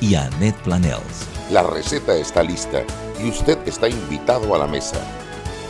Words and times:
y 0.00 0.14
Annette 0.14 0.58
Planels. 0.62 1.26
La 1.50 1.62
receta 1.62 2.14
está 2.14 2.42
lista 2.42 2.82
y 3.22 3.28
usted 3.28 3.58
está 3.66 3.88
invitado 3.88 4.54
a 4.54 4.58
la 4.58 4.66
mesa. 4.66 4.98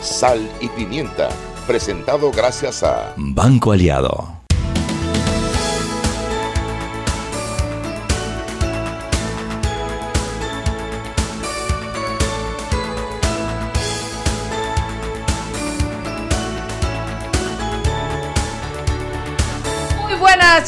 Sal 0.01 0.49
y 0.61 0.67
pimienta, 0.69 1.29
presentado 1.67 2.31
gracias 2.31 2.83
a 2.83 3.13
Banco 3.17 3.71
Aliado. 3.71 4.38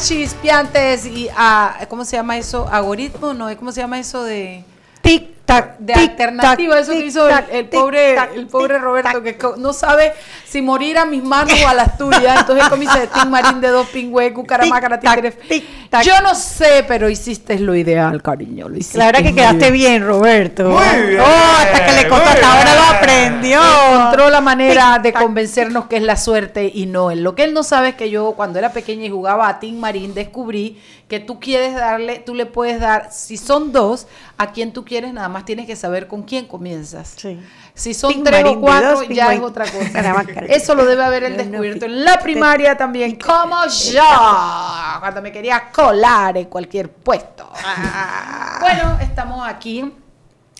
Chispiantes 0.02 1.06
y 1.06 1.28
ah, 1.36 1.86
¿cómo 1.88 2.04
se 2.04 2.16
llama 2.16 2.36
eso? 2.36 2.68
¿Algoritmo? 2.68 3.34
No, 3.34 3.56
¿cómo 3.56 3.70
se 3.70 3.80
llama 3.80 4.00
eso 4.00 4.24
de 4.24 4.64
Tic 5.00 5.41
tac 5.44 5.78
de 5.78 5.92
tic, 5.92 6.10
alternativa? 6.10 6.74
tac, 6.74 6.82
Eso 6.82 6.92
que 6.92 6.98
tic, 6.98 7.06
hizo 7.06 7.28
el, 7.28 7.34
tac, 7.34 7.46
el 7.52 7.68
tic, 7.68 7.80
pobre 7.80 8.14
el 8.34 8.46
pobre 8.46 8.74
tic, 8.74 8.82
Roberto 8.82 9.22
que 9.22 9.38
no 9.58 9.72
sabe 9.72 10.12
si 10.46 10.62
morir 10.62 10.98
a 10.98 11.04
mis 11.04 11.22
manos 11.22 11.52
o 11.64 11.68
a 11.68 11.74
las 11.74 11.98
tuyas. 11.98 12.40
Entonces 12.40 12.68
como 12.68 12.80
dice 12.82 13.08
Tim 13.12 13.28
Marín 13.30 13.60
de 13.60 13.68
dos 13.68 13.86
pingües, 13.88 14.32
cucaramácara. 14.32 15.00
Yo 16.02 16.20
no 16.22 16.34
sé, 16.34 16.84
pero 16.88 17.08
hiciste 17.10 17.58
lo 17.58 17.74
ideal, 17.74 18.22
cariño. 18.22 18.68
Lo 18.68 18.76
hiciste 18.76 18.98
La 18.98 19.06
verdad 19.06 19.22
que 19.22 19.34
quedaste 19.34 19.70
bien. 19.70 19.72
bien, 20.00 20.06
Roberto. 20.06 20.64
Muy 20.70 21.06
bien, 21.08 21.20
Oh, 21.20 21.56
hasta 21.58 21.86
que 21.86 21.92
le 21.92 22.08
costó, 22.08 22.28
hasta 22.30 22.58
ahora 22.58 22.74
lo 22.74 22.96
aprendió. 22.96 23.60
encontró 23.94 24.30
la 24.30 24.40
manera 24.40 24.94
Tic, 24.94 25.02
de 25.02 25.12
convencernos 25.12 25.86
que 25.86 25.96
es 25.96 26.02
la 26.02 26.16
suerte 26.16 26.70
y 26.72 26.86
no 26.86 27.10
él. 27.10 27.22
Lo 27.22 27.34
que 27.34 27.44
él 27.44 27.52
no 27.54 27.62
sabe 27.62 27.90
es 27.90 27.94
que 27.96 28.10
yo 28.10 28.32
cuando 28.36 28.58
era 28.58 28.72
pequeña 28.72 29.04
y 29.06 29.10
jugaba 29.10 29.48
a 29.48 29.58
Tim 29.60 29.78
Marín 29.78 30.14
descubrí 30.14 30.80
que 31.08 31.20
tú 31.20 31.38
quieres 31.40 31.74
darle, 31.74 32.20
tú 32.24 32.34
le 32.34 32.46
puedes 32.46 32.80
dar, 32.80 33.08
si 33.12 33.36
son 33.36 33.70
dos, 33.72 34.06
a 34.38 34.52
quien 34.52 34.72
tú 34.72 34.84
quieres 34.84 35.12
nada 35.12 35.28
más 35.28 35.31
tienes 35.44 35.66
que 35.66 35.76
saber 35.76 36.06
con 36.06 36.22
quién 36.22 36.46
comienzas. 36.46 37.14
Sí. 37.16 37.40
Si 37.74 37.94
son 37.94 38.22
tres 38.22 38.42
Marín 38.42 38.58
o 38.58 38.60
cuatro, 38.60 38.90
dos, 38.92 39.08
ya 39.08 39.32
es 39.32 39.40
otra 39.40 39.64
cosa. 39.70 40.14
Eso 40.48 40.74
lo 40.74 40.84
debe 40.84 41.02
haber 41.02 41.30
no, 41.30 41.36
descubierto 41.36 41.86
en 41.86 42.04
la 42.04 42.18
primaria 42.18 42.76
también, 42.76 43.16
como 43.16 43.66
yo, 43.66 44.02
cuando 45.00 45.22
me 45.22 45.32
quería 45.32 45.70
colar 45.72 46.36
en 46.36 46.46
cualquier 46.46 46.90
puesto. 46.90 47.50
Bueno, 48.60 48.98
estamos 49.00 49.46
aquí. 49.46 49.92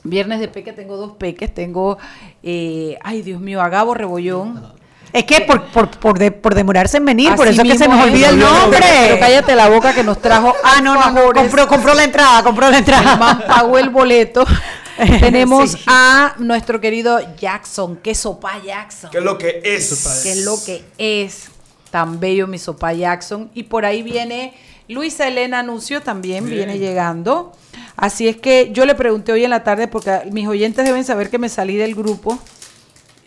Viernes 0.05 0.41
de 0.41 0.49
peque, 0.49 0.73
tengo 0.73 0.97
dos 0.97 1.13
peques. 1.13 1.55
Tengo, 1.55 1.99
eh, 2.43 2.99
ay 3.03 3.23
Dios 3.23 3.41
mío, 3.41 3.61
a 3.61 3.69
Gabo 3.69 3.95
Rebollón. 3.95 4.82
Es 5.13 5.25
que 5.25 5.43
por, 5.43 5.65
por, 5.67 5.91
por, 5.91 6.19
de- 6.19 6.31
por 6.31 6.55
demorarse 6.55 6.97
en 6.97 7.05
venir, 7.05 7.35
por 7.35 7.47
eso 7.47 7.61
es 7.63 7.69
que 7.73 7.77
se 7.79 7.87
nos 7.89 7.99
es. 8.01 8.05
olvida 8.07 8.29
el 8.31 8.39
nombre. 8.39 8.81
Pero 8.81 9.19
cállate 9.21 9.55
la 9.55 9.69
boca 9.69 9.95
que 9.95 10.03
nos 10.03 10.21
trajo. 10.21 10.55
Ah, 10.65 10.81
no, 10.81 10.95
no, 10.95 11.11
no. 11.11 11.33
Compró, 11.33 11.69
compró 11.69 11.93
la 11.95 12.05
entrada, 12.05 12.43
compró 12.43 12.71
la 12.71 12.79
entrada. 12.79 13.17
man 13.17 13.43
pagó 13.47 13.79
el 13.79 13.91
boleto. 13.91 14.45
Tenemos 15.21 15.73
Sí. 15.73 15.79
a 15.87 16.35
nuestro 16.39 16.81
querido 16.81 17.21
Jackson, 17.37 17.97
que 17.97 18.15
sopa 18.15 18.53
Jackson. 18.65 19.11
¿Qué 19.11 19.19
es 19.19 19.25
lo 19.25 19.37
que 19.39 19.61
es? 19.65 20.23
que 20.23 20.33
es 20.33 20.45
lo 20.45 20.63
que 20.65 20.85
es 20.99 21.45
tan 21.91 22.21
bello 22.21 22.47
mi 22.47 22.59
sopa 22.59 22.93
Jackson. 22.93 23.51
Y 23.55 23.65
por 23.65 23.85
ahí 23.85 24.03
viene 24.03 24.55
Luisa 24.89 25.29
Elena 25.29 25.59
Anuncio, 25.61 26.01
también 26.03 26.49
viene 26.49 26.79
llegando. 26.79 27.53
Así 27.97 28.29
es 28.29 28.37
que 28.37 28.71
yo 28.73 28.87
le 28.87 28.95
pregunté 28.95 29.33
hoy 29.33 29.45
en 29.45 29.51
la 29.51 29.63
tarde, 29.65 29.89
porque 29.89 30.21
mis 30.31 30.47
oyentes 30.49 30.85
deben 30.87 31.05
saber 31.05 31.29
que 31.31 31.39
me 31.39 31.49
salí 31.49 31.77
del 31.77 31.95
grupo 31.95 32.39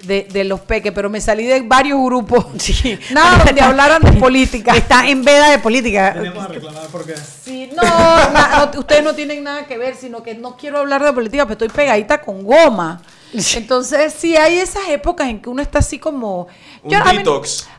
de, 0.03 0.27
de 0.31 0.43
los 0.43 0.59
peques, 0.61 0.91
pero 0.93 1.09
me 1.09 1.19
salí 1.21 1.45
de 1.45 1.61
varios 1.61 1.99
grupos. 2.03 2.45
Nada, 3.11 3.45
donde 3.45 3.61
hablaran 3.61 4.01
de 4.01 4.13
política. 4.13 4.71
Está 4.75 5.07
en 5.07 5.23
veda 5.23 5.49
de 5.51 5.59
política. 5.59 6.13
Venimos 6.15 6.45
a 6.45 6.47
reclamar 6.47 6.87
porque. 6.91 7.15
Sí, 7.43 7.69
no, 7.75 7.81
na- 7.83 8.69
no, 8.73 8.79
ustedes 8.79 9.03
no 9.03 9.13
tienen 9.13 9.43
nada 9.43 9.65
que 9.65 9.77
ver, 9.77 9.95
sino 9.95 10.23
que 10.23 10.35
no 10.35 10.57
quiero 10.57 10.79
hablar 10.79 11.03
de 11.03 11.13
política, 11.13 11.45
pero 11.45 11.53
estoy 11.53 11.69
pegadita 11.69 12.21
con 12.21 12.43
goma. 12.43 13.01
Entonces, 13.55 14.13
sí, 14.17 14.37
hay 14.37 14.59
esas 14.59 14.87
épocas 14.87 15.27
en 15.27 15.41
que 15.41 15.49
uno 15.49 15.61
está 15.61 15.79
así 15.79 15.99
como... 15.99 16.47
Un 16.85 16.93
a 16.95 17.03
mí-. 17.13 17.23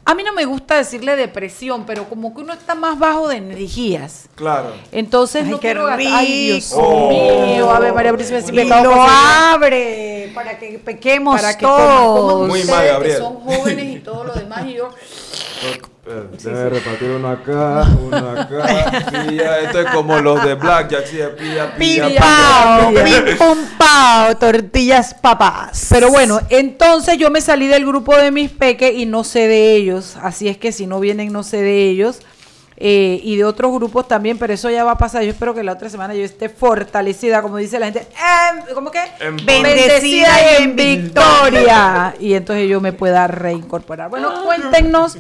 A 0.05 0.15
mí, 0.15 0.23
no 0.23 0.33
me 0.33 0.45
gusta 0.45 0.77
decirle 0.77 1.17
depresión, 1.17 1.85
pero 1.87 2.09
como 2.09 2.35
que 2.35 2.41
uno 2.43 2.53
está 2.53 2.75
más 2.75 2.99
bajo 2.99 3.29
de 3.29 3.37
energías. 3.37 4.29
Claro. 4.35 4.73
Entonces, 4.93 5.45
Ay, 5.45 5.51
no 5.51 5.61
qué 5.61 5.69
quiero 5.69 5.87
gastar- 5.87 6.13
Ay, 6.13 6.47
Dius 6.53 6.71
rico. 6.73 7.09
mío, 7.11 7.71
Ave 7.71 7.93
María 7.93 8.13
Príncipe, 8.13 8.43
si 8.43 8.53
Y 8.53 8.57
pecado 8.57 8.85
lo 8.85 9.03
abre 9.03 10.31
para 10.35 10.59
que 10.59 10.79
pequemos 10.79 11.41
para 11.41 11.57
que 11.57 11.65
todos. 11.65 12.49
Muy 12.49 12.61
ustedes, 12.61 12.77
mal, 12.77 12.85
que 12.87 12.93
Gabriel. 12.93 13.19
son 13.19 13.41
jóvenes 13.41 13.97
y 13.97 13.99
todo 14.01 14.25
lo 14.25 14.35
demás, 14.35 14.67
y 14.67 14.75
yo... 14.75 14.91
Debe 16.07 16.71
repartir 16.71 17.11
uno 17.11 17.29
acá, 17.29 17.85
uno 18.01 18.31
acá. 18.31 19.27
Pilla, 19.29 19.59
esto 19.59 19.81
es 19.81 19.91
como 19.91 20.17
los 20.21 20.45
de 20.45 20.55
Blackjack, 20.55 21.05
sí, 21.05 21.19
pilla, 21.37 21.75
pilla, 21.75 22.09
pao, 22.21 22.91
pilla. 22.91 23.05
pim 23.05 23.37
pum 23.37 23.59
pao, 23.77 24.37
tortillas 24.37 25.15
papas. 25.15 25.89
Pero 25.91 26.11
bueno, 26.11 26.39
entonces 26.49 27.19
yo 27.19 27.29
me 27.31 27.41
salí 27.41 27.67
del 27.67 27.85
grupo 27.85 28.17
de 28.17 28.31
mis 28.31 28.53
peques 28.53 28.95
y 28.95 29.05
no 29.05 29.25
sé 29.25 29.49
de 29.49 29.75
ellos. 29.75 30.17
Así 30.23 30.49
es 30.49 30.57
que 30.59 30.71
si 30.71 30.87
no 30.87 31.01
vienen, 31.01 31.33
no 31.33 31.43
sé 31.43 31.61
de 31.63 31.89
ellos. 31.89 32.21
Eh, 32.79 33.21
y 33.23 33.37
de 33.37 33.45
otros 33.45 33.73
grupos 33.73 34.07
también, 34.07 34.37
pero 34.39 34.53
eso 34.53 34.69
ya 34.69 34.85
va 34.85 34.93
a 34.93 34.99
pasar. 34.99 35.23
Yo 35.23 35.31
espero 35.31 35.55
que 35.55 35.63
la 35.65 35.73
otra 35.73 35.89
semana 35.89 36.15
yo 36.15 36.23
esté 36.23 36.51
fortalecida, 36.51 37.41
como 37.41 37.57
dice 37.57 37.81
la 37.81 37.87
gente. 37.87 38.01
em, 38.01 38.75
¿Cómo 38.75 38.91
que? 38.91 39.01
En 39.21 39.37
Bendecida 39.45 40.29
y 40.61 40.63
en 40.63 40.77
victoria. 40.77 42.15
Y 42.21 42.35
entonces 42.35 42.69
yo 42.69 42.81
me 42.81 42.93
pueda 42.93 43.27
reincorporar. 43.27 44.11
Bueno, 44.11 44.45
cuéntenos 44.45 45.17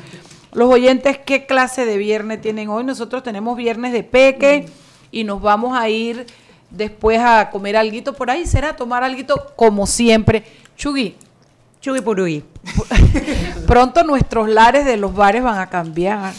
los 0.56 0.72
oyentes 0.72 1.18
qué 1.18 1.44
clase 1.44 1.84
de 1.84 1.98
viernes 1.98 2.40
tienen 2.40 2.70
hoy. 2.70 2.82
Nosotros 2.82 3.22
tenemos 3.22 3.58
viernes 3.58 3.92
de 3.92 4.02
peque 4.02 4.66
y 5.10 5.22
nos 5.22 5.42
vamos 5.42 5.78
a 5.78 5.90
ir 5.90 6.26
después 6.70 7.20
a 7.20 7.50
comer 7.50 7.76
alguito 7.76 8.14
por 8.14 8.30
ahí. 8.30 8.46
Será 8.46 8.74
tomar 8.74 9.04
alguito 9.04 9.52
como 9.54 9.86
siempre. 9.86 10.44
Chugui, 10.74 11.14
Chugui 11.82 12.00
purugui. 12.00 12.42
pronto 13.66 14.02
nuestros 14.02 14.48
lares 14.48 14.86
de 14.86 14.96
los 14.96 15.14
bares 15.14 15.42
van 15.42 15.58
a 15.58 15.68
cambiar. 15.68 16.32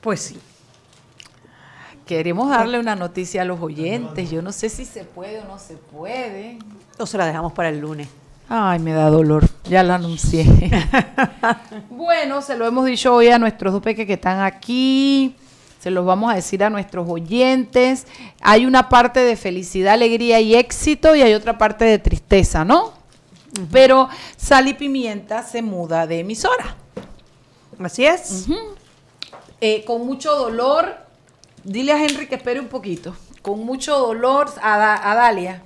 Pues 0.00 0.20
sí. 0.20 0.40
Queremos 2.06 2.48
darle 2.48 2.78
una 2.78 2.96
noticia 2.96 3.42
a 3.42 3.44
los 3.44 3.60
oyentes. 3.60 4.30
Yo 4.30 4.40
no 4.40 4.50
sé 4.50 4.70
si 4.70 4.86
se 4.86 5.04
puede 5.04 5.40
o 5.40 5.44
no 5.44 5.58
se 5.58 5.76
puede. 5.76 6.58
O 6.98 7.04
se 7.04 7.18
la 7.18 7.26
dejamos 7.26 7.52
para 7.52 7.68
el 7.68 7.80
lunes. 7.80 8.08
Ay, 8.54 8.80
me 8.80 8.92
da 8.92 9.08
dolor. 9.08 9.48
Ya 9.64 9.82
lo 9.82 9.94
anuncié. 9.94 10.44
bueno, 11.90 12.42
se 12.42 12.54
lo 12.54 12.66
hemos 12.66 12.84
dicho 12.84 13.14
hoy 13.14 13.28
a 13.28 13.38
nuestros 13.38 13.72
dos 13.72 13.82
peques 13.82 14.06
que 14.06 14.12
están 14.12 14.40
aquí. 14.40 15.34
Se 15.80 15.90
los 15.90 16.04
vamos 16.04 16.30
a 16.30 16.34
decir 16.36 16.62
a 16.62 16.68
nuestros 16.68 17.08
oyentes. 17.08 18.06
Hay 18.42 18.66
una 18.66 18.90
parte 18.90 19.20
de 19.20 19.36
felicidad, 19.36 19.94
alegría 19.94 20.38
y 20.40 20.54
éxito 20.54 21.16
y 21.16 21.22
hay 21.22 21.32
otra 21.32 21.56
parte 21.56 21.86
de 21.86 21.98
tristeza, 21.98 22.62
¿no? 22.62 22.92
Pero 23.70 24.10
Sal 24.36 24.68
y 24.68 24.74
Pimienta 24.74 25.42
se 25.42 25.62
muda 25.62 26.06
de 26.06 26.20
emisora. 26.20 26.76
Así 27.82 28.04
es. 28.04 28.48
Eh, 29.62 29.82
con 29.86 30.04
mucho 30.06 30.36
dolor. 30.36 30.94
Dile 31.64 31.92
a 31.92 32.04
Henry 32.04 32.26
que 32.26 32.34
espere 32.34 32.60
un 32.60 32.68
poquito. 32.68 33.16
Con 33.40 33.64
mucho 33.64 33.98
dolor, 33.98 34.50
a, 34.62 34.76
Da- 34.76 35.10
a 35.10 35.14
Dalia. 35.14 35.62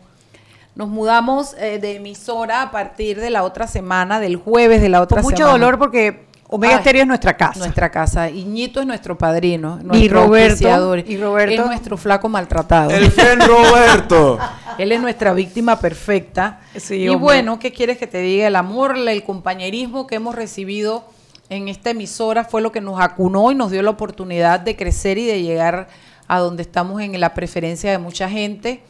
Nos 0.77 0.89
mudamos 0.89 1.55
eh, 1.59 1.79
de 1.81 1.97
emisora 1.97 2.63
a 2.63 2.71
partir 2.71 3.19
de 3.19 3.31
la 3.31 3.43
otra 3.43 3.67
semana, 3.67 4.21
del 4.21 4.37
jueves 4.37 4.81
de 4.81 4.89
la 4.91 5.01
otra 5.01 5.17
Con 5.17 5.25
mucho 5.25 5.39
semana. 5.39 5.53
dolor 5.53 5.79
porque 5.79 6.27
Omega 6.49 6.75
Ay, 6.77 6.81
Stereo 6.83 7.03
es 7.03 7.09
nuestra 7.09 7.37
casa. 7.37 7.59
Nuestra 7.59 7.91
casa. 7.91 8.31
Iñito 8.31 8.81
es 8.81 8.87
nuestro 8.87 9.19
padrino. 9.19 9.79
Y 9.81 9.85
nuestro 9.85 10.25
Roberto, 10.25 10.53
auspiciador. 10.53 10.99
y 11.07 11.17
Roberto. 11.17 11.63
Es 11.63 11.67
nuestro 11.67 11.97
flaco 11.97 12.29
maltratado. 12.29 12.91
El 12.91 13.11
Fen 13.11 13.41
Roberto. 13.41 14.39
Él 14.79 14.93
es 14.93 15.01
nuestra 15.01 15.33
víctima 15.33 15.81
perfecta. 15.81 16.61
Sí, 16.77 16.97
y 16.97 17.09
hombre. 17.09 17.23
bueno, 17.23 17.59
¿qué 17.59 17.73
quieres 17.73 17.99
que 17.99 18.07
te 18.07 18.19
diga? 18.19 18.47
El 18.47 18.55
amor, 18.57 18.97
el 18.97 19.25
compañerismo 19.25 20.07
que 20.07 20.17
hemos 20.17 20.35
recibido 20.35 21.05
en 21.49 21.69
esta 21.69 21.91
emisora 21.91 22.45
fue 22.45 22.61
lo 22.61 22.71
que 22.71 22.81
nos 22.81 23.01
acunó 23.01 23.51
y 23.51 23.55
nos 23.55 23.71
dio 23.71 23.83
la 23.83 23.91
oportunidad 23.91 24.61
de 24.61 24.77
crecer 24.77 25.17
y 25.19 25.25
de 25.27 25.43
llegar 25.43 25.89
a 26.29 26.39
donde 26.39 26.63
estamos 26.63 27.01
en 27.01 27.19
la 27.19 27.35
preferencia 27.35 27.91
de 27.91 27.99
mucha 27.99 28.29
gente. 28.29 28.83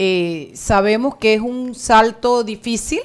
Eh, 0.00 0.52
sabemos 0.54 1.16
que 1.16 1.34
es 1.34 1.40
un 1.40 1.74
salto 1.74 2.44
difícil, 2.44 3.00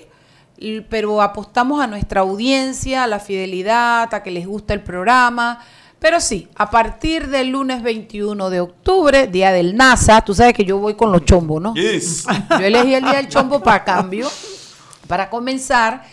pero 0.90 1.24
apostamos 1.24 1.82
a 1.82 1.88
nuestra 1.88 2.22
audiencia, 2.22 3.04
a 3.04 3.08
la 3.08 3.20
fidelidad, 3.20 4.14
a 4.14 4.22
que 4.22 4.30
les 4.30 4.46
gusta 4.46 4.76
el 4.76 4.82
programa. 4.82 5.60
Pero 5.98 6.20
sí, 6.20 6.48
a 6.54 6.70
partir 6.70 7.30
del 7.30 7.48
lunes 7.48 7.82
21 7.82 8.48
de 8.52 8.62
octubre, 8.62 9.26
día 9.26 9.52
del 9.52 9.76
NASA, 9.76 10.22
tú 10.22 10.36
sabes 10.36 10.54
que 10.54 10.66
yo 10.66 10.78
voy 10.78 10.94
con 10.94 11.12
los 11.12 11.26
chombos, 11.26 11.60
¿no? 11.64 11.74
Yes. 11.74 12.26
Yo 12.52 12.64
elegí 12.64 12.94
el 12.94 13.04
día 13.04 13.14
del 13.14 13.28
chombo 13.28 13.64
para 13.64 13.84
cambio, 13.84 14.30
para 15.08 15.32
comenzar. 15.32 16.04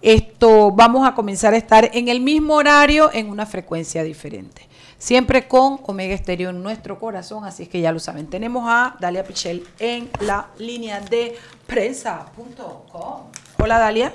Esto 0.00 0.70
vamos 0.70 1.04
a 1.04 1.16
comenzar 1.16 1.52
a 1.52 1.56
estar 1.56 1.90
en 1.92 2.06
el 2.06 2.20
mismo 2.20 2.54
horario, 2.54 3.10
en 3.12 3.28
una 3.28 3.44
frecuencia 3.44 4.04
diferente. 4.04 4.67
Siempre 4.98 5.46
con 5.46 5.78
Omega 5.84 6.12
Estéreo 6.12 6.50
en 6.50 6.60
nuestro 6.60 6.98
corazón, 6.98 7.44
así 7.44 7.62
es 7.62 7.68
que 7.68 7.80
ya 7.80 7.92
lo 7.92 8.00
saben. 8.00 8.26
Tenemos 8.26 8.64
a 8.66 8.96
Dalia 8.98 9.22
Pichel 9.22 9.64
en 9.78 10.10
la 10.20 10.48
línea 10.58 11.00
de 11.00 11.36
prensa.com. 11.68 13.22
Hola 13.58 13.78
Dalia. 13.78 14.12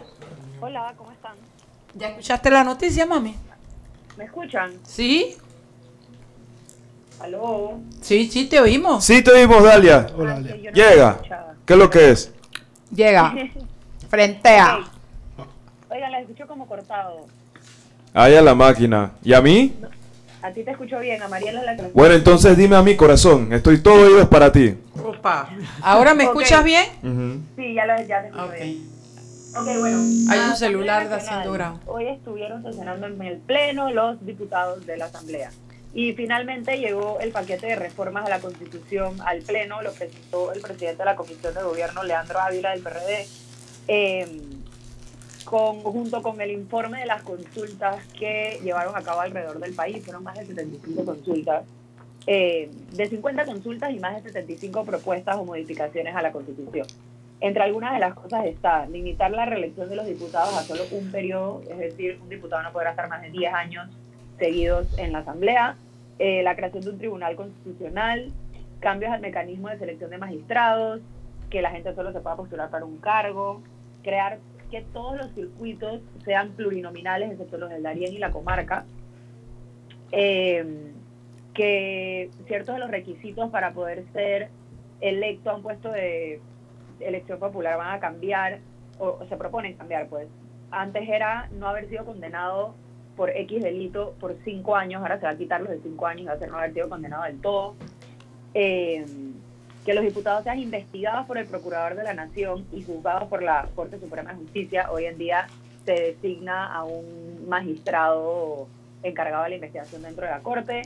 Hola, 0.60 0.94
¿cómo 0.98 1.12
están? 1.12 1.36
¿Ya 1.94 2.10
escuchaste 2.10 2.52
la 2.52 2.66
noticia, 2.66 3.06
mami? 3.06 3.34
¿Me 4.18 4.26
escuchan? 4.26 4.74
¿Sí? 4.84 5.38
¿Aló? 7.22 7.80
Sí, 8.02 8.30
sí, 8.30 8.48
te 8.48 8.60
oímos. 8.60 9.06
Sí, 9.06 9.24
te 9.24 9.32
oímos, 9.32 9.64
Dalia. 9.64 10.08
Ah, 10.10 10.40
que 10.46 10.62
yo 10.62 10.72
no 10.72 10.76
Llega. 10.76 11.22
¿Qué 11.66 11.74
es 11.74 11.80
lo 11.80 11.90
que 11.90 12.10
es? 12.12 12.34
Llega. 12.94 13.34
Frente 14.10 14.58
a. 14.58 14.80
Ok. 15.38 15.48
Oigan, 15.92 16.12
la 16.12 16.20
escucho 16.20 16.46
como 16.46 16.68
cortado. 16.68 17.26
Ahí 18.14 18.36
a 18.36 18.42
la 18.42 18.54
máquina. 18.54 19.14
¿Y 19.24 19.34
a 19.34 19.42
mí? 19.42 19.74
A 20.44 20.52
ti 20.52 20.62
te 20.64 20.72
escucho 20.72 21.00
bien, 21.00 21.22
a 21.24 21.30
Mariela 21.30 21.64
la 21.64 21.78
que 21.78 21.84
Bueno, 21.94 22.16
entonces 22.16 22.58
dime 22.58 22.76
a 22.76 22.82
mi 22.84 22.98
corazón. 22.98 23.54
Estoy 23.54 23.82
todo 23.82 24.06
oído 24.06 24.30
para 24.30 24.52
ti. 24.52 24.76
Opa. 25.02 25.50
¿Ahora 25.82 26.14
me 26.14 26.26
escuchas 26.26 26.62
bien? 26.66 26.86
Sí, 27.56 27.74
ya, 27.74 27.86
lo, 27.86 27.96
ya 28.06 28.22
te 28.22 28.28
escucho 28.28 28.46
Ok. 28.46 28.54
bien. 28.56 28.90
Ok, 29.56 29.66
bueno. 29.80 29.98
Hay 29.98 30.04
un 30.04 30.28
Asamblea 30.28 30.56
celular 30.56 31.14
haciendo 31.14 31.54
grado. 31.54 31.80
Hoy 31.86 32.08
estuvieron 32.08 32.62
sesionando 32.62 33.08
en 33.08 33.22
el 33.22 33.38
Pleno 33.38 33.90
los 33.92 34.26
diputados 34.26 34.86
de 34.86 34.98
la 34.98 35.06
Asamblea. 35.06 35.50
Y 35.94 36.12
finalmente 36.12 36.78
llegó 36.78 37.20
el 37.22 37.32
paquete 37.32 37.68
de 37.68 37.76
reformas 37.78 38.26
a 38.26 38.30
la 38.30 38.40
Constitución 38.40 39.16
al 39.26 39.44
Pleno, 39.44 39.82
lo 39.82 39.94
presentó 39.94 40.52
el 40.52 40.60
presidente 40.60 40.98
de 40.98 41.06
la 41.06 41.16
Comisión 41.16 41.54
de 41.54 41.64
Gobierno, 41.64 42.04
Leandro 42.04 42.40
Ávila, 42.42 42.72
del 42.72 42.82
PRD, 42.82 43.28
eh, 43.88 44.42
con, 45.44 45.82
junto 45.82 46.22
con 46.22 46.40
el 46.42 46.52
informe 46.52 47.00
de 47.00 47.06
las 47.06 47.24
consultas 47.24 48.06
que 48.18 48.60
llevaron 48.64 48.96
a 48.96 49.02
cabo 49.02 49.22
alrededor 49.22 49.60
del 49.60 49.74
país. 49.74 50.04
Fueron 50.04 50.24
más 50.24 50.36
de 50.38 50.46
75 50.46 51.06
consultas. 51.06 51.64
eh, 52.26 52.70
de 52.94 53.10
50 53.10 53.46
consultas 53.46 53.92
y 53.92 54.00
más 54.00 54.16
de 54.16 54.30
75 54.30 54.86
propuestas 54.86 55.36
o 55.36 55.44
modificaciones 55.46 56.16
a 56.16 56.22
la 56.22 56.32
Constitución. 56.32 56.88
Entre 57.42 57.62
algunas 57.62 57.92
de 57.92 58.00
las 58.00 58.14
cosas 58.14 58.46
está 58.46 58.86
limitar 58.86 59.30
la 59.32 59.46
reelección 59.46 59.90
de 59.90 59.98
los 59.98 60.06
diputados 60.06 60.56
a 60.56 60.62
solo 60.62 60.84
un 60.92 61.12
periodo, 61.12 61.62
es 61.70 61.78
decir, 61.78 62.18
un 62.22 62.30
diputado 62.30 62.64
no 62.64 62.72
podrá 62.72 62.92
estar 62.92 63.10
más 63.10 63.22
de 63.22 63.32
10 63.32 63.54
años 63.54 63.90
seguidos 64.40 64.88
en 64.98 65.12
la 65.12 65.20
Asamblea, 65.20 65.76
eh, 66.20 66.42
la 66.44 66.56
creación 66.56 66.84
de 66.86 66.90
un 66.92 66.98
tribunal 66.98 67.36
constitucional, 67.36 68.32
cambios 68.80 69.12
al 69.12 69.20
mecanismo 69.20 69.68
de 69.68 69.78
selección 69.78 70.10
de 70.10 70.18
magistrados, 70.18 71.02
que 71.50 71.62
la 71.62 71.72
gente 71.72 71.94
solo 71.94 72.14
se 72.14 72.22
pueda 72.22 72.38
postular 72.38 72.70
para 72.70 72.86
un 72.86 72.98
cargo, 72.98 73.62
crear 74.04 74.40
que 74.74 74.82
todos 74.92 75.16
los 75.16 75.32
circuitos 75.36 76.02
sean 76.26 76.54
plurinominales, 76.54 77.32
excepto 77.32 77.60
los 77.60 77.70
del 77.70 77.84
Darién 77.84 78.12
y 78.12 78.18
la 78.18 78.32
comarca, 78.32 78.86
eh, 80.12 80.92
que 81.54 82.32
ciertos 82.48 82.74
de 82.74 82.80
los 82.80 82.90
requisitos 82.90 83.52
para 83.52 83.74
poder 83.74 84.04
ser 84.14 84.50
electo 85.00 85.52
a 85.52 85.58
un 85.58 85.62
puesto 85.62 85.92
de 85.92 86.42
elección 87.00 87.38
popular 87.38 87.78
van 87.78 87.96
a 87.96 88.00
cambiar, 88.00 88.62
o, 88.98 89.24
se 89.30 89.38
proponen 89.38 89.76
cambiar, 89.76 90.08
pues. 90.08 90.28
Antes 90.72 91.08
era 91.08 91.50
no 91.52 91.68
haber 91.68 91.88
sido 91.88 92.04
condenado 92.04 92.74
por 93.16 93.30
X 93.30 93.62
delito 93.62 94.16
por 94.20 94.36
cinco 94.44 94.76
años, 94.76 95.04
ahora 95.04 95.20
se 95.20 95.28
va 95.28 95.34
a 95.34 95.38
quitar 95.38 95.62
los 95.62 95.70
de 95.70 95.82
cinco 95.84 96.08
años 96.08 96.24
y 96.24 96.26
va 96.26 96.34
a 96.34 96.40
ser 96.40 96.50
no 96.50 96.58
haber 96.58 96.74
sido 96.74 96.90
condenado 96.90 97.26
del 97.26 97.40
todo. 97.42 97.76
Eh, 98.56 99.06
que 99.86 99.94
los 99.94 100.04
diputados 100.04 100.44
sean 100.44 100.60
investigados 100.60 101.26
por 101.26 101.38
el 101.38 101.46
Procurador 101.46 101.96
de 101.96 102.04
la 102.04 102.14
Nación 102.14 102.66
y 102.72 102.84
juzgados 102.84 103.28
por 103.28 103.44
la 103.44 103.68
Corte 103.76 104.00
Suprema 104.00 104.32
de 104.32 104.38
Justicia. 104.38 104.90
Hoy 104.92 105.06
en 105.06 105.18
día 105.18 105.48
se 105.86 105.94
designa 105.94 106.74
a 106.74 106.84
un 106.84 107.48
magistrado 107.48 108.68
encargado 109.04 109.44
de 109.44 109.50
la 109.50 109.56
investigación 109.56 110.02
dentro 110.04 110.26
de 110.26 110.32
la 110.32 110.40
Corte. 110.40 110.84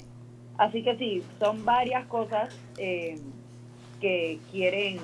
Así 0.58 0.84
que 0.84 0.98
sí, 0.98 1.24
son 1.40 1.64
varias 1.64 2.06
cosas 2.08 2.50
eh, 2.78 3.20
que 4.02 4.40
quieren, 4.52 4.98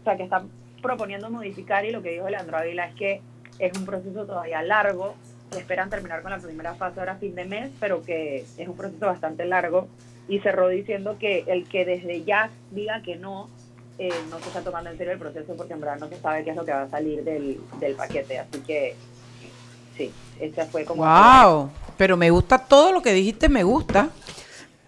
o 0.00 0.04
sea, 0.04 0.16
que 0.16 0.22
están 0.22 0.48
proponiendo 0.80 1.28
modificar 1.30 1.84
y 1.84 1.90
lo 1.90 2.02
que 2.02 2.10
dijo 2.10 2.28
Leandro 2.28 2.58
Ávila 2.58 2.86
es 2.86 2.94
que 2.94 3.20
es 3.58 3.76
un 3.76 3.84
proceso 3.84 4.24
todavía 4.24 4.62
largo, 4.62 5.14
esperan 5.56 5.90
terminar 5.90 6.22
con 6.22 6.30
la 6.30 6.38
primera 6.38 6.74
fase 6.74 7.00
ahora 7.00 7.16
fin 7.16 7.34
de 7.34 7.44
mes, 7.44 7.70
pero 7.80 8.02
que 8.02 8.44
es 8.56 8.68
un 8.68 8.76
proceso 8.76 9.06
bastante 9.06 9.44
largo 9.44 9.88
y 10.28 10.40
cerró 10.40 10.68
diciendo 10.68 11.16
que 11.18 11.44
el 11.46 11.66
que 11.68 11.84
desde 11.84 12.24
ya 12.24 12.50
diga 12.70 13.02
que 13.02 13.16
no, 13.16 13.48
eh, 13.98 14.12
no 14.30 14.38
se 14.40 14.48
está 14.48 14.62
tomando 14.62 14.90
en 14.90 14.98
serio 14.98 15.12
el 15.14 15.18
proceso 15.18 15.54
porque 15.56 15.72
en 15.72 15.80
verdad 15.80 15.98
no 15.98 16.08
se 16.08 16.20
sabe 16.20 16.44
qué 16.44 16.50
es 16.50 16.56
lo 16.56 16.64
que 16.64 16.72
va 16.72 16.82
a 16.82 16.90
salir 16.90 17.24
del, 17.24 17.60
del 17.80 17.94
paquete, 17.94 18.38
así 18.38 18.60
que 18.60 18.94
sí, 19.96 20.12
esa 20.38 20.66
fue 20.66 20.84
como... 20.84 21.04
Wow, 21.04 21.70
pero 21.96 22.16
me 22.16 22.30
gusta 22.30 22.58
todo 22.58 22.92
lo 22.92 23.02
que 23.02 23.12
dijiste, 23.12 23.48
me 23.48 23.64
gusta. 23.64 24.10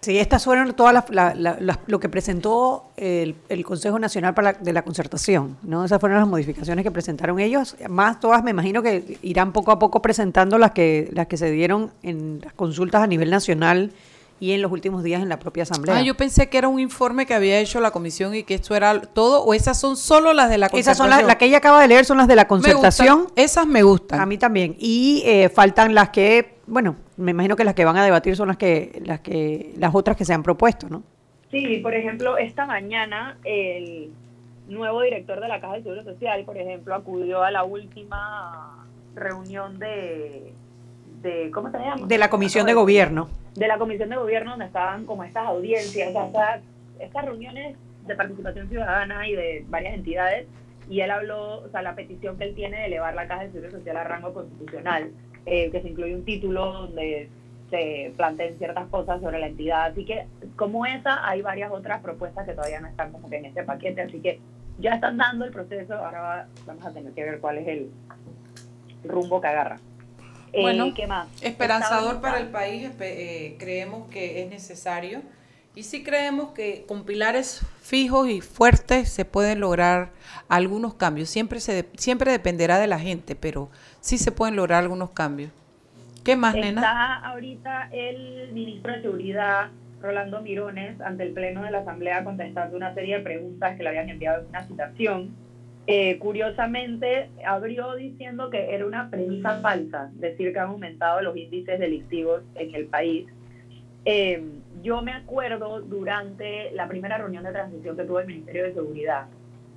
Sí, 0.01 0.17
estas 0.17 0.43
fueron 0.45 0.73
todas 0.73 0.93
las, 0.95 1.09
la- 1.11 1.35
la- 1.35 1.57
las- 1.59 1.77
lo 1.85 1.99
que 1.99 2.09
presentó 2.09 2.85
el, 2.97 3.35
el 3.49 3.63
Consejo 3.63 3.99
Nacional 3.99 4.33
para 4.33 4.53
la- 4.53 4.57
de 4.59 4.73
la 4.73 4.81
Concertación, 4.81 5.57
¿no? 5.61 5.85
Esas 5.85 5.99
fueron 5.99 6.17
las 6.17 6.27
modificaciones 6.27 6.81
que 6.83 6.89
presentaron 6.89 7.39
ellos. 7.39 7.75
Más 7.87 8.19
todas, 8.19 8.43
me 8.43 8.49
imagino 8.49 8.81
que 8.81 9.19
irán 9.21 9.53
poco 9.53 9.71
a 9.71 9.77
poco 9.77 10.01
presentando 10.01 10.57
las 10.57 10.71
que 10.71 11.09
las 11.13 11.27
que 11.27 11.37
se 11.37 11.51
dieron 11.51 11.91
en 12.01 12.41
las 12.43 12.53
consultas 12.53 13.03
a 13.03 13.07
nivel 13.07 13.29
nacional 13.29 13.91
y 14.39 14.53
en 14.53 14.63
los 14.63 14.71
últimos 14.71 15.03
días 15.03 15.21
en 15.21 15.29
la 15.29 15.37
propia 15.37 15.61
Asamblea. 15.61 15.97
Ah, 15.97 16.01
yo 16.01 16.17
pensé 16.17 16.49
que 16.49 16.57
era 16.57 16.67
un 16.67 16.79
informe 16.79 17.27
que 17.27 17.35
había 17.35 17.59
hecho 17.59 17.79
la 17.79 17.91
comisión 17.91 18.33
y 18.33 18.41
que 18.41 18.55
esto 18.55 18.73
era 18.75 18.99
todo, 18.99 19.43
o 19.43 19.53
esas 19.53 19.79
son 19.79 19.95
solo 19.95 20.33
las 20.33 20.49
de 20.49 20.57
la 20.57 20.65
Esas 20.65 20.97
son 20.97 21.11
las, 21.11 21.19
concertación? 21.19 21.27
las 21.27 21.35
que 21.35 21.45
ella 21.45 21.57
acaba 21.57 21.79
de 21.79 21.87
leer, 21.87 22.05
son 22.05 22.17
las 22.17 22.27
de 22.27 22.35
la 22.37 22.45
Me 22.45 22.47
gustan, 22.49 22.73
concertación. 22.73 23.27
esas 23.35 23.67
me 23.67 23.83
gustan. 23.83 24.19
A 24.19 24.25
mí 24.25 24.39
también. 24.39 24.75
Y 24.79 25.21
eh, 25.27 25.49
faltan 25.49 25.93
las 25.93 26.09
que, 26.09 26.57
bueno, 26.65 26.95
me 27.21 27.31
imagino 27.31 27.55
que 27.55 27.63
las 27.63 27.73
que 27.73 27.85
van 27.85 27.97
a 27.97 28.03
debatir 28.03 28.35
son 28.35 28.47
las 28.47 28.57
que, 28.57 29.01
las 29.05 29.19
que, 29.21 29.73
las 29.77 29.93
otras 29.93 30.17
que 30.17 30.25
se 30.25 30.33
han 30.33 30.43
propuesto, 30.43 30.89
¿no? 30.89 31.03
Sí, 31.49 31.77
por 31.77 31.93
ejemplo, 31.93 32.37
esta 32.37 32.65
mañana 32.65 33.37
el 33.43 34.11
nuevo 34.67 35.01
director 35.01 35.39
de 35.39 35.47
la 35.47 35.59
Caja 35.59 35.75
de 35.75 35.83
Seguro 35.83 36.03
Social, 36.03 36.43
por 36.45 36.57
ejemplo, 36.57 36.95
acudió 36.95 37.43
a 37.43 37.51
la 37.51 37.63
última 37.63 38.85
reunión 39.15 39.77
de, 39.79 40.53
de 41.21 41.51
¿cómo 41.51 41.69
se 41.71 41.77
llama? 41.77 42.07
De 42.07 42.17
la 42.17 42.29
Comisión 42.29 42.65
de 42.65 42.73
Gobierno. 42.73 43.29
De 43.55 43.67
la 43.67 43.77
Comisión 43.77 44.09
de 44.09 44.15
Gobierno, 44.15 44.51
donde 44.51 44.65
estaban 44.65 45.05
como 45.05 45.23
estas 45.23 45.45
audiencias, 45.47 46.09
estas, 46.09 46.61
estas 46.99 47.25
reuniones 47.25 47.75
de 48.07 48.15
participación 48.15 48.69
ciudadana 48.69 49.27
y 49.27 49.35
de 49.35 49.65
varias 49.69 49.95
entidades, 49.95 50.47
y 50.89 51.01
él 51.01 51.11
habló, 51.11 51.61
o 51.61 51.69
sea, 51.69 51.81
la 51.81 51.95
petición 51.95 52.37
que 52.37 52.45
él 52.45 52.55
tiene 52.55 52.77
de 52.79 52.85
elevar 52.85 53.13
la 53.13 53.27
Caja 53.27 53.43
de 53.43 53.51
Seguro 53.51 53.71
Social 53.71 53.97
a 53.97 54.03
rango 54.03 54.33
constitucional, 54.33 55.11
eh, 55.45 55.69
que 55.71 55.81
se 55.81 55.89
incluye 55.89 56.15
un 56.15 56.25
título 56.25 56.71
donde 56.73 57.29
se 57.69 58.13
planteen 58.17 58.57
ciertas 58.57 58.87
cosas 58.89 59.21
sobre 59.21 59.39
la 59.39 59.47
entidad. 59.47 59.85
Así 59.85 60.03
que, 60.05 60.25
como 60.55 60.85
esa, 60.85 61.27
hay 61.27 61.41
varias 61.41 61.71
otras 61.71 62.01
propuestas 62.01 62.45
que 62.45 62.53
todavía 62.53 62.81
no 62.81 62.87
están 62.87 63.11
como 63.11 63.29
que 63.29 63.37
en 63.37 63.45
este 63.45 63.63
paquete. 63.63 64.01
Así 64.01 64.19
que 64.19 64.39
ya 64.79 64.95
están 64.95 65.17
dando 65.17 65.45
el 65.45 65.51
proceso. 65.51 65.95
Ahora 65.95 66.21
va- 66.21 66.47
vamos 66.65 66.85
a 66.85 66.91
tener 66.91 67.13
que 67.13 67.23
ver 67.23 67.39
cuál 67.39 67.57
es 67.59 67.67
el 67.67 67.89
rumbo 69.03 69.39
que 69.41 69.47
agarra. 69.47 69.79
Eh, 70.53 70.61
Bueno, 70.61 70.93
¿qué 70.93 71.07
más? 71.07 71.27
Esperanzador 71.41 72.19
para 72.19 72.39
el 72.39 72.49
país, 72.49 72.91
eh, 72.99 73.55
creemos 73.57 74.09
que 74.09 74.43
es 74.43 74.49
necesario. 74.49 75.21
Y 75.73 75.83
sí 75.83 76.03
creemos 76.03 76.51
que 76.51 76.83
con 76.87 77.05
pilares 77.05 77.65
fijos 77.81 78.29
y 78.29 78.41
fuertes 78.41 79.09
se 79.09 79.23
pueden 79.23 79.61
lograr 79.61 80.09
algunos 80.49 80.95
cambios. 80.95 81.29
Siempre, 81.29 81.59
se 81.61 81.73
de- 81.73 81.89
siempre 81.95 82.31
dependerá 82.31 82.77
de 82.77 82.87
la 82.87 82.99
gente, 82.99 83.35
pero 83.35 83.69
sí 84.01 84.17
se 84.17 84.31
pueden 84.31 84.55
lograr 84.57 84.83
algunos 84.83 85.11
cambios. 85.11 85.51
¿Qué 86.25 86.35
más, 86.35 86.53
nena? 86.53 86.81
Está 86.81 87.15
ahorita 87.29 87.89
el 87.91 88.51
ministro 88.51 88.93
de 88.93 89.01
Seguridad, 89.01 89.69
Rolando 90.01 90.41
Mirones, 90.41 90.99
ante 91.01 91.23
el 91.23 91.31
Pleno 91.31 91.63
de 91.63 91.71
la 91.71 91.79
Asamblea 91.79 92.23
contestando 92.23 92.75
una 92.75 92.93
serie 92.93 93.17
de 93.17 93.23
preguntas 93.23 93.77
que 93.77 93.83
le 93.83 93.89
habían 93.89 94.09
enviado 94.09 94.41
en 94.41 94.49
una 94.49 94.67
citación. 94.67 95.29
Eh, 95.87 96.19
curiosamente, 96.19 97.29
abrió 97.45 97.95
diciendo 97.95 98.49
que 98.49 98.75
era 98.75 98.85
una 98.85 99.09
premisa 99.09 99.59
falsa 99.61 100.11
decir 100.13 100.53
que 100.53 100.59
han 100.59 100.67
aumentado 100.69 101.21
los 101.21 101.35
índices 101.35 101.79
delictivos 101.79 102.43
en 102.55 102.75
el 102.75 102.85
país. 102.85 103.25
Eh, 104.05 104.43
yo 104.81 105.01
me 105.01 105.13
acuerdo 105.13 105.81
durante 105.81 106.71
la 106.71 106.87
primera 106.87 107.17
reunión 107.17 107.43
de 107.43 107.51
transición 107.51 107.95
que 107.95 108.03
tuvo 108.03 108.19
el 108.19 108.27
Ministerio 108.27 108.63
de 108.63 108.73
Seguridad, 108.73 109.27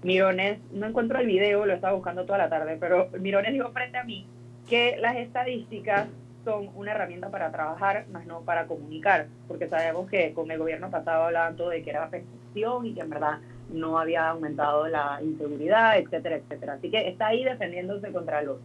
Mirones, 0.02 0.58
no 0.72 0.86
encuentro 0.86 1.18
el 1.18 1.26
video, 1.26 1.64
lo 1.64 1.72
estaba 1.72 1.94
buscando 1.94 2.24
toda 2.24 2.38
la 2.38 2.50
tarde, 2.50 2.76
pero 2.78 3.08
Mirones 3.18 3.52
dijo 3.52 3.70
frente 3.70 3.98
a 3.98 4.04
mí 4.04 4.26
que 4.68 4.96
las 4.98 5.16
estadísticas 5.16 6.08
son 6.44 6.70
una 6.74 6.92
herramienta 6.92 7.30
para 7.30 7.50
trabajar, 7.50 8.04
más 8.12 8.26
no 8.26 8.42
para 8.42 8.66
comunicar, 8.66 9.28
porque 9.48 9.68
sabemos 9.68 10.08
que 10.10 10.34
con 10.34 10.50
el 10.50 10.58
gobierno 10.58 10.90
pasado 10.90 11.24
hablaban 11.24 11.56
todo 11.56 11.70
de 11.70 11.82
que 11.82 11.90
era 11.90 12.08
percepción 12.10 12.86
y 12.86 12.94
que 12.94 13.00
en 13.00 13.10
verdad 13.10 13.38
no 13.70 13.98
había 13.98 14.28
aumentado 14.28 14.86
la 14.88 15.20
inseguridad, 15.22 15.98
etcétera, 15.98 16.36
etcétera. 16.36 16.74
Así 16.74 16.90
que 16.90 17.08
está 17.08 17.28
ahí 17.28 17.44
defendiéndose 17.44 18.12
contra 18.12 18.42
los 18.42 18.58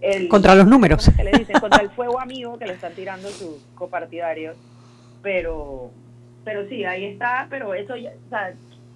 el... 0.00 0.28
Contra 0.28 0.54
los 0.54 0.66
números. 0.66 1.04
¿cómo 1.04 1.10
es 1.10 1.16
que 1.16 1.24
le 1.32 1.38
dicen? 1.38 1.60
Contra 1.60 1.82
el 1.82 1.90
fuego 1.90 2.20
amigo 2.20 2.58
que 2.58 2.66
le 2.66 2.74
están 2.74 2.92
tirando 2.92 3.28
sus 3.28 3.64
copartidarios. 3.74 4.56
Pero, 5.24 5.90
pero 6.44 6.68
sí, 6.68 6.84
ahí 6.84 7.06
está, 7.06 7.48
pero 7.50 7.74
eso 7.74 7.96
ya, 7.96 8.12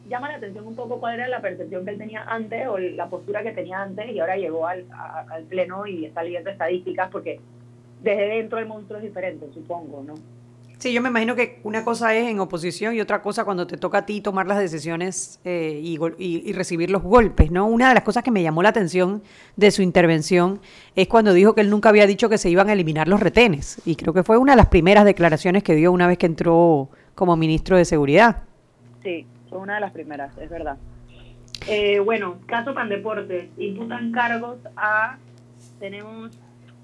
llama 0.04 0.28
la 0.30 0.36
atención 0.36 0.66
un 0.66 0.76
poco 0.76 1.00
cuál 1.00 1.14
era 1.16 1.28
la 1.28 1.40
percepción 1.42 1.84
que 1.84 1.92
él 1.92 1.98
tenía 1.98 2.24
antes 2.24 2.66
o 2.68 2.78
la 2.78 3.08
postura 3.08 3.42
que 3.42 3.52
tenía 3.52 3.82
antes 3.82 4.10
y 4.10 4.20
ahora 4.20 4.36
llegó 4.36 4.66
al, 4.66 4.86
a- 4.92 5.26
al 5.30 5.46
pleno 5.46 5.86
y 5.86 6.06
está 6.06 6.22
leyendo 6.22 6.50
estadísticas 6.50 7.10
porque 7.10 7.40
desde 7.98 8.28
dentro 8.28 8.58
el 8.58 8.66
monstruo 8.66 8.98
es 8.98 9.04
diferente, 9.04 9.50
supongo, 9.52 10.04
¿no? 10.04 10.14
Sí, 10.78 10.92
yo 10.92 11.02
me 11.02 11.08
imagino 11.08 11.34
que 11.34 11.58
una 11.64 11.84
cosa 11.84 12.14
es 12.14 12.28
en 12.28 12.38
oposición 12.38 12.94
y 12.94 13.00
otra 13.00 13.20
cosa 13.20 13.44
cuando 13.44 13.66
te 13.66 13.76
toca 13.76 13.98
a 13.98 14.06
ti 14.06 14.20
tomar 14.20 14.46
las 14.46 14.58
decisiones 14.60 15.40
eh, 15.44 15.80
y, 15.82 15.98
y- 16.18 16.48
y 16.48 16.52
recibir 16.52 16.88
los 16.90 17.02
golpes, 17.02 17.50
¿no? 17.50 17.66
Una 17.66 17.88
de 17.88 17.94
las 17.94 18.04
cosas 18.04 18.22
que 18.22 18.30
me 18.30 18.44
llamó 18.44 18.62
la 18.62 18.68
atención 18.68 19.20
de 19.56 19.72
su 19.72 19.82
intervención 19.82 20.60
es 20.94 21.08
cuando 21.08 21.32
dijo 21.32 21.56
que 21.56 21.62
él 21.62 21.70
nunca 21.70 21.88
había 21.88 22.06
dicho 22.06 22.28
que 22.28 22.38
se 22.38 22.48
iban 22.48 22.68
a 22.68 22.74
eliminar 22.74 23.08
los 23.08 23.18
retenes. 23.18 23.82
Y 23.84 23.96
creo 23.96 24.12
que 24.14 24.22
fue 24.22 24.36
una 24.36 24.52
de 24.52 24.56
las 24.56 24.66
primeras 24.68 25.04
declaraciones 25.04 25.64
que 25.64 25.74
dio 25.74 25.90
una 25.90 26.06
vez 26.06 26.16
que 26.16 26.26
entró 26.26 26.88
como 27.16 27.36
ministro 27.36 27.76
de 27.76 27.84
Seguridad. 27.84 28.42
Sí, 29.02 29.26
fue 29.50 29.58
una 29.58 29.74
de 29.74 29.80
las 29.80 29.90
primeras, 29.90 30.30
es 30.38 30.48
verdad. 30.48 30.76
Eh, 31.66 31.98
bueno, 31.98 32.36
caso 32.46 32.72
Pandeportes, 32.72 33.48
imputan 33.58 34.12
cargos 34.12 34.58
a, 34.76 35.16
tenemos 35.80 36.30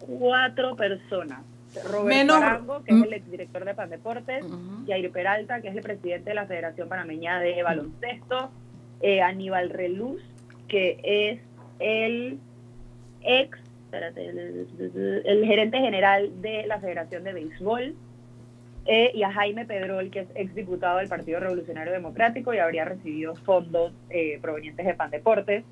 cuatro 0.01 0.75
personas. 0.75 1.43
Roberto 1.83 2.05
Menos- 2.05 2.37
Arango, 2.37 2.83
que 2.85 2.95
es 2.95 3.03
el 3.03 3.13
exdirector 3.13 3.65
de 3.65 3.75
Pandeportes, 3.75 4.45
Jair 4.87 5.11
Peralta, 5.11 5.61
que 5.61 5.69
es 5.69 5.77
el 5.77 5.83
presidente 5.83 6.31
de 6.31 6.35
la 6.35 6.47
Federación 6.47 6.89
Panameña 6.89 7.41
de 7.41 7.63
Baloncesto, 7.63 8.51
eh, 9.01 9.21
Aníbal 9.23 9.71
Reluz, 9.71 10.23
que 10.69 10.99
es 11.03 11.41
el 11.81 12.39
ex, 13.23 13.59
espérate, 13.87 14.29
el, 14.29 15.23
el 15.25 15.45
gerente 15.47 15.79
general 15.79 16.31
de 16.41 16.67
la 16.67 16.79
Federación 16.81 17.25
de 17.25 17.33
Béisbol, 17.33 17.95
eh, 18.87 19.13
y 19.15 19.23
a 19.23 19.33
Jaime 19.33 19.65
Pedrol, 19.65 20.11
que 20.11 20.21
es 20.21 20.29
exdiputado 20.35 20.99
del 20.99 21.09
Partido 21.09 21.41
Revolucionario 21.41 21.93
Democrático 21.93 22.53
y 22.53 22.59
habría 22.59 22.85
recibido 22.85 23.35
fondos 23.35 23.93
eh, 24.11 24.39
provenientes 24.43 24.85
de 24.85 24.95
Pandeportes. 24.95 25.65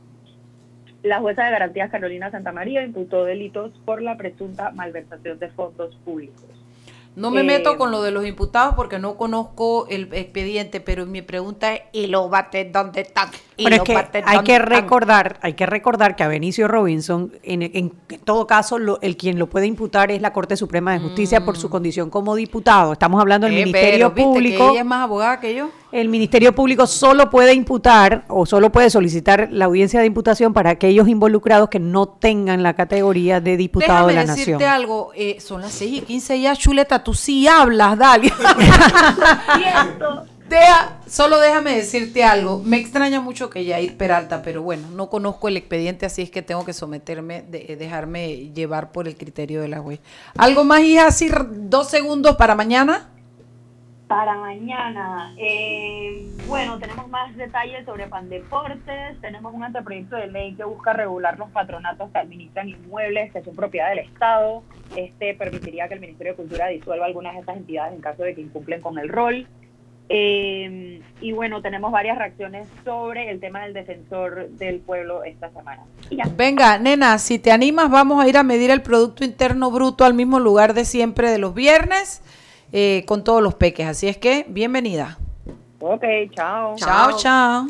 La 1.03 1.21
jueza 1.21 1.45
de 1.45 1.51
garantías 1.51 1.91
Carolina 1.91 2.31
Santamaría 2.31 2.85
imputó 2.85 3.25
delitos 3.25 3.73
por 3.85 4.03
la 4.03 4.17
presunta 4.17 4.71
malversación 4.73 5.39
de 5.39 5.49
fondos 5.51 5.95
públicos. 6.05 6.45
No 7.15 7.31
me 7.31 7.41
Eh, 7.43 7.45
meto 7.45 7.77
con 7.77 7.91
lo 7.91 8.01
de 8.03 8.11
los 8.11 8.25
imputados 8.25 8.75
porque 8.75 8.99
no 8.99 9.17
conozco 9.19 9.87
el 9.91 10.09
expediente, 10.15 10.81
pero 10.81 11.05
mi 11.05 11.21
pregunta 11.21 11.75
es, 11.75 11.83
¿y 11.93 12.07
los 12.07 12.31
bates 12.31 12.73
dónde 12.73 13.03
están? 13.03 13.29
¿Y 13.59 13.65
Pero 13.65 13.77
es 13.77 13.83
que 13.83 13.97
hay 14.25 14.39
que 14.45 14.55
están? 14.57 14.67
recordar, 14.67 15.37
hay 15.43 15.53
que 15.53 15.67
recordar 15.67 16.17
que 16.17 16.23
a 16.23 16.29
Benicio 16.29 16.69
Robinson, 16.69 17.31
en, 17.43 17.63
en 17.63 17.91
todo 18.25 18.47
caso, 18.47 18.79
lo- 18.79 18.99
el 19.03 19.19
quien 19.19 19.39
lo 19.39 19.47
puede 19.49 19.67
imputar 19.67 20.11
es 20.11 20.23
la 20.23 20.33
Corte 20.33 20.57
Suprema 20.57 20.95
de 20.95 21.01
Justicia 21.01 21.45
por 21.45 21.59
su 21.59 21.69
condición 21.69 22.09
como 22.09 22.35
diputado. 22.35 22.95
Estamos 22.95 23.21
hablando 23.21 23.47
del 23.47 23.57
Mm. 23.57 23.59
Eh, 23.59 23.65
Ministerio 23.65 23.93
pero, 23.93 24.09
¿viste 24.15 24.23
que 24.23 24.35
Público. 24.57 24.71
ella 24.71 24.81
es 24.81 24.87
más 24.87 25.05
abogada 25.05 25.39
que 25.39 25.55
yo. 25.55 25.69
El 25.93 26.09
Ministerio 26.09 26.55
Público 26.55 26.87
solo 26.87 27.29
puede 27.29 27.53
imputar 27.53 28.25
o 28.29 28.47
solo 28.47 28.73
puede 28.73 28.89
solicitar 28.89 29.49
la 29.53 29.67
audiencia 29.67 30.01
de 30.01 30.07
imputación 30.07 30.55
para 30.55 30.71
aquellos 30.71 31.07
involucrados 31.07 31.69
que 31.69 31.79
no 31.79 32.09
tengan 32.09 32.63
la 32.63 32.73
categoría 32.73 33.43
de 33.43 33.59
diputado 33.59 34.07
Déjame 34.07 34.13
de 34.13 34.27
la 34.27 34.33
decirte 34.33 34.53
nación. 34.53 34.71
algo, 34.71 35.13
eh, 35.15 35.37
son 35.39 35.61
las 35.61 35.73
6 35.73 35.93
y 35.93 36.01
15 36.01 36.41
ya, 36.41 36.57
chuleta, 36.57 37.05
tú 37.05 37.13
sí 37.13 37.47
hablas, 37.47 37.99
dale. 37.99 38.33
Deja, 40.49 40.99
solo 41.07 41.39
déjame 41.41 41.77
decirte 41.77 42.25
algo. 42.25 42.63
Me 42.65 42.79
extraña 42.79 43.21
mucho 43.21 43.51
que 43.51 43.65
Yair 43.65 43.97
Peralta, 43.97 44.43
pero 44.43 44.63
bueno, 44.63 44.89
no 44.95 45.11
conozco 45.11 45.49
el 45.49 45.59
expediente, 45.59 46.07
así 46.07 46.23
es 46.23 46.31
que 46.31 46.41
tengo 46.41 46.65
que 46.65 46.73
someterme, 46.73 47.43
de, 47.43 47.77
dejarme 47.77 48.51
llevar 48.55 48.93
por 48.93 49.09
el 49.09 49.17
criterio 49.17 49.61
de 49.61 49.69
la 49.69 49.81
juez. 49.81 50.01
¿Algo 50.37 50.65
más, 50.65 50.81
hija? 50.81 51.07
Así, 51.07 51.31
dos 51.51 51.89
segundos 51.89 52.37
para 52.37 52.55
mañana. 52.55 53.11
Para 54.13 54.37
mañana, 54.37 55.35
eh, 55.39 56.29
bueno, 56.47 56.79
tenemos 56.79 57.09
más 57.09 57.35
detalles 57.35 57.87
sobre 57.87 58.09
Pandeportes, 58.09 59.19
tenemos 59.23 59.55
un 59.55 59.65
anteproyecto 59.65 60.17
de 60.17 60.27
ley 60.27 60.53
que 60.55 60.65
busca 60.65 60.93
regular 60.93 61.39
los 61.39 61.49
patronatos 61.49 62.11
que 62.11 62.19
administran 62.19 62.69
inmuebles 62.69 63.33
que 63.33 63.43
son 63.43 63.57
propiedad 63.57 63.89
del 63.89 64.01
Estado. 64.01 64.65
Este 64.97 65.33
permitiría 65.33 65.89
que 65.89 65.95
el 65.95 66.01
Ministerio 66.01 66.35
de 66.35 66.37
Cultura 66.37 66.67
disuelva 66.67 67.07
algunas 67.07 67.33
de 67.33 67.41
estas 67.41 67.57
entidades 67.57 67.95
en 67.95 68.03
caso 68.03 68.23
de 68.23 68.35
que 68.35 68.43
incumplen 68.43 68.83
con 68.83 68.99
el 68.99 69.09
rol. 69.09 69.47
Eh, 70.11 71.01
y 71.23 71.33
bueno, 71.33 71.63
tenemos 71.63 71.91
varias 71.91 72.19
reacciones 72.19 72.69
sobre 72.85 73.31
el 73.31 73.41
tema 73.41 73.63
del 73.63 73.73
defensor 73.73 74.51
del 74.51 74.81
pueblo 74.81 75.25
esta 75.25 75.51
semana. 75.53 75.85
Venga, 76.37 76.79
nena, 76.79 77.17
si 77.17 77.39
te 77.39 77.51
animas, 77.51 77.91
vamos 77.91 78.23
a 78.23 78.29
ir 78.29 78.37
a 78.37 78.43
medir 78.43 78.71
el 78.71 78.83
Producto 78.83 79.25
Interno 79.25 79.71
Bruto 79.71 80.05
al 80.05 80.13
mismo 80.13 80.39
lugar 80.39 80.75
de 80.75 80.85
siempre 80.85 81.31
de 81.31 81.39
los 81.39 81.55
viernes, 81.55 82.23
eh, 82.73 83.05
con 83.07 83.23
todos 83.25 83.43
los 83.43 83.55
peques. 83.55 83.87
Así 83.87 84.09
es 84.09 84.17
que, 84.17 84.47
bienvenida. 84.49 85.19
Ok, 85.81 86.05
chao. 86.35 86.75
Chao, 86.77 87.17
chao. 87.19 87.67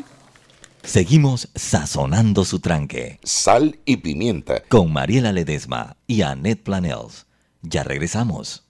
Seguimos 0.83 1.49
sazonando 1.55 2.43
su 2.43 2.59
tranque 2.59 3.19
Sal 3.23 3.79
y 3.85 3.97
pimienta. 3.97 4.61
con 4.67 4.91
Mariela 4.91 5.31
Ledesma 5.31 5.95
y 6.07 6.21
Annette 6.23 6.61
Planels. 6.63 7.25
Ya 7.61 7.83
regresamos. 7.83 8.65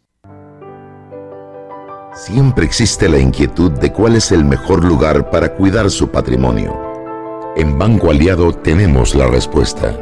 Siempre 2.15 2.65
existe 2.65 3.09
la 3.09 3.17
inquietud 3.17 3.71
de 3.71 3.91
cuál 3.91 4.15
es 4.15 4.31
el 4.31 4.45
mejor 4.45 4.85
lugar 4.85 5.31
para 5.31 5.55
cuidar 5.55 5.89
su 5.89 6.09
patrimonio. 6.09 6.79
En 7.55 7.79
Banco 7.79 8.11
Aliado 8.11 8.53
tenemos 8.53 9.15
la 9.15 9.25
respuesta. 9.27 9.97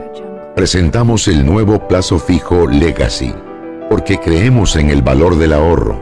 Presentamos 0.54 1.30
el 1.30 1.46
nuevo 1.46 1.88
plazo 1.88 2.20
fijo 2.20 2.68
Legacy, 2.68 3.34
porque 3.90 4.18
creemos 4.20 4.76
en 4.76 4.90
el 4.90 5.02
valor 5.02 5.38
del 5.38 5.54
ahorro, 5.54 6.02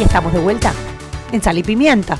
Y 0.00 0.04
estamos 0.04 0.32
de 0.32 0.38
vuelta 0.38 0.72
en 1.30 1.42
Sal 1.42 1.58
y 1.58 1.62
Pimienta. 1.62 2.16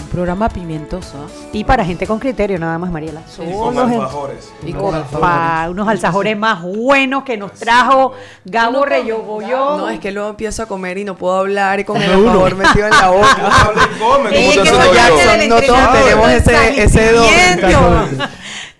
Un 0.00 0.08
programa 0.08 0.50
pimientoso. 0.50 1.14
¿ah? 1.16 1.48
Y 1.54 1.64
para 1.64 1.82
gente 1.86 2.06
con 2.06 2.18
criterio, 2.18 2.58
nada 2.58 2.78
más, 2.78 2.90
Mariela. 2.90 3.22
Son 3.26 3.50
Con 3.50 3.78
alfajores. 3.78 4.52
Y 4.66 4.74
unos 4.74 5.88
alzajores 5.88 6.36
más 6.36 6.62
buenos 6.62 7.22
que 7.24 7.38
nos 7.38 7.52
trajo 7.52 8.12
Gabo 8.44 8.84
Reyogoyó. 8.84 9.78
No, 9.78 9.88
es 9.88 9.98
que 10.00 10.12
luego 10.12 10.28
empiezo 10.28 10.62
a 10.64 10.66
comer 10.66 10.98
y 10.98 11.04
no 11.04 11.16
puedo 11.16 11.38
hablar 11.38 11.80
y 11.80 11.84
con 11.84 12.00
el 12.02 12.12
alfajor 12.12 12.54
metido 12.56 12.84
en 12.84 12.90
la 12.90 13.08
boca. 13.08 13.72
Y 13.74 13.98
come, 13.98 14.30
Eh, 14.32 14.52
¿cómo 14.54 14.62
te 14.62 14.62
que 14.62 14.68
hace 14.68 14.88
no, 14.88 14.94
Jackson, 14.94 15.48
no 15.48 15.60
todos 15.62 15.92
tenemos 15.92 16.28
ese- 16.30 16.82
ese 16.82 17.12
don. 17.12 18.28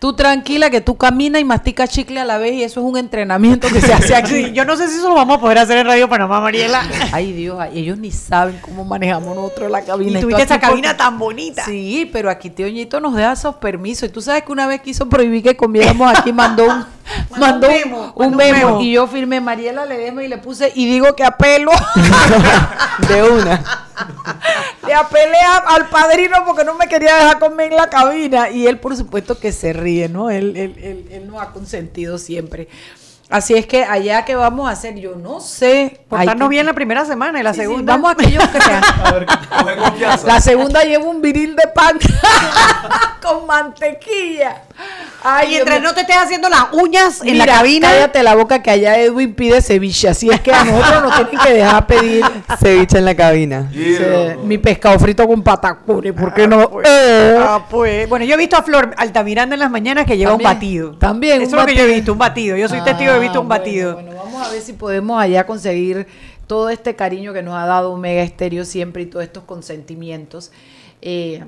Tú 0.02 0.14
tranquila 0.14 0.68
que 0.68 0.80
tú 0.80 0.96
caminas 0.96 1.40
y 1.40 1.44
masticas 1.44 1.88
chicle 1.88 2.18
a 2.18 2.24
la 2.24 2.36
vez 2.36 2.54
y 2.54 2.64
eso 2.64 2.80
es 2.80 2.86
un 2.86 2.96
entrenamiento 2.96 3.68
que 3.68 3.80
se 3.80 3.92
hace 3.94 4.16
aquí. 4.16 4.46
Sí, 4.46 4.52
yo 4.52 4.64
no 4.64 4.74
sé 4.74 4.88
si 4.88 4.96
eso 4.96 5.08
lo 5.08 5.14
vamos 5.14 5.36
a 5.36 5.40
poder 5.40 5.58
hacer 5.58 5.78
en 5.78 5.86
Radio 5.86 6.08
Panamá, 6.08 6.40
Mariela. 6.40 6.82
Ay 7.12 7.32
Dios, 7.32 7.56
ellos 7.72 7.98
ni 7.98 8.10
saben 8.10 8.58
cómo 8.62 8.84
manejamos 8.84 9.36
nosotros 9.36 9.70
la 9.70 9.84
cabina. 9.84 10.18
Y 10.18 10.22
tuviste 10.22 10.42
esa 10.42 10.58
cabina 10.58 10.96
tan 10.96 11.20
bonita. 11.20 11.64
Sí, 11.64 12.10
pero 12.12 12.30
aquí 12.30 12.50
Teoñito 12.50 12.98
nos 12.98 13.14
deja 13.14 13.30
esos 13.30 13.54
permisos. 13.54 14.08
Y 14.08 14.12
tú 14.12 14.20
sabes 14.20 14.42
que 14.42 14.50
una 14.50 14.66
vez 14.66 14.82
quiso 14.82 15.08
prohibir 15.08 15.44
que 15.44 15.56
comiéramos 15.56 16.12
aquí, 16.12 16.32
mandó 16.32 16.64
un, 16.64 16.84
mandó 17.38 17.68
un, 17.68 17.72
memo, 17.74 18.12
un 18.16 18.36
memo. 18.36 18.56
memo. 18.68 18.80
Y 18.80 18.92
yo 18.92 19.06
firmé 19.06 19.40
Mariela 19.40 19.84
Ledesma 19.86 20.22
y 20.24 20.28
le 20.28 20.38
puse, 20.38 20.72
y 20.74 20.86
digo 20.86 21.14
que 21.16 21.24
apelo. 21.24 21.70
De 23.08 23.22
una. 23.22 23.88
Le 24.86 24.94
apelé 24.94 25.38
a- 25.38 25.74
al 25.74 25.88
padrino 25.88 26.44
porque 26.46 26.64
no 26.64 26.74
me 26.74 26.88
quería 26.88 27.14
dejar 27.16 27.38
comer 27.38 27.70
en 27.72 27.76
la 27.76 27.88
cabina. 27.90 28.50
Y 28.50 28.66
él, 28.66 28.78
por 28.78 28.96
supuesto, 28.96 29.38
que 29.38 29.52
se 29.52 29.72
ríe, 29.72 30.08
¿no? 30.08 30.30
Él, 30.30 30.56
él, 30.56 30.74
él, 30.82 31.08
él 31.10 31.26
nos 31.26 31.40
ha 31.42 31.50
consentido 31.52 32.18
siempre. 32.18 32.68
Así 33.32 33.54
es 33.54 33.66
que 33.66 33.82
allá 33.84 34.24
que 34.24 34.34
vamos 34.36 34.68
a 34.68 34.72
hacer, 34.72 34.94
yo 34.96 35.14
no 35.16 35.40
sé. 35.40 36.00
Portarnos 36.08 36.48
que- 36.48 36.50
bien 36.50 36.66
la 36.66 36.72
primera 36.74 37.04
semana 37.04 37.40
y 37.40 37.42
la 37.42 37.52
Sí, 37.54 37.60
sí, 37.60 37.66
segunda. 37.66 37.94
vamos 37.94 38.12
a 38.12 38.14
que 38.14 38.26
ellos 38.26 38.44
crean. 38.52 38.82
A 38.84 39.12
ver, 39.12 39.26
coge 39.26 39.76
confianza. 39.76 40.26
La 40.26 40.40
segunda 40.40 40.82
lleva 40.84 41.04
un 41.04 41.20
viril 41.22 41.56
de 41.56 41.66
pan 41.74 41.98
con 43.22 43.46
mantequilla. 43.46 44.62
Ay, 45.24 45.46
y 45.46 45.50
mientras 45.52 45.80
no 45.80 45.94
te 45.94 46.00
estés 46.00 46.16
haciendo 46.16 46.48
las 46.48 46.64
uñas 46.72 47.20
en 47.22 47.38
la 47.38 47.44
Mira, 47.44 47.56
cabina. 47.58 47.88
Cállate 47.88 48.22
la 48.24 48.34
boca 48.34 48.60
que 48.60 48.70
allá 48.72 48.98
Edwin 48.98 49.34
pide 49.34 49.62
ceviche. 49.62 50.08
Así 50.08 50.28
es 50.28 50.40
que 50.40 50.52
a 50.52 50.64
nosotros 50.64 51.02
nos 51.02 51.14
tienen 51.14 51.46
que 51.46 51.52
dejar 51.54 51.86
pedir 51.86 52.24
Ceviche 52.60 52.98
en 52.98 53.04
la 53.04 53.14
cabina. 53.14 53.70
Mi 54.42 54.58
pescado 54.58 54.98
frito 54.98 55.26
con 55.28 55.42
patacones. 55.42 56.12
¿Por 56.12 56.34
qué 56.34 56.48
no? 56.48 56.68
Eh. 56.84 57.36
Ah, 57.38 57.64
pues. 57.70 58.08
Bueno, 58.08 58.24
yo 58.24 58.34
he 58.34 58.36
visto 58.36 58.56
a 58.56 58.62
Flor 58.62 58.92
Altamiranda 58.96 59.54
en 59.54 59.60
las 59.60 59.70
mañanas 59.70 60.04
que 60.06 60.16
lleva 60.16 60.32
un 60.34 60.38
También, 60.42 60.54
batido. 60.56 60.98
también, 60.98 61.42
Eso 61.42 61.52
un 61.52 61.58
es 61.60 61.62
lo 61.62 61.66
que 61.66 61.74
yo 61.76 61.84
he 61.84 61.94
visto, 61.94 62.12
un 62.12 62.18
batido. 62.18 62.56
Yo 62.56 62.68
soy 62.68 62.80
testigo 62.82 63.12
de 63.12 63.20
un 63.30 63.46
Ah, 63.46 63.48
batido. 63.48 63.94
Bueno, 63.94 64.10
bueno, 64.12 64.24
vamos 64.24 64.48
a 64.48 64.50
ver 64.52 64.60
si 64.62 64.72
podemos 64.72 65.20
allá 65.20 65.46
conseguir 65.46 66.06
todo 66.46 66.70
este 66.70 66.94
cariño 66.96 67.32
que 67.32 67.42
nos 67.42 67.54
ha 67.54 67.66
dado 67.66 67.92
Omega 67.92 68.22
Estéreo 68.22 68.64
siempre 68.64 69.02
y 69.02 69.06
todos 69.06 69.24
estos 69.24 69.44
consentimientos. 69.44 70.50
Eh, 71.00 71.44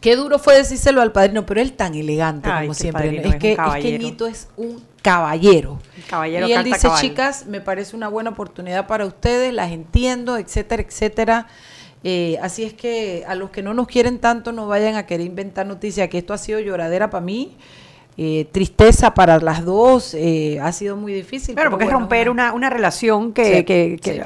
qué 0.00 0.16
duro 0.16 0.38
fue 0.38 0.56
decírselo 0.56 1.02
al 1.02 1.12
padrino, 1.12 1.46
pero 1.46 1.60
él 1.60 1.72
tan 1.72 1.94
elegante 1.94 2.48
Ay, 2.50 2.66
como 2.66 2.74
siempre. 2.74 3.16
Es 3.28 3.36
que, 3.36 3.52
es 3.52 3.82
que. 3.82 3.98
Ñito 3.98 4.26
es 4.26 4.48
un 4.56 4.82
caballero. 5.02 5.78
Caballero 6.08 6.46
y 6.48 6.52
él 6.52 6.64
dice, 6.64 6.82
cabal. 6.82 7.00
chicas, 7.00 7.46
me 7.46 7.60
parece 7.60 7.96
una 7.96 8.08
buena 8.08 8.30
oportunidad 8.30 8.86
para 8.86 9.06
ustedes, 9.06 9.52
las 9.52 9.72
entiendo, 9.72 10.36
etcétera, 10.36 10.82
etcétera. 10.82 11.46
Eh, 12.02 12.38
así 12.40 12.64
es 12.64 12.72
que 12.72 13.24
a 13.28 13.34
los 13.34 13.50
que 13.50 13.62
no 13.62 13.74
nos 13.74 13.86
quieren 13.86 14.18
tanto 14.20 14.52
no 14.52 14.66
vayan 14.66 14.94
a 14.94 15.04
querer 15.04 15.26
inventar 15.26 15.66
noticias, 15.66 16.08
que 16.08 16.18
esto 16.18 16.32
ha 16.32 16.38
sido 16.38 16.58
lloradera 16.60 17.10
para 17.10 17.22
mí, 17.22 17.56
eh, 18.22 18.46
tristeza 18.52 19.14
para 19.14 19.38
las 19.38 19.64
dos, 19.64 20.12
eh, 20.12 20.60
ha 20.60 20.72
sido 20.72 20.94
muy 20.94 21.14
difícil. 21.14 21.54
Claro, 21.54 21.70
pero 21.70 21.78
porque 21.78 21.84
es 21.86 21.90
romper 21.90 22.28
una- 22.28 22.52
una, 22.52 22.68
relación 22.68 23.32
que, 23.32 23.44
Sí, 23.46 23.64
que, 23.64 23.98
que, 24.02 24.22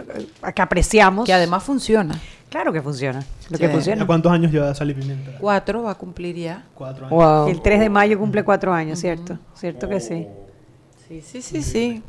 que 0.53 0.63
apreciamos. 0.63 1.25
que 1.27 1.33
además 1.33 1.63
funciona. 1.63 2.21
Claro 2.49 2.73
que 2.73 2.83
funciona. 2.83 3.21
Lo 3.51 3.57
Sí. 3.57 3.63
que 3.63 3.69
funciona. 3.69 4.03
¿A 4.03 4.07
cuántos 4.07 4.33
años 4.33 4.51
lleva 4.51 4.75
Sal 4.75 4.91
y 4.91 4.95
Pimienta? 4.95 5.39
Cuatro 5.39 5.85
va 5.85 5.93
a 5.93 5.95
cumplir 5.95 6.35
ya. 6.35 6.65
Cuatro 6.75 7.07
años. 7.07 7.17
Wow. 7.17 7.49
El 7.49 7.63
3 7.63 7.79
de 7.79 7.89
mayo 7.89 8.19
cumple 8.19 8.43
cuatro 8.43 8.73
años, 8.73 8.99
¿cierto? 8.99 9.39
¿Cierto 9.55 9.89
que 9.89 10.01
sí? 10.01 10.27
Sí, 11.09 11.21
sí, 11.21 11.41
sí, 11.41 11.63
sí. 11.63 12.03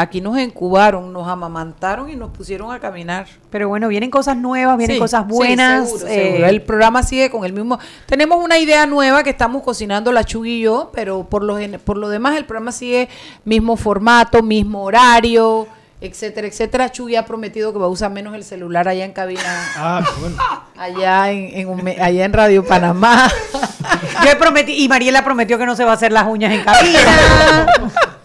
Aquí 0.00 0.20
nos 0.22 0.38
incubaron, 0.38 1.12
nos 1.12 1.28
amamantaron 1.28 2.08
y 2.08 2.16
nos 2.16 2.30
pusieron 2.30 2.72
a 2.72 2.80
caminar. 2.80 3.26
Pero 3.50 3.68
bueno, 3.68 3.86
vienen 3.88 4.10
cosas 4.10 4.36
nuevas, 4.36 4.78
vienen 4.78 4.96
Sí, 4.96 5.00
cosas 5.00 5.24
sí, 5.28 5.32
buenas. 5.34 5.88
seguro, 5.90 6.06
eh, 6.08 6.22
seguro. 6.24 6.46
El 6.46 6.62
programa 6.62 7.02
sigue 7.02 7.30
con 7.30 7.44
el 7.44 7.52
mismo. 7.52 7.78
Tenemos 8.06 8.42
una 8.42 8.58
idea 8.58 8.86
nueva 8.86 9.22
que 9.22 9.30
estamos 9.30 9.62
cocinando 9.62 10.10
la 10.10 10.24
Chugui 10.24 10.58
y 10.58 10.60
yo, 10.62 10.90
pero 10.94 11.24
por 11.24 11.42
lo, 11.42 11.58
por 11.84 11.96
lo 11.98 12.08
demás 12.08 12.36
el 12.38 12.46
programa 12.46 12.72
sigue 12.72 13.08
mismo 13.44 13.76
formato, 13.76 14.42
mismo 14.42 14.84
horario, 14.84 15.66
etcétera, 16.00 16.46
etcétera. 16.46 16.90
Chugui 16.90 17.16
ha 17.16 17.26
prometido 17.26 17.72
que 17.74 17.78
va 17.78 17.84
a 17.86 17.90
usar 17.90 18.10
menos 18.10 18.34
el 18.34 18.42
celular 18.42 18.88
allá 18.88 19.04
en 19.04 19.12
cabina, 19.12 19.42
Ah, 19.76 20.02
bueno. 20.18 20.36
allá 20.78 21.30
en, 21.30 21.50
en 21.58 21.68
un 21.68 21.86
allá 21.86 22.24
en 22.24 22.32
Radio 22.32 22.64
Panamá. 22.64 23.30
Yo 24.24 24.30
he 24.30 24.36
prometido, 24.36 24.78
y 24.78 24.88
Mariela 24.88 25.22
prometió 25.24 25.58
que 25.58 25.66
no 25.66 25.76
se 25.76 25.84
va 25.84 25.90
a 25.92 25.94
hacer 25.94 26.10
las 26.12 26.26
uñas 26.26 26.52
en 26.52 26.62
cabina. 26.64 27.66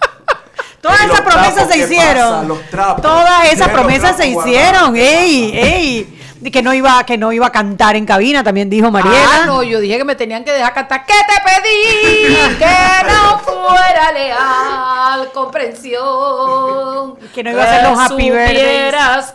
Todas 0.85 1.01
esas 1.05 1.21
promesas 1.21 1.67
se 1.67 1.73
¿qué 1.73 1.83
hicieron. 1.83 2.59
pasa? 2.71 2.95
Todas 3.01 3.51
esas 3.51 3.69
promesas 3.69 4.17
se 4.17 4.27
hicieron. 4.27 4.95
¡Ey! 4.95 5.51
¡Ey! 5.57 6.14
De 6.45 6.51
que 6.51 6.61
no 6.61 6.75
iba, 6.75 7.03
que 7.07 7.17
no 7.17 7.31
iba 7.33 7.47
a 7.47 7.51
cantar 7.51 7.95
en 7.95 8.05
cabina, 8.05 8.43
también 8.43 8.69
dijo 8.69 8.91
Mariela. 8.91 9.17
Ah, 9.33 9.43
no, 9.47 9.63
yo 9.63 9.79
dije 9.79 9.97
que 9.97 10.03
me 10.05 10.13
tenían 10.15 10.43
que 10.43 10.51
dejar 10.51 10.75
cantar. 10.75 11.03
¿Qué 11.03 11.13
te 11.27 11.41
pedí? 11.43 12.35
que 12.59 13.11
no 13.11 13.39
fuera 13.39 14.11
leal, 14.11 15.31
comprensión. 15.33 17.15
Que 17.33 17.43
no 17.43 17.49
iba 17.49 17.63
a 17.63 17.65
hacer 17.65 17.89
los 17.89 17.99
happy 17.99 18.29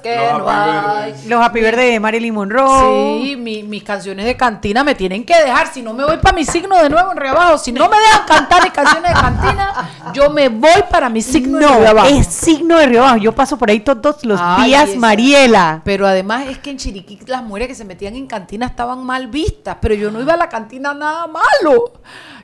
que 0.02 0.16
Los 0.16 0.38
no 0.38 0.48
happy 0.48 0.48
hay. 0.48 1.06
birthdays. 1.10 1.26
Los 1.26 1.44
happy 1.44 1.60
birthday 1.60 1.90
de 1.92 1.98
Marilyn 2.00 2.32
Monroe. 2.34 3.22
Sí, 3.24 3.34
mi- 3.36 3.64
mis 3.64 3.82
canciones 3.82 4.24
de 4.24 4.36
cantina 4.36 4.84
me 4.84 4.94
tienen 4.94 5.24
que 5.24 5.34
dejar. 5.34 5.66
Si 5.72 5.82
no 5.82 5.92
me 5.92 6.04
voy 6.04 6.18
para 6.18 6.34
mi 6.36 6.44
signo 6.44 6.80
de 6.80 6.88
nuevo 6.90 7.10
en 7.10 7.18
Río 7.18 7.32
Abajo, 7.32 7.58
si 7.58 7.72
no 7.72 7.88
me 7.88 7.96
dejan 7.98 8.24
cantar 8.26 8.62
mis 8.62 8.72
canciones 8.72 9.12
de 9.14 9.20
cantina, 9.20 9.90
yo 10.14 10.30
me 10.30 10.48
voy 10.48 10.84
para 10.88 11.08
mi 11.08 11.22
signo 11.22 11.58
de 11.58 11.66
No, 11.66 11.88
Abajo. 11.88 12.08
es 12.08 12.26
signo 12.28 12.78
de 12.78 12.86
Río 12.86 13.00
Abajo. 13.02 13.16
Yo 13.16 13.32
paso 13.32 13.56
por 13.58 13.68
ahí 13.68 13.80
todos 13.80 14.24
los 14.24 14.40
Ay, 14.40 14.66
días, 14.68 14.90
esa- 14.90 14.98
Mariela. 15.00 15.80
Pero 15.84 16.06
además 16.06 16.44
es 16.48 16.58
que 16.58 16.70
en 16.70 16.76
Chiriquí 16.76 16.99
las 17.26 17.42
mujeres 17.42 17.68
que 17.68 17.74
se 17.74 17.84
metían 17.84 18.14
en 18.16 18.26
cantina 18.26 18.66
estaban 18.66 19.04
mal 19.04 19.28
vistas, 19.28 19.76
pero 19.80 19.94
yo 19.94 20.10
no 20.10 20.20
iba 20.20 20.34
a 20.34 20.36
la 20.36 20.48
cantina 20.48 20.94
nada 20.94 21.26
malo. 21.26 21.92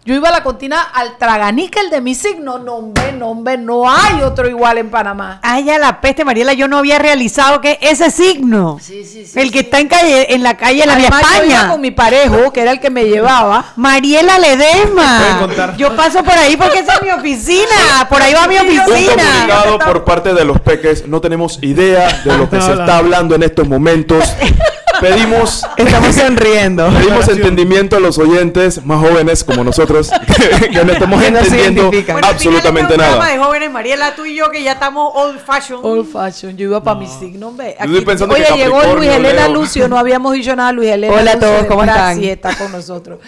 Yo 0.06 0.14
iba 0.14 0.28
a 0.28 0.32
la 0.32 0.44
cantina 0.44 0.80
al 0.82 1.18
Traganíquel 1.18 1.90
de 1.90 2.00
mi 2.00 2.14
signo. 2.14 2.58
No, 2.58 2.76
hombre, 2.76 3.10
no, 3.12 3.30
hombre, 3.30 3.58
no 3.58 3.90
hay 3.90 4.22
otro 4.22 4.48
igual 4.48 4.78
en 4.78 4.88
Panamá. 4.88 5.40
Ay, 5.42 5.68
a 5.68 5.78
la 5.80 6.00
peste, 6.00 6.24
Mariela, 6.24 6.52
yo 6.52 6.68
no 6.68 6.78
había 6.78 7.00
realizado 7.00 7.60
que 7.60 7.76
ese 7.82 8.12
signo. 8.12 8.78
Sí, 8.80 9.04
sí, 9.04 9.26
sí. 9.26 9.36
el 9.38 9.50
que 9.50 9.58
sí. 9.58 9.64
está 9.64 9.80
en, 9.80 9.88
calle, 9.88 10.32
en 10.32 10.44
la 10.44 10.56
calle 10.56 10.82
de 10.82 10.86
la 10.86 10.94
Vía 10.94 11.08
Además, 11.10 11.22
yo 11.38 11.44
iba 11.44 11.54
España. 11.54 11.70
con 11.72 11.80
mi 11.80 11.90
parejo, 11.90 12.52
que 12.52 12.62
era 12.62 12.70
el 12.70 12.78
que 12.78 12.88
me 12.88 13.06
llevaba. 13.06 13.64
Mariela 13.74 14.38
Ledesma. 14.38 15.74
Yo 15.76 15.96
paso 15.96 16.22
por 16.22 16.38
ahí 16.38 16.56
porque 16.56 16.78
esa 16.78 16.94
es 16.94 17.02
mi 17.02 17.10
oficina. 17.10 18.06
Por 18.08 18.22
ahí 18.22 18.32
va 18.32 18.46
mi 18.46 18.58
Un 18.58 18.78
oficina. 18.78 19.24
comunicado 19.24 19.78
por 19.80 20.04
parte 20.04 20.34
de 20.34 20.44
los 20.44 20.60
peques. 20.60 21.08
No 21.08 21.20
tenemos 21.20 21.58
idea 21.62 22.22
de 22.24 22.38
lo 22.38 22.48
que 22.50 22.60
se 22.60 22.70
está 22.74 22.98
hablando 22.98 23.34
en 23.34 23.42
estos 23.42 23.66
momentos. 23.66 24.24
Pedimos, 25.00 25.62
Estamos 25.76 26.14
sonriendo. 26.14 26.88
pedimos 26.88 27.28
entendimiento 27.28 27.96
a 27.96 28.00
los 28.00 28.18
oyentes 28.18 28.84
más 28.84 29.00
jóvenes 29.00 29.44
como 29.44 29.62
nosotros 29.64 30.10
que 30.72 30.84
no 30.84 30.92
estamos 30.92 31.22
Que 31.22 31.30
no 31.30 31.38
entendiendo. 31.38 31.90
Bueno, 31.90 32.26
absolutamente 32.26 32.94
este 32.94 33.04
nada. 33.04 33.26
de 33.26 33.38
jóvenes, 33.38 33.70
Mariela, 33.70 34.14
tú 34.14 34.24
y 34.24 34.36
yo, 34.36 34.50
que 34.50 34.62
ya 34.62 34.72
estamos 34.72 35.12
old 35.14 35.38
fashion. 35.38 35.80
Old 35.82 36.10
fashion, 36.10 36.56
yo 36.56 36.64
iba 36.68 36.82
para 36.82 36.98
mi 36.98 37.06
signo, 37.06 37.48
hombre. 37.48 37.76
Yo 37.78 37.84
estoy 37.86 38.04
pensando 38.04 38.34
oye, 38.34 38.44
que 38.44 38.56
llegó 38.56 38.82
Luis 38.94 39.10
Elena 39.10 39.48
Leo. 39.48 39.54
Lucio, 39.54 39.88
no 39.88 39.98
habíamos 39.98 40.32
dicho 40.34 40.54
nada, 40.56 40.72
Luis 40.72 40.90
Elena 40.90 41.14
Hola 41.14 41.32
a 41.32 41.38
todos, 41.38 41.66
¿cómo 41.66 41.82
están? 41.84 42.16
Brasil 42.16 42.28
está 42.30 42.56
con 42.56 42.72
nosotros. 42.72 43.18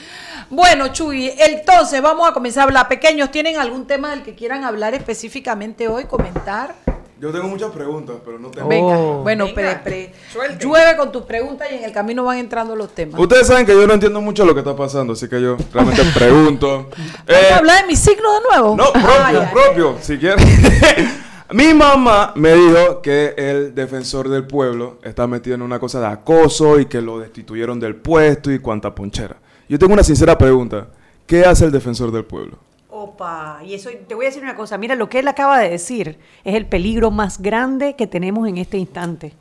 Bueno, 0.51 0.89
Chuy, 0.89 1.31
entonces 1.39 2.01
vamos 2.01 2.27
a 2.29 2.33
comenzar 2.33 2.63
a 2.63 2.65
hablar. 2.65 2.89
Pequeños, 2.89 3.31
¿tienen 3.31 3.59
algún 3.59 3.87
tema 3.87 4.11
del 4.11 4.23
que 4.23 4.35
quieran 4.35 4.65
hablar 4.65 4.95
específicamente 4.95 5.89
hoy, 5.89 6.05
comentar? 6.05 6.75
Yo 7.21 7.33
tengo 7.33 7.49
muchas 7.49 7.73
preguntas, 7.73 8.17
pero 8.25 8.39
no 8.39 8.49
tengo. 8.51 8.69
Venga, 8.69 8.97
Oh. 8.99 9.23
bueno, 9.23 9.47
Venga, 9.47 9.83
pre- 9.83 10.13
pre- 10.33 10.59
llueve 10.61 10.97
con 10.97 11.11
tus 11.11 11.23
preguntas 11.25 11.67
y 11.71 11.75
en 11.75 11.85
el 11.85 11.93
camino 11.93 12.23
van 12.25 12.39
entrando 12.39 12.77
los 12.77 12.95
temas. 12.95 13.19
Ustedes 13.19 13.47
saben 13.49 13.67
que 13.67 13.73
yo 13.73 13.87
no 13.89 13.95
entiendo 13.95 14.21
mucho 14.21 14.45
lo 14.45 14.55
que 14.55 14.61
está 14.61 14.77
pasando, 14.77 15.15
así 15.15 15.29
que 15.29 15.41
yo 15.43 15.57
realmente 15.73 16.03
pregunto. 16.15 16.89
¿Vamos 16.91 17.27
Eh, 17.27 17.53
a 17.53 17.57
hablar 17.59 17.81
de 17.83 17.89
mi 17.89 17.97
signo 17.97 18.33
de 18.35 18.41
nuevo? 18.49 18.77
No, 18.77 18.93
propio, 18.93 19.49
propio, 19.53 19.97
si 20.01 20.17
quieres. 20.19 20.45
Mi 21.51 21.73
mamá 21.73 22.33
me 22.37 22.53
dijo 22.55 23.01
que 23.01 23.35
el 23.39 23.75
defensor 23.75 24.29
del 24.29 24.47
pueblo 24.47 24.99
está 25.03 25.27
metido 25.27 25.55
en 25.55 25.63
una 25.63 25.79
cosa 25.81 25.99
de 25.99 26.07
acoso 26.07 26.79
y 26.79 26.85
que 26.87 27.01
lo 27.01 27.19
destituyeron 27.19 27.81
del 27.81 27.97
puesto 27.97 28.53
y 28.53 28.59
cuanta 28.59 28.95
ponchera. 28.95 29.37
Yo 29.67 29.79
tengo 29.79 29.95
una 29.95 30.03
sincera 30.05 30.37
pregunta. 30.37 30.89
¿Qué 31.27 31.45
hace 31.47 31.65
el 31.65 31.73
defensor 31.73 32.13
del 32.13 32.25
pueblo? 32.27 32.59
Opa, 33.01 33.61
y 33.65 33.75
eso 33.75 33.91
te 34.09 34.15
voy 34.17 34.27
a 34.27 34.29
decir 34.29 34.43
una 34.43 34.57
cosa. 34.57 34.77
Mira, 34.77 34.97
lo 34.97 35.09
que 35.09 35.21
él 35.21 35.29
acaba 35.29 35.61
de 35.61 35.71
decir 35.71 36.19
es 36.43 36.57
el 36.57 36.67
peligro 36.67 37.13
más 37.13 37.41
grande 37.41 37.95
que 37.95 38.09
tenemos 38.09 38.49
en 38.49 38.59
este 38.59 38.77
instante. 38.77 39.35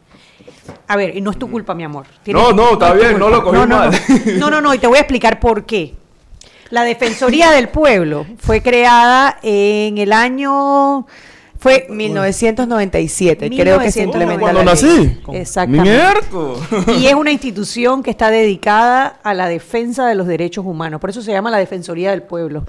A 0.87 0.95
ver, 0.95 1.17
y 1.17 1.21
no 1.21 1.31
es 1.31 1.39
tu 1.39 1.49
culpa, 1.49 1.73
mi 1.73 1.83
amor. 1.83 2.05
No, 2.27 2.51
no, 2.53 2.73
está 2.73 2.93
bien, 2.93 3.13
culpa. 3.13 3.19
no 3.19 3.29
lo 3.29 3.43
cogí 3.43 3.57
no, 3.57 3.65
no, 3.65 3.77
mal. 3.77 3.91
No. 3.91 4.33
no, 4.37 4.51
no, 4.51 4.61
no, 4.61 4.73
y 4.75 4.77
te 4.77 4.85
voy 4.85 4.97
a 4.97 5.01
explicar 5.01 5.39
por 5.39 5.65
qué. 5.65 5.95
La 6.69 6.83
Defensoría 6.83 7.49
del 7.49 7.69
Pueblo 7.69 8.27
fue 8.37 8.61
creada 8.61 9.39
en 9.41 9.97
el 9.97 10.13
año... 10.13 11.07
Fue 11.59 11.87
1997, 11.89 13.49
creo 13.49 13.79
que 13.79 13.91
se 13.91 14.03
implementa 14.03 14.41
¿Cuándo 14.41 14.63
la 14.63 14.75
ley. 14.75 15.19
nací? 15.25 15.35
Exactamente. 15.35 15.89
Mierco. 15.89 16.61
Y 16.99 17.07
es 17.07 17.15
una 17.15 17.31
institución 17.31 18.03
que 18.03 18.11
está 18.11 18.29
dedicada 18.29 19.17
a 19.23 19.33
la 19.33 19.47
defensa 19.47 20.05
de 20.05 20.13
los 20.13 20.27
derechos 20.27 20.67
humanos. 20.67 21.01
Por 21.01 21.09
eso 21.09 21.23
se 21.23 21.31
llama 21.31 21.49
la 21.49 21.57
Defensoría 21.57 22.11
del 22.11 22.21
Pueblo. 22.21 22.63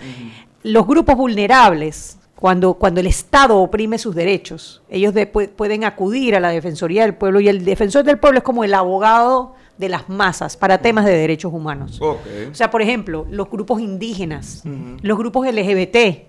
Los 0.73 0.87
grupos 0.87 1.17
vulnerables 1.17 2.19
cuando, 2.37 2.75
cuando 2.75 3.01
el 3.01 3.07
Estado 3.09 3.57
oprime 3.59 3.99
sus 3.99 4.15
derechos. 4.15 4.83
Ellos 4.89 5.13
de- 5.15 5.31
pu- 5.33 5.49
pueden 5.49 5.85
acudir 5.85 6.37
a 6.37 6.41
la 6.41 6.51
Defensoría 6.51 7.03
del 7.03 7.15
Pueblo 7.15 7.41
y 7.41 7.49
el 7.49 7.65
defensor 7.65 8.05
del 8.05 8.19
pueblo 8.19 8.39
es 8.39 8.45
como 8.45 8.63
el 8.65 8.75
abogado 8.75 9.55
de 9.77 9.89
las 9.89 10.09
masas 10.09 10.57
para 10.57 10.79
temas 10.79 11.05
de 11.05 11.13
derechos 11.13 11.53
humanos. 11.53 11.99
O 12.01 12.19
sea, 12.55 12.71
por 12.71 12.81
ejemplo, 12.83 13.27
los 13.31 13.49
grupos 13.51 13.81
indígenas, 13.81 14.63
los 15.03 15.19
grupos 15.19 15.47
LGBT, 15.49 16.27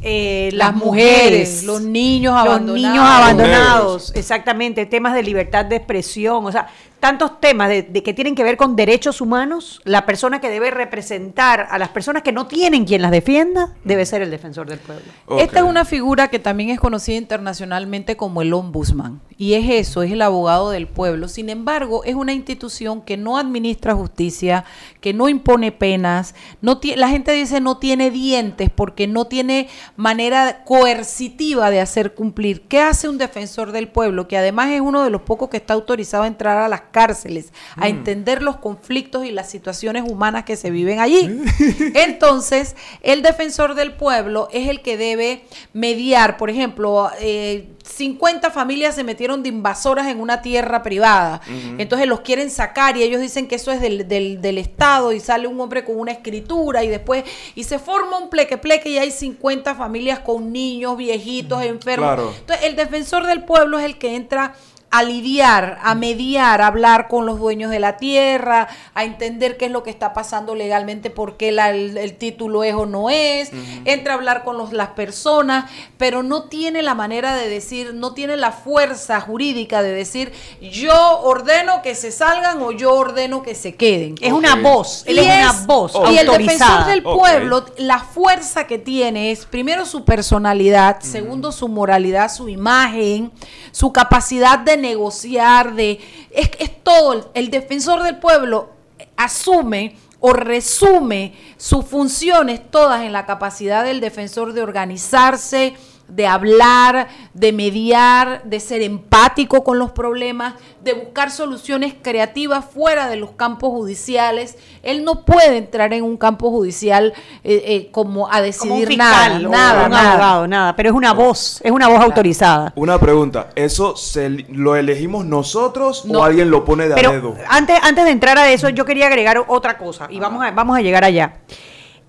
eh, 0.00 0.50
las, 0.52 0.68
Las 0.72 0.76
mujeres, 0.76 1.22
mujeres, 1.32 1.64
los 1.64 1.82
niños 1.82 2.34
los 2.34 2.42
abandonados. 2.46 2.74
niños 2.92 3.04
abandonados, 3.04 4.12
exactamente, 4.14 4.86
temas 4.86 5.14
de 5.14 5.22
libertad 5.24 5.64
de 5.64 5.76
expresión, 5.76 6.44
o 6.46 6.52
sea, 6.52 6.68
tantos 7.00 7.40
temas 7.40 7.68
de, 7.68 7.82
de 7.82 8.02
que 8.02 8.14
tienen 8.14 8.34
que 8.34 8.44
ver 8.44 8.56
con 8.56 8.76
derechos 8.76 9.20
humanos, 9.20 9.80
la 9.84 10.06
persona 10.06 10.40
que 10.40 10.50
debe 10.50 10.70
representar 10.70 11.68
a 11.70 11.78
las 11.78 11.90
personas 11.90 12.22
que 12.22 12.32
no 12.32 12.46
tienen 12.46 12.84
quien 12.84 13.02
las 13.02 13.10
defienda 13.10 13.74
debe 13.84 14.06
ser 14.06 14.22
el 14.22 14.30
defensor 14.30 14.68
del 14.68 14.78
pueblo. 14.78 15.04
Esta 15.38 15.60
es 15.60 15.64
una 15.64 15.84
figura 15.84 16.28
que 16.28 16.38
también 16.38 16.70
es 16.70 16.80
conocida 16.80 17.16
internacionalmente 17.16 18.16
como 18.16 18.42
el 18.42 18.52
ombudsman. 18.52 19.20
Y 19.36 19.54
es 19.54 19.70
eso, 19.70 20.02
es 20.02 20.10
el 20.10 20.22
abogado 20.22 20.70
del 20.70 20.88
pueblo. 20.88 21.28
Sin 21.28 21.48
embargo, 21.48 22.02
es 22.02 22.16
una 22.16 22.32
institución 22.32 23.02
que 23.02 23.16
no 23.16 23.38
administra 23.38 23.94
justicia, 23.94 24.64
que 25.00 25.14
no 25.14 25.28
impone 25.28 25.70
penas. 25.70 26.34
No 26.60 26.80
la 26.96 27.08
gente 27.08 27.32
dice 27.32 27.60
no 27.60 27.78
tiene 27.78 28.10
dientes 28.10 28.68
porque 28.74 29.06
no 29.06 29.26
tiene 29.26 29.68
manera 29.96 30.64
coercitiva 30.64 31.70
de 31.70 31.80
hacer 31.80 32.14
cumplir. 32.14 32.62
¿Qué 32.62 32.80
hace 32.80 33.08
un 33.08 33.18
defensor 33.18 33.70
del 33.70 33.88
pueblo? 33.88 34.26
Que 34.26 34.38
además 34.38 34.70
es 34.70 34.80
uno 34.80 35.04
de 35.04 35.10
los 35.10 35.22
pocos 35.22 35.48
que 35.48 35.56
está 35.58 35.74
autorizado 35.74 36.24
a 36.24 36.28
entrar 36.28 36.58
a 36.58 36.68
las 36.68 36.82
cárceles, 36.88 37.52
a 37.76 37.82
Mm. 37.86 37.90
entender 37.90 38.42
los 38.42 38.56
conflictos 38.56 39.24
y 39.24 39.30
las 39.30 39.48
situaciones 39.50 40.04
humanas 40.10 40.44
que 40.44 40.56
se 40.56 40.70
viven 40.70 41.00
allí. 41.00 41.40
Entonces, 41.94 42.76
el 43.02 43.22
defensor 43.22 43.74
del 43.74 43.92
pueblo 43.92 44.48
es 44.52 44.68
el 44.68 44.82
que 44.82 44.96
debe 44.96 45.44
mediar, 45.72 46.36
por 46.36 46.50
ejemplo, 46.50 47.10
eh, 47.20 47.68
50 47.84 48.50
familias 48.50 48.94
se 48.94 49.04
metieron 49.04 49.42
de 49.42 49.48
invasoras 49.48 50.06
en 50.08 50.20
una 50.20 50.42
tierra 50.42 50.82
privada, 50.82 51.40
entonces 51.78 52.06
los 52.06 52.20
quieren 52.20 52.50
sacar 52.50 52.96
y 52.98 53.02
ellos 53.02 53.20
dicen 53.20 53.48
que 53.48 53.54
eso 53.54 53.72
es 53.72 53.80
del, 53.80 54.06
del- 54.06 54.40
del 54.42 54.58
Estado 54.58 55.12
y 55.12 55.20
sale 55.20 55.46
un 55.46 55.58
hombre 55.60 55.84
con 55.84 55.98
una 55.98 56.12
escritura 56.12 56.84
y 56.84 56.88
después, 56.88 57.24
y 57.54 57.64
se 57.64 57.78
forma 57.78 58.18
un 58.18 58.28
pleque 58.28 58.58
pleque 58.58 58.90
y 58.90 58.98
hay 58.98 59.10
50 59.10 59.74
familias 59.74 60.18
con 60.20 60.52
niños, 60.52 60.96
viejitos, 60.98 61.62
enfermos. 61.64 62.08
Claro. 62.08 62.34
Entonces, 62.38 62.66
el 62.66 62.76
defensor 62.76 63.26
del 63.26 63.44
pueblo 63.44 63.78
es 63.78 63.84
el 63.86 63.96
que 63.98 64.14
entra 64.14 64.54
a 64.90 65.02
lidiar, 65.02 65.78
a 65.82 65.94
mediar, 65.94 66.62
a 66.62 66.66
hablar 66.68 67.08
con 67.08 67.26
los 67.26 67.38
dueños 67.38 67.70
de 67.70 67.78
la 67.78 67.98
tierra, 67.98 68.68
a 68.94 69.04
entender 69.04 69.56
qué 69.58 69.66
es 69.66 69.70
lo 69.70 69.82
que 69.82 69.90
está 69.90 70.14
pasando 70.14 70.54
legalmente, 70.54 71.10
por 71.10 71.36
qué 71.36 71.52
la- 71.52 71.70
el, 71.70 71.98
el 71.98 72.14
título 72.16 72.64
es 72.64 72.74
o 72.74 72.86
no 72.86 73.10
es, 73.10 73.50
entra 73.84 74.14
a 74.14 74.16
hablar 74.16 74.44
con 74.44 74.56
los, 74.56 74.72
las 74.72 74.88
personas, 74.88 75.70
pero 75.98 76.22
no 76.22 76.44
tiene 76.44 76.82
la 76.82 76.94
manera 76.94 77.34
de 77.34 77.48
decir, 77.50 77.92
no 77.92 78.14
tiene 78.14 78.36
la 78.38 78.50
fuerza 78.50 79.20
jurídica 79.20 79.82
de 79.82 79.92
decir, 79.92 80.32
yo 80.60 81.20
ordeno 81.20 81.82
que 81.82 81.94
se 81.94 82.10
salgan 82.10 82.62
o 82.62 82.72
yo 82.72 82.94
ordeno 82.94 83.42
que 83.42 83.54
se 83.54 83.74
queden. 83.74 84.14
Es 84.22 84.32
una 84.32 84.54
voz, 84.56 85.04
él 85.06 85.16
Y 85.16 85.20
es 85.20 85.26
una 85.26 85.66
voz 85.66 85.92
Y 86.10 86.16
el 86.18 86.26
defensor 86.44 86.86
del 86.86 87.02
pueblo 87.02 87.64
la 87.76 87.98
fuerza 87.98 88.66
que 88.66 88.78
tiene 88.78 89.32
es 89.32 89.44
primero 89.44 89.84
su 89.84 90.04
personalidad, 90.04 91.00
segundo 91.00 91.52
su 91.52 91.68
moralidad, 91.68 92.32
su 92.32 92.48
imagen, 92.48 93.30
su 93.70 93.92
capacidad 93.92 94.58
de 94.58 94.77
negociar, 94.78 95.74
de 95.74 96.00
es, 96.30 96.50
es 96.58 96.82
todo. 96.82 97.12
El, 97.12 97.24
el 97.34 97.50
defensor 97.50 98.02
del 98.02 98.18
pueblo 98.18 98.70
asume 99.16 99.96
o 100.20 100.32
resume 100.32 101.34
sus 101.56 101.84
funciones 101.84 102.70
todas 102.70 103.02
en 103.02 103.12
la 103.12 103.26
capacidad 103.26 103.84
del 103.84 104.00
defensor 104.00 104.52
de 104.52 104.62
organizarse, 104.62 105.74
de 106.08 106.26
hablar, 106.26 107.08
de 107.34 107.52
mediar, 107.52 108.42
de 108.44 108.60
ser 108.60 108.82
empático 108.82 109.62
con 109.62 109.78
los 109.78 109.92
problemas, 109.92 110.54
de 110.82 110.94
buscar 110.94 111.30
soluciones 111.30 111.94
creativas 112.00 112.64
fuera 112.64 113.08
de 113.08 113.16
los 113.16 113.32
campos 113.32 113.70
judiciales. 113.70 114.56
Él 114.82 115.04
no 115.04 115.24
puede 115.24 115.58
entrar 115.58 115.92
en 115.92 116.02
un 116.04 116.16
campo 116.16 116.50
judicial 116.50 117.12
eh, 117.44 117.62
eh, 117.66 117.88
como 117.92 118.26
a 118.26 118.30
Como 118.30 118.40
un 118.40 118.44
decidir 118.46 118.88
fiscal 118.88 119.42
nada, 119.42 119.48
o 119.48 119.50
nada, 119.50 119.84
un 119.84 119.90
nada. 119.90 120.12
abogado, 120.12 120.48
nada, 120.48 120.76
pero 120.76 120.88
es 120.90 120.94
una 120.94 121.12
voz, 121.12 121.60
es 121.62 121.70
una 121.70 121.88
voz 121.88 122.00
autorizada. 122.00 122.72
Una 122.74 122.98
pregunta, 122.98 123.50
¿eso 123.54 123.96
se, 123.96 124.28
lo 124.30 124.76
elegimos 124.76 125.24
nosotros 125.26 126.04
No. 126.06 126.20
o 126.20 126.24
alguien 126.24 126.50
lo 126.50 126.64
pone 126.64 126.86
de 126.88 126.94
a 126.94 126.96
Pero 126.96 127.12
dedo? 127.12 127.34
antes, 127.48 127.78
antes 127.82 128.04
de 128.04 128.10
entrar 128.10 128.38
a 128.38 128.50
eso, 128.50 128.68
yo 128.70 128.84
quería 128.84 129.06
agregar 129.08 129.44
otra 129.46 129.76
cosa 129.78 130.06
y 130.10 130.18
vamos 130.20 130.44
a, 130.44 130.50
vamos 130.52 130.76
a 130.76 130.80
llegar 130.80 131.04
allá. 131.04 131.34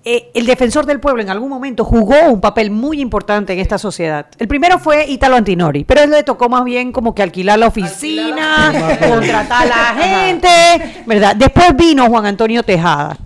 Eh, 0.02 0.30
el 0.32 0.46
defensor 0.46 0.86
del 0.86 0.98
pueblo 0.98 1.20
en 1.20 1.28
algún 1.28 1.50
momento 1.50 1.84
jugó 1.84 2.16
un 2.30 2.40
papel 2.40 2.70
muy 2.70 3.02
importante 3.02 3.52
en 3.52 3.58
esta 3.58 3.76
sociedad. 3.76 4.26
El 4.38 4.48
primero 4.48 4.78
fue 4.78 5.06
Italo 5.06 5.36
Antinori, 5.36 5.84
pero 5.84 6.00
él 6.02 6.10
le 6.10 6.22
tocó 6.22 6.48
más 6.48 6.64
bien 6.64 6.90
como 6.90 7.14
que 7.14 7.22
alquilar 7.22 7.58
la 7.58 7.66
oficina, 7.66 8.72
contratar 9.06 9.64
a 9.64 9.66
la 9.66 10.02
gente, 10.02 11.02
¿verdad? 11.04 11.36
Después 11.36 11.76
vino 11.76 12.06
Juan 12.08 12.24
Antonio 12.24 12.62
Tejada. 12.62 13.18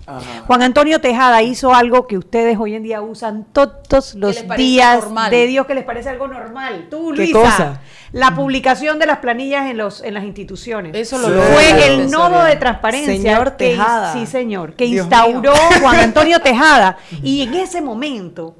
Juan 0.47 0.63
Antonio 0.63 0.99
Tejada 0.99 1.41
hizo 1.41 1.73
algo 1.73 2.07
que 2.07 2.17
ustedes 2.17 2.57
hoy 2.59 2.75
en 2.75 2.83
día 2.83 3.01
usan 3.01 3.45
todos 3.53 4.13
los 4.15 4.45
días 4.57 5.01
normal. 5.01 5.31
de 5.31 5.47
Dios 5.47 5.65
que 5.65 5.75
les 5.75 5.85
parece 5.85 6.09
algo 6.09 6.27
normal. 6.27 6.87
Tú, 6.91 7.11
¿Qué 7.11 7.27
Luisa, 7.31 7.39
cosa? 7.39 7.81
La 8.11 8.35
publicación 8.35 8.99
de 8.99 9.05
las 9.05 9.19
planillas 9.19 9.69
en 9.69 9.77
los 9.77 10.01
en 10.03 10.13
las 10.13 10.23
instituciones. 10.23 10.95
Eso 10.95 11.17
lo 11.17 11.27
Sí. 11.27 11.33
logró 11.33 11.45
fue 11.53 11.87
el 11.87 12.11
nodo 12.11 12.43
de 12.43 12.55
transparencia. 12.55 13.13
Señor 13.15 13.57
que- 13.57 13.69
Tejada. 13.71 14.13
sí, 14.13 14.25
señor. 14.25 14.73
Que 14.73 14.85
Dios 14.85 15.05
instauró 15.05 15.53
mío. 15.53 15.53
Juan 15.81 15.95
Antonio 15.99 16.39
Tejada. 16.43 16.97
Y 17.23 17.41
en 17.43 17.53
ese 17.55 17.81
momento, 17.81 18.55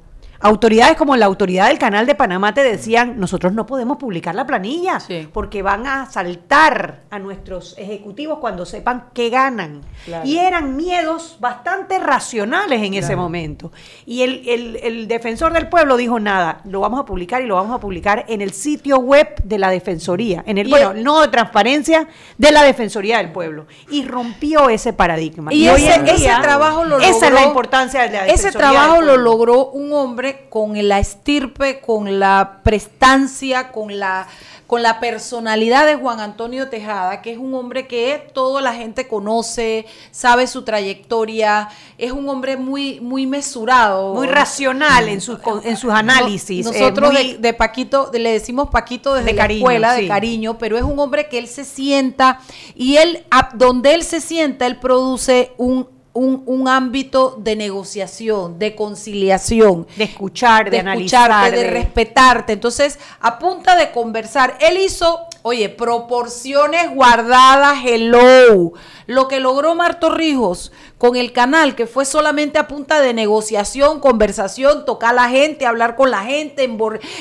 autoridades 0.46 0.96
como 0.96 1.16
la 1.16 1.26
autoridad 1.26 1.68
del 1.68 1.78
Canal 1.78 2.06
de 2.06 2.14
Panamá 2.14 2.54
te 2.54 2.62
decían, 2.62 3.18
nosotros 3.18 3.52
no 3.52 3.66
podemos 3.66 3.96
publicar 3.98 4.34
la 4.34 4.46
planilla 4.46 4.98
porque 5.32 5.62
van 5.62 5.86
a 5.86 6.06
saltar 6.10 7.00
a 7.10 7.18
nuestros 7.18 7.74
ejecutivos 7.78 8.38
cuando 8.38 8.64
sepan 8.66 9.06
que 9.12 9.30
ganan. 9.30 9.82
Claro. 10.04 10.26
Y 10.26 10.38
eran 10.38 10.76
miedos 10.76 11.36
bastante 11.40 11.98
racionales 11.98 12.82
en 12.82 12.94
ese 12.94 13.16
momento. 13.16 13.72
Y 14.04 14.22
el, 14.22 14.42
el- 14.48 14.76
el 14.82 15.08
defensor 15.08 15.52
del 15.52 15.68
pueblo 15.68 15.96
dijo, 15.96 16.18
nada, 16.20 16.60
lo 16.64 16.80
vamos 16.80 17.00
a 17.00 17.04
publicar 17.04 17.42
y 17.42 17.46
lo 17.46 17.56
vamos 17.56 17.74
a 17.76 17.80
publicar 17.80 18.24
en 18.28 18.40
el 18.40 18.52
sitio 18.52 18.98
web 18.98 19.34
de 19.44 19.58
la 19.58 19.70
Defensoría, 19.70 20.42
en 20.46 20.58
el, 20.58 20.68
Y 20.68 20.70
bueno, 20.70 20.90
el- 20.92 21.02
no 21.04 21.20
de 21.20 21.28
transparencia, 21.28 22.08
de 22.38 22.50
la 22.52 22.62
Defensoría 22.62 23.18
del 23.18 23.32
Pueblo. 23.32 23.66
Y 23.90 24.04
rompió 24.04 24.68
ese 24.68 24.92
paradigma. 24.92 25.52
Y, 25.52 25.68
hoy 25.68 25.82
ese, 25.84 25.94
en 25.94 26.04
día, 26.04 26.14
ese 26.14 26.42
trabajo 26.42 26.84
lo 26.84 26.98
logró. 26.98 27.06
Esa 27.16 27.26
es 27.28 27.32
la 27.32 27.42
importancia 27.44 28.02
de 28.02 28.10
la 28.10 28.26
Ese 28.26 28.46
Defensoría 28.46 28.58
trabajo 28.70 28.96
del 28.96 29.06
lo 29.06 29.16
logró 29.16 29.70
un 29.70 29.92
hombre 29.92 30.35
con 30.48 30.88
la 30.88 30.98
estirpe, 30.98 31.80
con 31.80 32.18
la 32.18 32.60
prestancia, 32.62 33.72
con 33.72 33.98
la 33.98 34.26
con 34.66 34.82
la 34.82 34.98
personalidad 34.98 35.86
de 35.86 35.94
Juan 35.94 36.18
Antonio 36.18 36.68
Tejada, 36.68 37.22
que 37.22 37.30
es 37.30 37.38
un 37.38 37.54
hombre 37.54 37.86
que 37.86 38.28
toda 38.34 38.60
la 38.60 38.74
gente 38.74 39.06
conoce, 39.06 39.86
sabe 40.10 40.48
su 40.48 40.62
trayectoria, 40.64 41.68
es 41.98 42.10
un 42.10 42.28
hombre 42.28 42.56
muy 42.56 42.98
muy 42.98 43.28
mesurado, 43.28 44.14
Muy 44.14 44.26
racional 44.26 45.08
en 45.08 45.20
sus, 45.20 45.38
en 45.62 45.76
sus 45.76 45.92
análisis. 45.92 46.66
eh, 46.66 46.70
nosotros 46.72 47.12
muy- 47.12 47.34
de, 47.34 47.38
de 47.38 47.52
Paquito, 47.52 48.06
de- 48.10 48.18
le 48.18 48.32
decimos 48.32 48.68
Paquito 48.70 49.14
desde 49.14 49.26
De 49.28 49.32
la 49.34 49.42
cariño, 49.42 49.58
escuela, 49.60 49.92
de 49.92 50.00
sí. 50.02 50.08
cariño, 50.08 50.58
pero 50.58 50.76
es 50.76 50.82
un 50.82 50.98
hombre 50.98 51.28
que 51.28 51.38
él 51.38 51.46
se 51.46 51.64
sienta 51.64 52.40
y 52.74 52.96
él, 52.96 53.24
a- 53.30 53.50
donde 53.54 53.94
él 53.94 54.02
se 54.02 54.20
sienta, 54.20 54.66
él 54.66 54.80
produce 54.80 55.52
un, 55.58 55.86
un, 56.16 56.42
un 56.46 56.66
ámbito 56.68 57.36
de 57.38 57.54
negociación, 57.56 58.58
de 58.58 58.74
conciliación. 58.74 59.86
De 59.96 60.04
escuchar, 60.04 60.70
de 60.70 60.80
analizar, 60.80 61.50
de 61.50 61.62
de- 61.62 61.70
respetarte. 61.70 62.52
Entonces, 62.54 62.98
a 63.20 63.38
punta 63.38 63.76
de 63.76 63.90
conversar, 63.92 64.56
él 64.60 64.78
hizo, 64.78 65.20
oye, 65.42 65.68
proporciones 65.68 66.92
guardadas, 66.94 67.78
hello. 67.84 68.72
Lo 69.06 69.28
que 69.28 69.38
logró 69.40 69.74
Marto 69.74 70.10
Rijos 70.10 70.72
con 70.98 71.14
el 71.14 71.32
canal, 71.32 71.74
que 71.74 71.86
fue 71.86 72.06
solamente 72.06 72.58
a 72.58 72.66
punta 72.66 73.02
de 73.02 73.12
negociación, 73.12 74.00
conversación, 74.00 74.86
tocar 74.86 75.10
a 75.10 75.12
la 75.12 75.28
gente, 75.28 75.66
hablar 75.66 75.94
con 75.94 76.10
la 76.10 76.22
gente, 76.22 76.68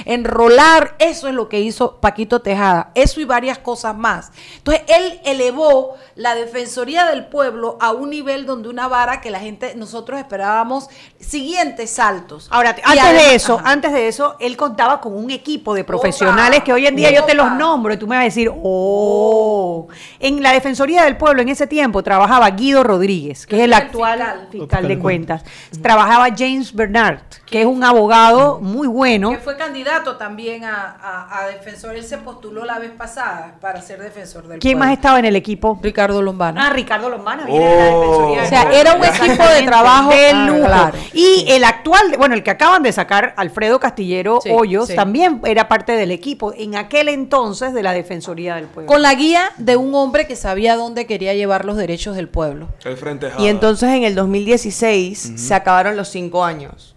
enrolar, 0.05 0.95
eso 0.99 1.27
es 1.27 1.33
lo 1.33 1.49
que 1.49 1.59
hizo 1.59 1.97
Paquito 1.99 2.41
Tejada. 2.41 2.91
Eso 2.95 3.19
y 3.19 3.25
varias 3.25 3.59
cosas 3.59 3.95
más. 3.95 4.31
Entonces, 4.57 4.83
él 4.87 5.19
elevó 5.25 5.95
la 6.15 6.35
Defensoría 6.35 7.05
del 7.05 7.25
Pueblo 7.27 7.77
a 7.81 7.91
un 7.91 8.11
nivel 8.11 8.45
donde 8.45 8.69
una 8.69 8.87
vara 8.87 9.19
que 9.19 9.29
la 9.29 9.39
gente, 9.39 9.75
nosotros 9.75 10.19
esperábamos 10.19 10.87
siguientes 11.19 11.89
saltos. 11.89 12.47
Ahora, 12.51 12.69
antes 12.69 12.85
además- 12.85 13.13
de 13.13 13.35
eso, 13.35 13.59
Ajá. 13.59 13.71
antes 13.71 13.91
de 13.91 14.07
eso, 14.07 14.37
él 14.39 14.55
contaba 14.55 15.01
con 15.01 15.13
un 15.13 15.31
equipo 15.31 15.73
de 15.73 15.83
profesionales 15.83 16.63
que 16.63 16.71
hoy 16.71 16.87
en 16.87 16.95
día 16.95 17.11
yo 17.11 17.25
te 17.25 17.33
los 17.33 17.51
nombro 17.51 17.93
y 17.93 17.97
tú 17.97 18.07
me 18.07 18.15
vas 18.15 18.21
a 18.21 18.25
decir, 18.25 18.49
oh, 18.63 19.87
en 20.19 20.41
la 20.41 20.53
Defensoría 20.53 21.03
del 21.03 21.17
Pueblo 21.17 21.41
en 21.41 21.49
ese 21.49 21.67
tiempo 21.67 22.03
trabajaba 22.03 22.49
Guido 22.51 22.83
Rodríguez, 22.83 23.45
que 23.45 23.57
es 23.57 23.64
el 23.65 23.73
actual 23.73 24.47
fiscal, 24.51 24.87
de 24.87 24.99
cuentas. 24.99 25.43
Trabajaba 25.81 26.27
James 26.35 26.73
Bernard, 26.73 27.19
que 27.45 27.61
es 27.61 27.67
un 27.67 27.83
abogado 27.83 28.59
muy 28.59 28.87
bueno. 28.87 29.31
Que 29.31 29.37
fue 29.37 29.57
candidato 29.57 30.17
también 30.17 30.63
a, 30.63 31.27
a, 31.29 31.47
defensor. 31.47 31.95
Él 31.95 32.03
se 32.03 32.17
postuló 32.17 32.65
la 32.65 32.79
vez 32.79 32.91
pasada 32.91 33.55
para 33.61 33.81
ser 33.81 34.01
defensor 34.01 34.47
del 34.47 34.59
¿Quién 34.59 34.77
más 34.77 34.91
estaba 34.91 35.19
en 35.19 35.25
el 35.25 35.35
equipo? 35.35 35.79
Ricardo 35.81 36.21
Lombana. 36.21 36.67
Ah, 36.67 36.69
Ricardo 36.71 37.09
Lombana 37.09 37.45
viene 37.45 37.65
de 37.65 37.75
la 37.75 37.85
defensoría. 37.85 38.43
O 38.43 38.47
sea, 38.47 38.71
era 38.71 38.93
un 38.93 39.03
equipo 39.03 39.43
de 39.43 39.63
trabajo 39.63 40.09
de 40.11 40.33
lujo. 40.33 40.91
Y 41.13 41.45
el 41.49 41.63
actual, 41.63 42.15
bueno, 42.17 42.35
el 42.35 42.43
que 42.43 42.51
acaban 42.51 42.83
de 42.83 42.91
sacar, 42.91 43.33
Alfredo 43.37 43.79
Castillero 43.79 44.39
Hoyos, 44.51 44.93
también 44.95 45.41
era 45.45 45.67
parte 45.67 45.93
del 45.93 46.11
equipo 46.11 46.53
en 46.55 46.75
aquel 46.75 47.09
entonces 47.09 47.73
de 47.73 47.83
la 47.83 47.93
Defensoría 47.93 48.55
del 48.55 48.65
Pueblo. 48.65 48.87
Con 48.87 49.01
la 49.01 49.13
guía 49.13 49.51
de 49.57 49.75
un 49.75 49.93
hombre 49.95 50.27
que 50.27 50.35
sabía 50.35 50.75
dónde 50.75 51.05
quería 51.05 51.33
llevar 51.33 51.65
los 51.65 51.77
derechos 51.77 52.15
del 52.15 52.29
pueblo. 52.29 52.69
El 52.83 52.97
Frente 52.97 53.31
Y 53.39 53.47
entonces 53.55 53.89
en 53.89 54.03
el 54.03 54.15
2016 54.15 55.33
se 55.35 55.53
acabaron 55.53 55.95
los 55.97 56.09
cinco 56.09 56.43
años. 56.43 56.95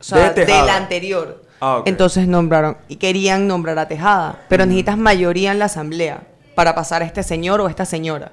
O 0.00 0.02
sea, 0.02 0.32
del 0.32 0.50
anterior. 0.68 1.44
Ah, 1.60 1.82
entonces 1.86 2.28
nombraron, 2.28 2.76
y 2.88 2.96
querían 2.96 3.48
nombrar 3.48 3.78
a 3.78 3.88
Tejada, 3.88 4.44
pero 4.48 4.64
necesitas 4.64 4.96
mayoría 4.96 5.50
en 5.50 5.58
la 5.58 5.64
asamblea 5.64 6.22
para 6.54 6.74
pasar 6.74 7.02
a 7.02 7.04
este 7.04 7.22
señor 7.22 7.60
o 7.60 7.68
esta 7.68 7.84
señora. 7.84 8.32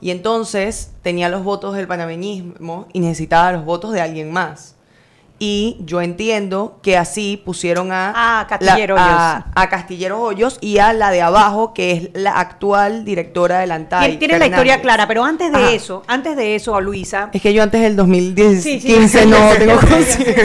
Y 0.00 0.10
entonces 0.10 0.92
tenía 1.02 1.28
los 1.28 1.42
votos 1.42 1.74
del 1.74 1.86
panameñismo 1.86 2.86
y 2.92 3.00
necesitaba 3.00 3.52
los 3.52 3.64
votos 3.64 3.92
de 3.92 4.00
alguien 4.00 4.32
más 4.32 4.76
y 5.42 5.78
yo 5.86 6.02
entiendo 6.02 6.78
que 6.82 6.98
así 6.98 7.40
pusieron 7.42 7.88
a, 7.92 8.46
Castillero 8.46 8.94
Hoyos. 8.94 9.44
A, 9.54 9.68
Castillero 9.70 10.20
Hoyos 10.20 10.58
y 10.60 10.76
a 10.76 10.92
la 10.92 11.10
de 11.10 11.22
abajo, 11.22 11.72
que 11.72 11.92
es 11.92 12.10
la 12.12 12.38
actual 12.38 13.06
directora 13.06 13.60
del 13.60 13.72
ANTAI. 13.72 14.18
Tiene 14.18 14.38
la 14.38 14.46
historia 14.48 14.82
clara, 14.82 15.08
pero 15.08 15.24
antes 15.24 15.50
de 15.50 15.74
eso, 15.74 16.02
antes 16.06 16.36
de 16.36 16.56
eso, 16.56 16.76
a 16.76 16.82
Luisa. 16.82 17.30
Es 17.32 17.40
que 17.40 17.54
yo 17.54 17.62
antes 17.62 17.80
del 17.80 17.96
2015 17.96 19.26
no 19.26 19.38
tengo 19.58 19.80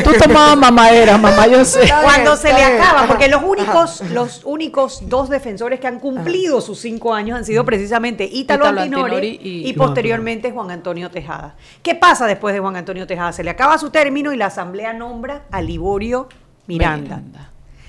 Tú 0.01 0.11
tomabas 0.17 0.57
mamadera, 0.57 1.17
mamá, 1.17 1.45
yo 1.47 1.65
sé. 1.65 1.91
Cuando 2.01 2.37
se 2.37 2.53
le 2.53 2.63
acaba, 2.63 3.05
porque 3.05 3.27
los 3.27 3.43
únicos, 3.43 4.01
los 4.11 4.43
únicos 4.45 5.09
dos 5.09 5.27
defensores 5.27 5.81
que 5.81 5.87
han 5.87 5.99
cumplido 5.99 6.61
sus 6.61 6.79
cinco 6.79 7.13
años 7.13 7.37
han 7.37 7.43
sido 7.43 7.65
precisamente 7.65 8.29
Ítalo, 8.31 8.65
Antinori, 8.65 9.39
y, 9.43 9.73
posteriormente 9.73 10.51
Juan 10.51 10.71
Antonio 10.71 11.11
Tejada. 11.11 11.55
¿Qué 11.83 11.95
pasa 11.95 12.27
después 12.27 12.55
de 12.55 12.61
Juan 12.61 12.77
Antonio 12.77 13.05
Tejada? 13.05 13.33
Se 13.33 13.43
le 13.43 13.49
acaba 13.49 13.77
su 13.77 13.89
término 13.89 14.31
y 14.31 14.37
la 14.37 14.45
asamblea 14.45 14.84
nombra 14.93 15.43
a 15.51 15.61
Liborio 15.61 16.27
Miranda. 16.67 17.21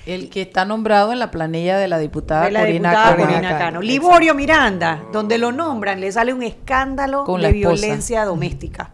El 0.05 0.29
que 0.29 0.41
está 0.41 0.63
nombrado 0.63 1.11
en 1.11 1.19
la 1.19 1.31
planilla 1.31 1.77
de 1.77 1.89
la 1.89 1.99
diputada, 1.99 2.49
Corina, 2.49 3.57
Cano. 3.57 3.81
Liborio 3.81 4.33
Miranda, 4.33 5.03
donde 5.11 5.37
lo 5.37 5.51
nombran, 5.51 5.99
le 5.99 6.09
sale 6.11 6.33
un 6.33 6.43
escándalo 6.43 7.25
de 7.25 7.51
violencia 7.51 8.23
doméstica. 8.23 8.91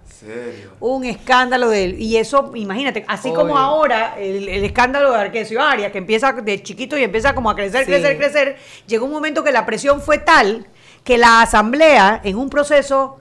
Un 0.80 1.04
escándalo 1.06 1.70
de 1.70 1.90
y 2.00 2.16
eso, 2.16 2.52
imagínate, 2.56 3.06
así 3.08 3.32
como 3.32 3.58
ahora 3.58 4.16
el, 4.18 4.48
escándalo 4.64 5.12
de 5.12 5.20
Arquesio 5.20 5.62
Arias, 5.62 5.92
que 5.92 5.98
empieza 5.98 6.32
de 6.32 6.64
chiquito 6.64 6.98
y 6.98 7.04
empieza 7.04 7.36
como 7.36 7.50
a 7.50 7.56
crecer, 7.56 7.86
crecer, 7.86 8.18
crecer, 8.18 8.58
llegó 8.88 9.06
un 9.06 9.12
momento 9.12 9.44
que 9.44 9.52
la 9.52 9.66
presión 9.66 10.02
fue 10.02 10.18
tal 10.18 10.66
que 11.04 11.18
la 11.18 11.42
asamblea, 11.42 12.22
en 12.24 12.38
un 12.38 12.50
proceso 12.50 13.18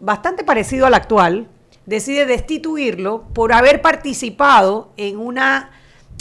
bastante 0.00 0.44
parecido 0.44 0.86
al 0.86 0.94
actual, 0.94 1.48
decide 1.86 2.26
destituirlo 2.26 3.22
por 3.34 3.52
haber 3.52 3.82
participado 3.82 4.92
en, 4.96 5.18
una, 5.18 5.70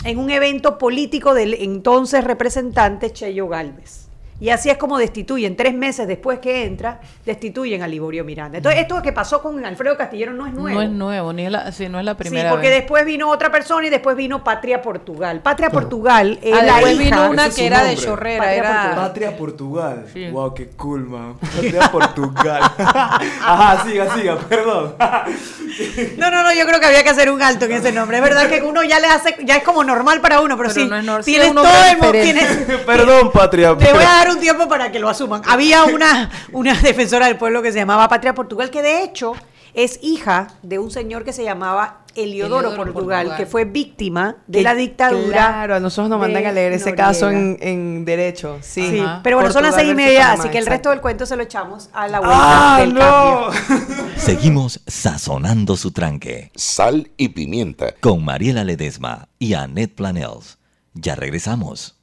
en 0.04 0.18
un 0.18 0.30
evento 0.30 0.78
político 0.78 1.34
del 1.34 1.54
entonces 1.56 2.24
representante 2.24 3.12
Cheyo 3.12 3.48
Galvez. 3.48 4.03
Y 4.44 4.50
así 4.50 4.70
es 4.70 4.76
como 4.76 4.98
destituyen, 4.98 5.56
tres 5.56 5.74
meses 5.74 6.06
después 6.06 6.40
que 6.40 6.66
entra, 6.66 7.00
destituyen 7.26 7.82
a 7.82 7.88
Liborio 7.88 8.26
Miranda. 8.26 8.58
Entonces, 8.58 8.82
esto 8.82 9.02
que 9.02 9.14
pasó 9.14 9.42
con 9.42 9.64
Alfredo 9.64 9.96
Castillero 9.96 10.34
no 10.34 10.46
es 10.46 10.54
nuevo. 10.54 10.78
No 10.78 10.82
es 10.82 10.90
nuevo, 10.90 11.32
ni 11.32 11.46
es 11.46 11.52
la, 11.54 11.72
no 11.90 12.00
es 12.00 12.04
la 12.04 12.18
primera 12.18 12.50
Sí, 12.50 12.54
porque 12.54 12.70
después 12.70 13.06
vino 13.06 13.30
otra 13.30 13.50
persona 13.54 13.88
y 13.88 13.90
después 13.90 14.18
vino 14.18 14.44
Patria 14.44 14.82
Portugal. 14.82 15.40
Patria 15.42 15.70
Portugal 15.70 16.40
es 16.42 16.54
ah, 16.54 16.62
después 16.62 16.98
vino 16.98 17.30
una 17.30 17.50
que 17.52 17.66
era 17.66 17.86
de 17.86 17.96
Chorrera. 17.96 18.44
Patria 18.44 18.58
era... 18.58 18.74
Portugal. 18.74 19.08
Patria 19.08 19.38
Portugal. 19.38 20.06
Wow, 20.34 20.54
qué 20.54 20.68
cool, 20.72 21.06
man. 21.06 21.36
Patria 21.40 21.90
Portugal. 21.90 22.62
Ajá, 22.78 23.86
siga, 23.86 24.14
siga, 24.14 24.38
perdón. 24.40 24.96
no, 26.18 26.32
no, 26.32 26.44
no, 26.44 26.54
yo 26.54 26.66
creo 26.66 26.82
que 26.82 26.86
había 26.88 27.02
que 27.02 27.12
hacer 27.12 27.32
un 27.32 27.42
alto 27.42 27.64
en 27.64 27.72
ese 27.72 27.94
nombre. 27.94 28.18
Es 28.18 28.24
verdad 28.24 28.50
que 28.50 28.62
uno 28.62 28.84
ya 28.84 29.00
le 29.00 29.08
hace, 29.08 29.38
ya 29.46 29.56
es 29.56 29.64
como 29.64 29.86
normal 29.86 30.20
para 30.20 30.42
uno, 30.42 30.58
pero, 30.58 30.70
sí. 30.70 30.86
No 30.86 31.20
es 31.20 31.26
tienes 31.26 31.54
todo 31.54 31.66
el 31.66 32.86
Perdón, 32.86 33.32
Patria. 33.32 33.78
Te 33.78 33.94
voy 33.94 34.04
a 34.04 34.08
dar 34.08 34.33
un 34.33 34.33
tiempo 34.40 34.68
para 34.68 34.92
que 34.92 35.00
lo 35.00 35.10
asuman. 35.10 35.42
Había 35.46 35.86
una, 35.86 36.30
una 36.52 36.74
defensora 36.82 37.28
del 37.28 37.38
pueblo 37.38 37.62
que 37.62 37.72
se 37.72 37.80
llamaba 37.80 38.08
Patria 38.08 38.34
Portugal, 38.34 38.70
que 38.70 38.82
de 38.82 39.04
hecho 39.04 39.34
es 39.74 40.00
hija 40.04 40.48
de 40.62 40.80
un 40.80 40.92
señor 40.92 41.24
que 41.24 41.34
se 41.34 41.44
llamaba 41.44 42.04
Eliodoro, 42.16 42.76
Portugal, 42.76 43.36
que 43.36 43.46
fue 43.46 43.66
víctima 43.66 44.38
de 44.46 44.62
la 44.62 44.76
dictadura. 44.76 45.32
Claro, 45.32 45.76
a 45.76 45.80
nosotros 45.80 46.10
nos 46.10 46.20
mandan 46.20 46.46
a 46.46 46.52
leer 46.52 46.74
ese 46.74 46.94
caso 46.94 47.30
en, 47.32 48.06
derecho. 48.06 48.60
Sí, 48.62 49.04
pero 49.24 49.38
bueno, 49.38 49.52
son 49.52 49.64
las 49.64 49.76
seis 49.76 49.92
y 49.92 49.96
media, 49.96 50.34
así 50.34 50.50
que 50.50 50.60
el 50.60 50.66
resto 50.66 50.92
del 50.92 51.02
cuento 51.02 51.26
se 51.26 51.36
lo 51.36 51.44
echamos 51.44 51.90
a 51.94 52.08
la 52.08 52.20
vuelta 52.20 52.76
ah, 52.76 52.80
del 52.80 52.94
no. 52.94 53.50
Seguimos 54.18 54.82
sazonando 54.86 55.76
su 55.76 55.92
tranque. 55.92 56.52
Sal 56.56 57.12
y 57.18 57.30
pimienta. 57.30 57.96
Con 58.00 58.24
Mariela 58.24 58.64
Ledesma 58.64 59.30
y 59.40 59.56
Annette 59.56 59.96
Planels. 59.96 60.60
Ya 60.94 61.16
regresamos. 61.16 62.03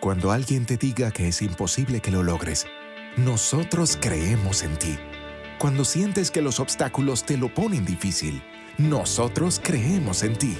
Cuando 0.00 0.30
alguien 0.30 0.66
te 0.66 0.76
diga 0.76 1.10
que 1.10 1.28
es 1.28 1.42
imposible 1.42 2.00
que 2.00 2.10
lo 2.10 2.22
logres, 2.22 2.66
nosotros 3.16 3.98
creemos 4.00 4.62
en 4.62 4.76
ti. 4.78 4.98
cuando 5.58 5.86
sientes 5.86 6.30
que 6.30 6.42
los 6.42 6.60
obstáculos 6.60 7.24
te 7.24 7.38
lo 7.38 7.52
ponen 7.52 7.84
difícil, 7.84 8.42
nosotros 8.76 9.58
creemos 9.62 10.22
en 10.22 10.36
ti. 10.36 10.56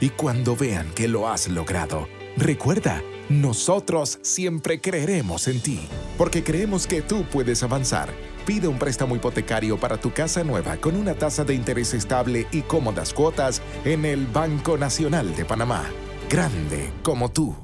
Y 0.00 0.10
cuando 0.10 0.56
vean 0.56 0.90
que 0.94 1.06
lo 1.06 1.28
has 1.28 1.48
logrado, 1.48 2.08
recuerda, 2.36 3.00
nosotros 3.28 4.18
siempre 4.22 4.80
creeremos 4.80 5.46
en 5.46 5.60
ti, 5.60 5.80
porque 6.18 6.42
creemos 6.42 6.88
que 6.88 7.02
tú 7.02 7.24
puedes 7.30 7.62
avanzar. 7.62 8.12
Pide 8.44 8.66
un 8.66 8.76
préstamo 8.76 9.14
hipotecario 9.14 9.78
para 9.78 9.98
tu 9.98 10.12
casa 10.12 10.42
nueva 10.42 10.76
con 10.76 10.96
una 10.96 11.14
tasa 11.14 11.44
de 11.44 11.54
interés 11.54 11.94
estable 11.94 12.48
y 12.50 12.62
cómodas 12.62 13.14
cuotas 13.14 13.62
en 13.84 14.04
el 14.04 14.26
Banco 14.26 14.76
Nacional 14.76 15.36
de 15.36 15.44
Panamá. 15.44 15.84
Grande 16.28 16.90
como 17.02 17.30
tú. 17.30 17.54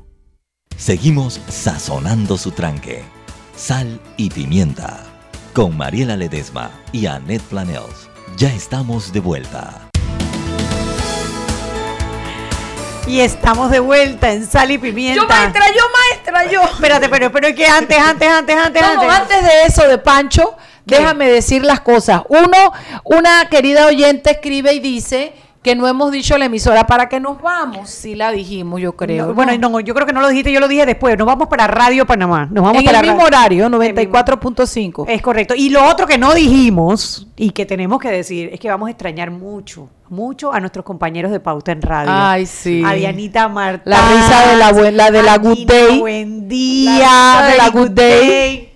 Seguimos 0.77 1.41
sazonando 1.49 2.39
su 2.39 2.53
tranque. 2.53 3.03
Sal 3.57 4.01
y 4.17 4.31
pimienta. 4.31 5.05
Con 5.53 5.77
Mariela 5.77 6.17
Ledesma 6.17 6.71
y 6.93 7.07
Annette 7.07 7.43
Planels. 7.43 8.09
Ya 8.37 8.53
estamos 8.53 9.13
de 9.13 9.19
vuelta. 9.19 9.89
Y 13.09 13.21
estamos 13.21 13.71
de 13.71 13.81
vuelta 13.81 14.31
en 14.31 14.47
Sal 14.47 14.71
y 14.71 14.77
Pimienta. 14.77 15.23
Yo 15.23 15.27
maestra, 15.27 15.65
yo 15.69 15.83
maestra, 15.91 16.53
yo. 16.53 16.63
Espérate, 16.63 17.09
pero, 17.09 17.33
pero 17.33 17.55
que 17.55 17.67
antes, 17.67 17.99
antes, 17.99 18.29
antes, 18.29 18.55
antes, 18.55 18.83
antes. 18.83 19.09
antes 19.09 19.43
de 19.45 19.65
eso, 19.67 19.89
de 19.89 19.97
Pancho, 19.97 20.55
déjame 20.89 21.29
decir 21.29 21.65
las 21.65 21.81
cosas. 21.81 22.23
Uno, 22.29 22.73
una 23.05 23.49
querida 23.49 23.87
oyente 23.87 24.31
escribe 24.31 24.73
y 24.75 24.81
dice 24.81 25.33
que 25.63 25.75
no 25.75 25.87
hemos 25.87 26.13
dicho 26.13 26.39
la 26.39 26.47
emisora 26.47 26.87
para 26.87 27.09
que 27.09 27.21
nos 27.21 27.41
vamos. 27.43 27.91
Sí 27.91 28.15
la 28.15 28.31
dijimos, 28.31 28.81
yo 28.81 28.93
creo. 28.97 29.35
bueno, 29.35 29.57
no, 29.59 29.81
yo 29.81 29.95
creo 29.95 30.07
que 30.07 30.13
no 30.13 30.21
lo 30.21 30.29
dijiste, 30.29 30.53
yo 30.53 30.61
lo 30.61 30.69
dije 30.69 30.87
después. 30.87 31.19
Nos 31.19 31.27
vamos 31.27 31.49
para 31.49 31.67
Radio 31.67 32.07
Panamá. 32.07 32.49
Nos 32.51 32.65
vamos 32.65 32.81
en 32.81 32.87
para 32.87 33.01
el 33.01 33.07
mismo 33.07 33.23
horario, 33.23 33.69
94.5. 33.69 35.05
Es 35.09 35.21
correcto. 35.21 35.55
Y 35.55 35.71
lo 35.71 35.85
otro 35.85 36.07
que 36.07 36.17
no 36.17 36.33
dijimos 36.33 37.27
y 37.37 37.51
que 37.51 37.67
tenemos 37.67 38.01
que 38.01 38.11
decir 38.11 38.51
es 38.53 38.61
que 38.61 38.69
vamos 38.69 38.89
a 38.89 38.91
extrañar 38.91 39.31
mucho 39.31 39.89
mucho 40.11 40.55
a 40.55 40.61
nuestros 40.61 40.87
compañeros 40.87 41.31
de 41.31 41.39
Pauta 41.39 41.71
en 41.71 41.83
Radio. 41.83 42.11
Ay, 42.11 42.47
sí. 42.47 42.83
A 42.83 42.95
Dianita 42.95 43.47
Marta. 43.49 43.83
La 43.85 43.97
risa 44.09 44.51
de 44.51 44.57
la 44.57 44.73
buena, 44.73 45.11
de 45.11 45.23
la 45.23 45.37
Good 45.37 45.67
Day. 45.67 45.99
Buen 45.99 46.49
día. 46.49 47.47
de 47.51 47.57
la 47.59 47.69
Good 47.69 47.91
Day. 47.91 48.68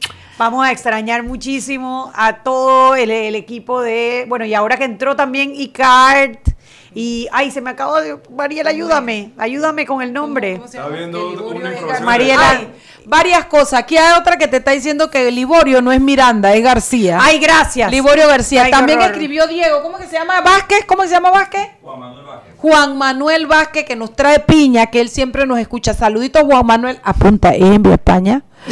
Vamos 0.43 0.67
a 0.67 0.73
extrañar 0.73 1.23
muchísimo 1.23 2.11
a 2.17 2.43
todo 2.43 2.97
el, 2.97 3.13
equipo 3.37 3.81
de, 3.81 4.25
bueno, 4.29 4.45
y 4.45 4.55
ahora 4.55 4.77
que 4.77 4.83
entró 4.83 5.15
también 5.15 5.55
Icart 5.55 6.49
y, 6.93 7.29
ay, 7.31 7.53
se 7.53 7.61
me 7.61 7.71
acabó 7.71 8.01
de, 8.01 8.19
Mariela, 8.29 8.71
ayúdame, 8.71 9.31
ayúdame 9.39 9.87
con 9.87 10.03
el 10.03 10.13
nombre. 10.13 10.61
Está 10.65 10.89
viendo 10.89 11.31
una 11.47 11.71
información. 11.71 12.05
Mariela 12.05 12.61
varias 13.07 13.45
cosas. 13.47 13.75
Aquí 13.75 13.97
hay 13.97 14.19
otra 14.19 14.37
que 14.37 14.49
te 14.49 14.57
está 14.57 14.73
diciendo 14.73 15.11
que 15.11 15.31
Liborio 15.31 15.81
no 15.81 15.93
es 15.93 16.01
Miranda, 16.01 16.53
es 16.55 16.63
García. 16.65 17.19
Ay, 17.21 17.39
gracias. 17.39 17.91
Liborio 17.91 18.27
García. 18.27 18.69
También 18.69 19.01
escribió 19.01 19.47
Diego. 19.47 19.81
¿Cómo 19.83 19.99
que 19.99 20.07
se 20.07 20.15
llama? 20.19 20.41
Vázquez. 20.41 20.85
¿Cómo 20.87 21.05
se 21.05 21.11
llama 21.11 21.31
Vázquez? 21.31 21.69
Juan 21.83 22.01
Manuel 22.01 22.27
Vázquez. 22.27 22.52
Juan 22.63 22.97
Manuel 22.97 23.49
Vázquez, 23.49 23.85
que 23.85 23.97
nos 23.97 24.15
trae 24.15 24.39
piña, 24.39 24.87
que 24.87 25.01
él 25.01 25.09
siempre 25.09 25.47
nos 25.47 25.59
escucha. 25.59 25.95
Saluditos, 25.95 26.45
Juan 26.45 26.65
Manuel. 26.65 27.01
Apunta, 27.03 27.51
es 27.51 27.61
en 27.61 27.85
España. 27.87 28.45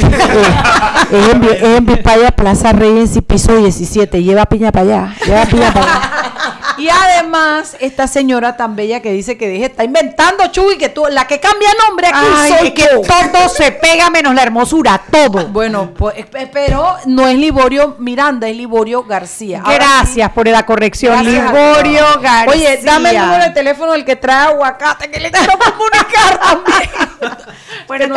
es 1.11 1.61
en 1.61 1.89
España, 1.89 2.31
Plaza 2.31 2.71
Reyes 2.71 3.17
y 3.17 3.21
piso 3.21 3.53
17. 3.53 4.23
Lleva 4.23 4.45
piña 4.45 4.71
para 4.71 4.85
allá. 4.85 5.15
Lleva 5.25 5.45
piña 5.45 5.73
para 5.73 5.85
allá. 5.85 6.30
Y 6.77 6.89
además, 6.89 7.75
esta 7.79 8.07
señora 8.07 8.57
tan 8.57 8.75
bella 8.75 9.01
que 9.01 9.11
dice 9.11 9.37
que 9.37 9.47
deje, 9.47 9.65
está 9.65 9.83
inventando, 9.83 10.47
Chuy, 10.47 10.77
que 10.77 10.89
tú, 10.89 11.05
la 11.09 11.27
que 11.27 11.39
cambia 11.39 11.69
nombre 11.87 12.07
aquí 12.07 12.53
soy 12.57 12.71
que 12.71 12.87
todo 12.87 13.49
se 13.49 13.71
pega 13.71 14.09
menos 14.09 14.33
la 14.35 14.43
hermosura, 14.43 15.01
todo. 15.09 15.47
Bueno, 15.47 15.91
pues, 15.95 16.25
pero 16.51 16.97
no 17.05 17.27
es 17.27 17.37
Liborio 17.37 17.95
Miranda, 17.99 18.47
es 18.47 18.55
Liborio 18.55 19.03
García. 19.03 19.63
Gracias 19.65 20.31
por 20.31 20.47
la 20.47 20.65
corrección, 20.65 21.23
Liborio 21.23 22.05
García. 22.21 22.51
Oye, 22.51 22.79
dame 22.83 23.11
el 23.11 23.17
número 23.17 23.43
de 23.43 23.49
teléfono 23.51 23.93
del 23.93 24.05
que 24.05 24.15
trae 24.15 24.47
aguacate, 24.47 25.09
que 25.09 25.19
le 25.19 25.31
quiero 25.31 25.53
comunicar 25.57 26.39
también. 26.39 26.89
bueno, 27.87 28.15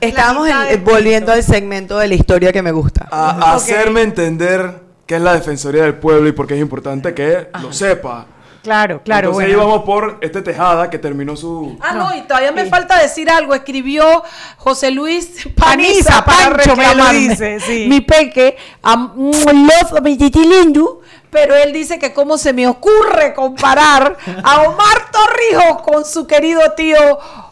estábamos, 0.00 0.48
volviendo 0.84 1.32
al 1.32 1.42
segmento 1.42 1.98
de 1.98 2.08
la 2.08 2.14
historia 2.14 2.52
que 2.52 2.62
me 2.62 2.72
gusta. 2.72 3.08
A, 3.10 3.54
Hacerme 3.54 4.02
entender 4.02 4.87
qué 5.08 5.16
es 5.16 5.22
la 5.22 5.32
Defensoría 5.32 5.84
del 5.84 5.94
Pueblo 5.94 6.28
y 6.28 6.32
por 6.32 6.46
qué 6.46 6.54
es 6.54 6.60
importante 6.60 7.14
que 7.14 7.48
lo 7.62 7.72
sepa. 7.72 8.26
Claro, 8.62 9.00
claro. 9.02 9.28
Entonces 9.28 9.52
íbamos 9.52 9.82
por 9.84 10.18
este 10.20 10.42
Tejada 10.42 10.90
que 10.90 10.98
terminó 10.98 11.34
su... 11.34 11.78
Ah, 11.80 11.94
no, 11.94 12.14
y 12.14 12.20
todavía 12.22 12.52
me 12.52 12.66
falta 12.66 13.00
decir 13.00 13.30
algo. 13.30 13.54
Escribió 13.54 14.22
José 14.58 14.90
Luis 14.90 15.48
Paniza, 15.56 16.22
Pancho 16.26 16.76
me 16.76 16.94
lo 16.94 17.08
dice, 17.08 17.58
sí. 17.60 17.86
Mi 17.88 18.02
peque, 18.02 18.58
love 18.84 20.04
lindo, 20.34 21.00
pero 21.30 21.54
él 21.54 21.72
dice 21.72 21.98
que 21.98 22.12
cómo 22.12 22.36
se 22.36 22.52
me 22.52 22.66
ocurre 22.66 23.32
comparar 23.32 24.18
a 24.44 24.62
Omar 24.62 25.10
Torrijos 25.10 25.82
con 25.82 26.04
su 26.04 26.26
querido 26.26 26.60
tío 26.76 26.98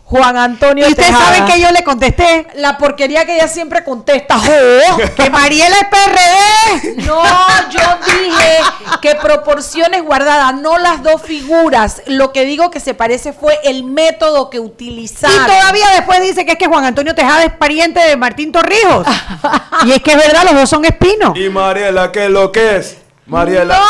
Juan 0.09 0.37
Antonio. 0.37 0.87
Y 0.87 0.91
ustedes 0.91 1.11
saben 1.11 1.47
que 1.47 1.61
yo 1.61 1.71
le 1.73 1.83
contesté. 1.83 2.47
La 2.55 2.79
porquería 2.79 3.27
que 3.27 3.35
ella 3.35 3.49
siempre 3.49 3.83
contesta. 3.83 4.39
que 5.17 5.31
Mariela 5.31 5.77
es 5.77 5.87
PRD. 5.89 7.07
No, 7.07 7.25
yo 7.71 7.81
dije 8.07 8.61
que 9.03 9.17
proporciones 9.17 10.05
guardadas, 10.05 10.55
no 10.55 10.79
las 10.79 11.03
dos 11.03 11.23
figuras. 11.23 12.03
Lo 12.07 12.33
que 12.33 12.45
digo 12.45 12.71
que 12.71 12.79
se 12.79 12.95
parece 12.95 13.33
fue 13.33 13.59
el 13.65 13.83
método 13.83 14.49
que 14.49 14.61
utilizaron. 14.61 15.37
Y 15.37 15.47
todavía 15.47 15.87
después 15.97 16.21
dice 16.23 16.47
que 16.47 16.53
es 16.53 16.59
que 16.59 16.69
Juan 16.69 16.85
Antonio 16.85 17.13
Tejada 17.15 17.43
es 17.43 17.53
pariente 17.53 17.99
de 17.99 18.17
Martín 18.17 18.53
Torrijos. 18.53 19.09
y 19.87 19.93
es 19.93 20.03
que 20.03 20.13
es 20.13 20.19
verdad, 20.19 20.45
los 20.45 20.55
dos 20.55 20.71
son 20.71 20.85
espinos. 20.85 21.37
¿Y 21.37 21.49
Mariela 21.49 22.13
qué 22.13 22.27
es 22.27 22.31
lo 22.31 22.53
que 22.53 22.77
es? 22.77 22.99
Mariela. 23.27 23.81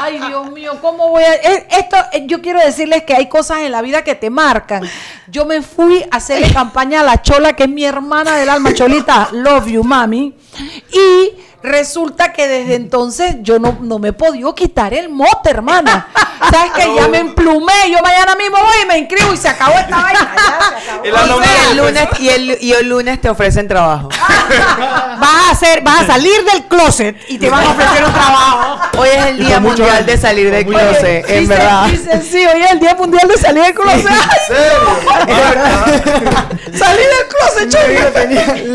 Ay, 0.00 0.20
Dios 0.28 0.50
mío, 0.50 0.78
¿cómo 0.80 1.10
voy 1.10 1.22
a...? 1.22 1.34
Esto, 1.34 1.96
eh, 2.12 2.24
yo 2.26 2.40
quiero 2.40 2.60
decirles 2.60 3.04
que 3.04 3.14
hay 3.14 3.28
cosas 3.28 3.58
en 3.58 3.72
la 3.72 3.82
vida 3.82 4.02
que 4.02 4.14
te 4.14 4.30
marcan. 4.30 4.88
Yo 5.28 5.44
me 5.44 5.62
fui 5.62 6.04
a 6.10 6.16
hacerle 6.16 6.50
campaña 6.52 7.00
a 7.00 7.04
la 7.04 7.22
Chola, 7.22 7.54
que 7.54 7.64
es 7.64 7.68
mi 7.68 7.84
hermana 7.84 8.36
del 8.36 8.48
alma, 8.48 8.72
Cholita, 8.74 9.28
love 9.32 9.66
you, 9.66 9.84
mami. 9.84 10.34
Y 10.92 11.30
Resulta 11.64 12.30
que 12.34 12.46
desde 12.46 12.74
entonces 12.74 13.36
yo 13.40 13.58
no, 13.58 13.78
no 13.80 13.98
me 13.98 14.08
he 14.08 14.12
podido 14.12 14.54
quitar 14.54 14.92
el 14.92 15.08
mote, 15.08 15.48
hermana. 15.48 16.08
¿Sabes 16.50 16.72
que 16.72 16.94
Ya 16.94 17.08
me 17.08 17.20
emplumé. 17.20 17.72
Yo 17.90 18.02
mañana 18.02 18.34
mismo 18.36 18.58
voy 18.58 18.82
y 18.82 18.86
me 18.86 18.98
inscribo 18.98 19.32
y 19.32 19.38
se 19.38 19.48
acabó 19.48 19.78
esta 19.78 19.96
vaina. 19.96 20.36
Y, 21.02 21.08
el 21.70 21.76
lunes, 21.78 22.08
y, 22.18 22.28
el, 22.28 22.58
y 22.60 22.72
el 22.72 22.86
lunes 22.86 23.18
te 23.18 23.30
ofrecen 23.30 23.66
trabajo. 23.66 24.10
vas 25.18 25.48
a 25.48 25.50
hacer, 25.52 25.80
vas 25.80 26.02
a 26.02 26.06
salir 26.06 26.44
del 26.52 26.64
closet 26.64 27.16
y 27.28 27.38
te 27.38 27.48
van 27.48 27.64
a 27.64 27.70
ofrecer 27.70 28.04
un 28.04 28.12
trabajo. 28.12 28.80
Hoy 28.98 29.08
es 29.08 29.24
el 29.24 29.38
día 29.38 29.58
mundial 29.58 30.04
de 30.04 30.18
salir 30.18 30.50
del 30.50 30.66
closet, 30.66 31.30
en 31.30 31.48
verdad. 31.48 31.86
Dicen, 31.86 32.22
sí, 32.22 32.44
hoy 32.44 32.60
es 32.60 32.72
el 32.72 32.80
día 32.80 32.94
mundial 32.94 33.26
de 33.26 33.38
salir 33.38 33.62
del 33.62 33.74
closet. 33.74 34.06
salir 36.74 37.06
del 37.08 37.26
closet, 37.30 37.74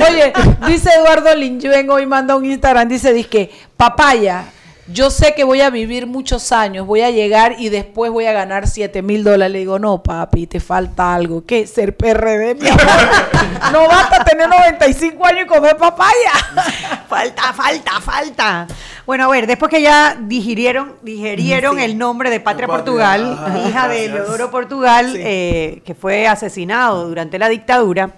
Oye, 0.09 0.33
dice 0.65 0.89
Eduardo 0.97 1.35
Linjuen 1.35 1.87
hoy 1.91 2.07
manda 2.07 2.35
un 2.35 2.45
Instagram 2.45 2.78
dice, 2.87 3.13
dice, 3.13 3.49
papaya, 3.75 4.45
yo 4.91 5.11
sé 5.11 5.35
que 5.35 5.43
voy 5.43 5.61
a 5.61 5.69
vivir 5.69 6.07
muchos 6.07 6.51
años, 6.51 6.87
voy 6.87 7.01
a 7.01 7.11
llegar 7.11 7.55
y 7.59 7.69
después 7.69 8.11
voy 8.11 8.25
a 8.25 8.31
ganar 8.31 8.67
7 8.67 9.01
mil 9.03 9.23
dólares. 9.23 9.51
Le 9.51 9.59
digo, 9.59 9.77
no, 9.77 10.01
papi, 10.01 10.47
te 10.47 10.59
falta 10.59 11.13
algo. 11.13 11.45
¿Qué? 11.45 11.67
Ser 11.67 11.95
PRD, 11.95 12.55
mi 12.55 12.69
amor. 12.69 12.81
no 13.71 13.87
basta 13.87 14.23
tener 14.23 14.49
95 14.49 15.25
años 15.25 15.41
y 15.43 15.47
comer 15.47 15.77
papaya. 15.77 16.31
falta, 17.09 17.53
falta, 17.53 18.01
falta. 18.01 18.67
Bueno, 19.05 19.25
a 19.25 19.27
ver, 19.27 19.45
después 19.47 19.69
que 19.69 19.81
ya 19.81 20.17
digirieron, 20.19 20.95
digerieron 21.03 21.79
el 21.79 21.97
nombre 21.97 22.29
de 22.29 22.39
Patria 22.39 22.67
Portugal, 22.67 23.39
hija 23.67 23.87
de 23.87 24.07
Leodoro 24.07 24.49
Portugal, 24.49 25.13
eh, 25.17 25.81
que 25.85 25.93
fue 25.93 26.27
asesinado 26.27 27.07
durante 27.07 27.37
la 27.37 27.49
dictadura, 27.49 28.11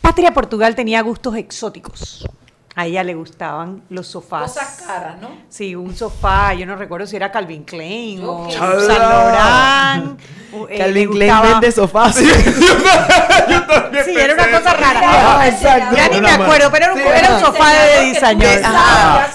Patria 0.00 0.32
Portugal 0.32 0.74
tenía 0.74 1.02
gustos 1.02 1.36
exóticos. 1.36 2.26
A 2.80 2.86
ella 2.86 3.04
le 3.04 3.12
gustaban 3.12 3.82
los 3.90 4.06
sofás. 4.06 4.54
Cosas 4.54 4.82
caras, 4.86 5.20
¿no? 5.20 5.28
Sí, 5.50 5.74
un 5.76 5.94
sofá, 5.94 6.54
yo 6.54 6.64
no 6.64 6.76
recuerdo 6.76 7.06
si 7.06 7.14
era 7.14 7.30
Calvin 7.30 7.62
Klein 7.64 8.24
o 8.24 8.48
Saint 8.50 8.88
Laurent. 8.88 10.18
Eh, 10.68 10.78
Calvin 10.78 11.08
Klein 11.10 11.42
vende 11.42 11.70
sofás. 11.70 12.16
Sí, 12.16 12.26
era 14.18 14.34
una 14.34 14.50
cosa 14.50 14.74
rara. 14.74 15.46
exacto. 15.46 15.96
Ya 15.96 16.08
ni 16.08 16.20
me 16.20 16.28
acuerdo, 16.28 16.72
pero 16.72 16.96
era 16.96 17.34
un, 17.34 17.40
sofá 17.40 17.72
de 17.72 18.06
diseño. 18.06 18.40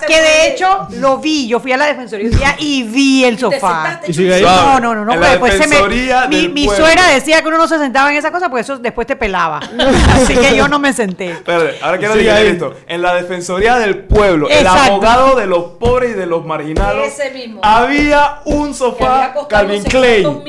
Que 0.05 0.21
de 0.21 0.47
hecho 0.49 0.89
lo 0.99 1.19
vi, 1.19 1.47
yo 1.47 1.61
fui 1.61 1.71
a 1.71 1.77
la 1.77 1.85
defensoría 1.85 2.57
y 2.59 2.83
vi 2.83 3.23
el 3.23 3.39
sofá. 3.39 4.01
No, 4.41 4.81
no, 4.81 4.93
no, 4.93 5.05
no, 5.05 5.17
después 5.17 5.57
se 5.57 5.67
me 5.67 6.27
mi, 6.27 6.49
mi 6.49 6.67
suegra 6.67 7.07
decía 7.07 7.41
que 7.41 7.47
uno 7.47 7.59
no 7.59 7.67
se 7.69 7.77
sentaba 7.77 8.11
en 8.11 8.17
esa 8.17 8.31
cosa 8.31 8.49
porque 8.49 8.63
eso 8.63 8.77
después 8.77 9.07
te 9.07 9.15
pelaba. 9.15 9.61
Así 10.15 10.35
que 10.35 10.57
yo 10.57 10.67
no 10.67 10.79
me 10.79 10.91
senté. 10.91 11.31
Espérate, 11.31 11.77
ahora 11.81 11.97
quiero 11.97 12.15
decir 12.15 12.29
esto. 12.29 12.75
En 12.87 13.01
la 13.01 13.13
Defensoría 13.13 13.34
del 13.35 14.03
Pueblo, 14.05 14.49
el 14.49 14.65
abogado 14.67 15.35
de 15.35 15.45
los 15.45 15.63
pobres 15.79 16.11
y 16.11 16.13
de 16.13 16.25
los 16.25 16.45
marginados. 16.45 17.05
Ese 17.05 17.31
mismo. 17.31 17.61
Había 17.63 18.39
un 18.45 18.73
sofá 18.73 19.33
Calvin 19.49 19.83
Klein. 19.83 20.43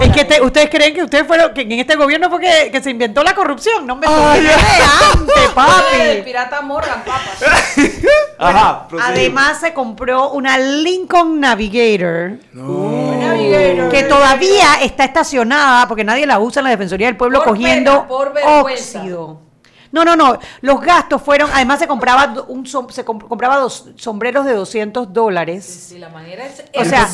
Es 0.00 0.10
que 0.10 0.40
ustedes 0.42 0.70
creen 0.70 0.94
que 0.94 1.02
ustedes 1.02 1.26
fueron, 1.26 1.52
que 1.52 1.62
en 1.62 1.72
este 1.72 1.96
gobierno 1.96 2.30
fue 2.30 2.40
que, 2.40 2.70
que 2.70 2.82
se 2.82 2.90
inventó 2.90 3.22
la 3.22 3.34
corrupción, 3.34 3.86
no 3.86 3.96
me 3.96 4.06
antes, 4.06 5.48
papi. 5.54 6.00
el 6.00 6.24
pirata 6.24 6.60
Morgan, 6.62 7.02
papas. 7.04 7.42
Ajá, 8.38 8.88
además 9.02 9.60
se 9.60 9.74
compró 9.74 10.30
una 10.30 10.58
Lincoln 10.58 11.40
Navigator. 11.40 12.38
Que 13.90 14.06
todavía 14.08 14.80
está 14.82 15.04
estacionada 15.04 15.86
porque 15.88 16.04
nadie 16.04 16.26
la 16.26 16.38
usa 16.38 16.60
en 16.60 16.64
la 16.64 16.70
Defensoría 16.70 17.06
del 17.06 17.16
Pueblo 17.16 17.42
cogiendo 17.42 18.06
óxido. 18.44 19.49
No, 19.92 20.04
no, 20.04 20.14
no. 20.14 20.38
Los 20.60 20.80
gastos 20.80 21.20
fueron. 21.22 21.50
Además, 21.52 21.80
se 21.80 21.88
compraba 21.88 22.44
un 22.48 22.66
se 22.66 23.04
compraba 23.04 23.56
dos 23.56 23.90
sombreros 23.96 24.46
de 24.46 24.54
200 24.54 25.12
dólares. 25.12 25.64
Sí, 25.64 25.98
la 25.98 26.08
manera 26.08 26.46
es 26.46 26.64
o 26.74 26.84
sea, 26.84 27.08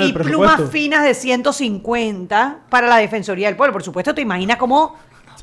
Y 0.00 0.12
plumas 0.12 0.70
finas 0.70 1.04
de 1.04 1.14
150 1.14 2.60
para 2.68 2.86
la 2.86 2.96
Defensoría 2.96 3.48
del 3.48 3.56
Pueblo. 3.56 3.72
Por 3.72 3.82
supuesto, 3.82 4.14
te 4.14 4.22
imaginas 4.22 4.56
cómo 4.56 4.96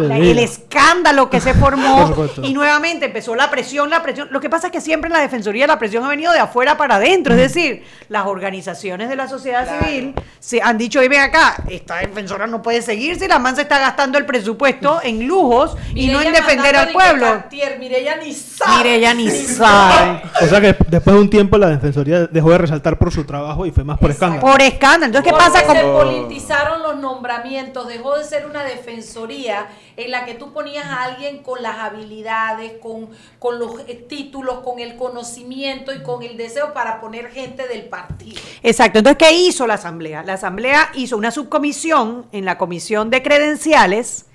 el 0.03 0.39
escándalo 0.39 1.29
que 1.29 1.39
se 1.39 1.53
formó 1.53 2.13
y 2.43 2.53
nuevamente 2.53 3.05
empezó 3.05 3.35
la 3.35 3.49
presión, 3.49 3.89
la 3.89 4.01
presión. 4.01 4.29
Lo 4.31 4.39
que 4.39 4.49
pasa 4.49 4.67
es 4.67 4.73
que 4.73 4.81
siempre 4.81 5.07
en 5.07 5.13
la 5.13 5.21
Defensoría 5.21 5.67
la 5.67 5.79
presión 5.79 6.03
ha 6.03 6.09
venido 6.09 6.31
de 6.31 6.39
afuera 6.39 6.77
para 6.77 6.95
adentro, 6.95 7.33
es 7.33 7.39
decir, 7.39 7.83
las 8.09 8.25
organizaciones 8.25 9.09
de 9.09 9.15
la 9.15 9.27
sociedad 9.27 9.79
civil 9.79 10.13
se 10.39 10.61
han 10.61 10.77
dicho, 10.77 11.01
y 11.03 11.07
ven 11.07 11.21
acá, 11.21 11.55
esta 11.69 11.97
defensora 11.97 12.47
no 12.47 12.61
puede 12.61 12.81
seguir 12.81 13.17
si 13.19 13.27
la 13.27 13.39
man 13.39 13.55
se 13.55 13.61
está 13.61 13.79
gastando 13.79 14.17
el 14.17 14.25
presupuesto 14.25 14.99
en 15.03 15.27
lujos 15.27 15.77
y 15.93 16.07
no 16.07 16.21
en 16.21 16.33
defender 16.33 16.75
al 16.75 16.91
pueblo. 16.91 17.43
Mireya 17.79 18.17
ni 18.17 18.33
sabe. 18.33 18.77
Mireya 18.77 19.13
ni 19.13 19.29
sabe. 19.29 20.21
O 20.41 20.47
sea 20.47 20.61
que 20.61 20.75
después 20.87 21.15
de 21.15 21.21
un 21.21 21.29
tiempo 21.29 21.57
la 21.57 21.69
Defensoría 21.69 22.27
dejó 22.27 22.51
de 22.51 22.57
resaltar 22.57 22.97
por 22.97 23.11
su 23.11 23.23
trabajo 23.23 23.65
y 23.65 23.71
fue 23.71 23.83
más 23.83 23.99
por 23.99 24.11
escándalo. 24.11 24.41
Por 24.41 24.61
escándalo. 24.61 25.17
Entonces, 25.17 25.31
¿qué 25.31 25.37
pasa 25.37 25.65
con...? 25.65 25.75
Se 25.75 25.83
politizaron 25.83 26.81
los 26.81 26.97
nombramientos, 26.97 27.87
dejó 27.87 28.17
de 28.17 28.23
ser 28.23 28.45
una 28.45 28.63
defensoría 28.63 29.67
en 29.97 30.11
la 30.11 30.25
que 30.25 30.35
tú 30.35 30.53
ponías 30.53 30.85
a 30.85 31.03
alguien 31.03 31.43
con 31.43 31.61
las 31.61 31.77
habilidades, 31.77 32.73
con, 32.81 33.09
con 33.39 33.59
los 33.59 33.79
eh, 33.87 34.05
títulos, 34.07 34.59
con 34.59 34.79
el 34.79 34.95
conocimiento 34.95 35.93
y 35.93 36.01
con 36.03 36.23
el 36.23 36.37
deseo 36.37 36.73
para 36.73 37.01
poner 37.01 37.29
gente 37.31 37.67
del 37.67 37.83
partido. 37.83 38.41
Exacto. 38.63 38.99
Entonces, 38.99 39.17
¿qué 39.17 39.33
hizo 39.33 39.67
la 39.67 39.75
Asamblea? 39.75 40.23
La 40.23 40.33
Asamblea 40.33 40.91
hizo 40.95 41.17
una 41.17 41.31
subcomisión 41.31 42.25
en 42.31 42.45
la 42.45 42.57
Comisión 42.57 43.09
de 43.09 43.23
Credenciales 43.23 44.25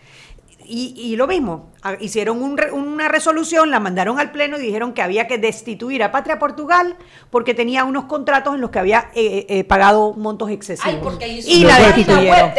y, 0.69 0.95
y 0.97 1.17
lo 1.17 1.27
mismo, 1.27 1.73
hicieron 2.01 2.43
una 2.43 3.09
resolución, 3.09 3.71
la 3.71 3.81
mandaron 3.81 4.19
al 4.19 4.33
Pleno 4.33 4.59
y 4.59 4.63
dijeron 4.63 4.93
que 4.93 5.03
había 5.03 5.27
que 5.27 5.39
destituir 5.39 6.03
a 6.03 6.11
Patria 6.11 6.39
Portugal 6.39 6.97
porque 7.31 7.55
tenía 7.55 7.85
unos 7.85 8.05
contratos 8.05 8.55
en 8.55 8.61
los 8.61 8.71
que 8.71 8.79
había 8.79 9.11
eh, 9.15 9.47
eh, 9.49 9.65
pagado 9.65 10.15
montos 10.15 10.51
excesivos. 10.51 11.19
y 11.47 11.65
la 11.65 11.79
destituyeron. 11.79 12.53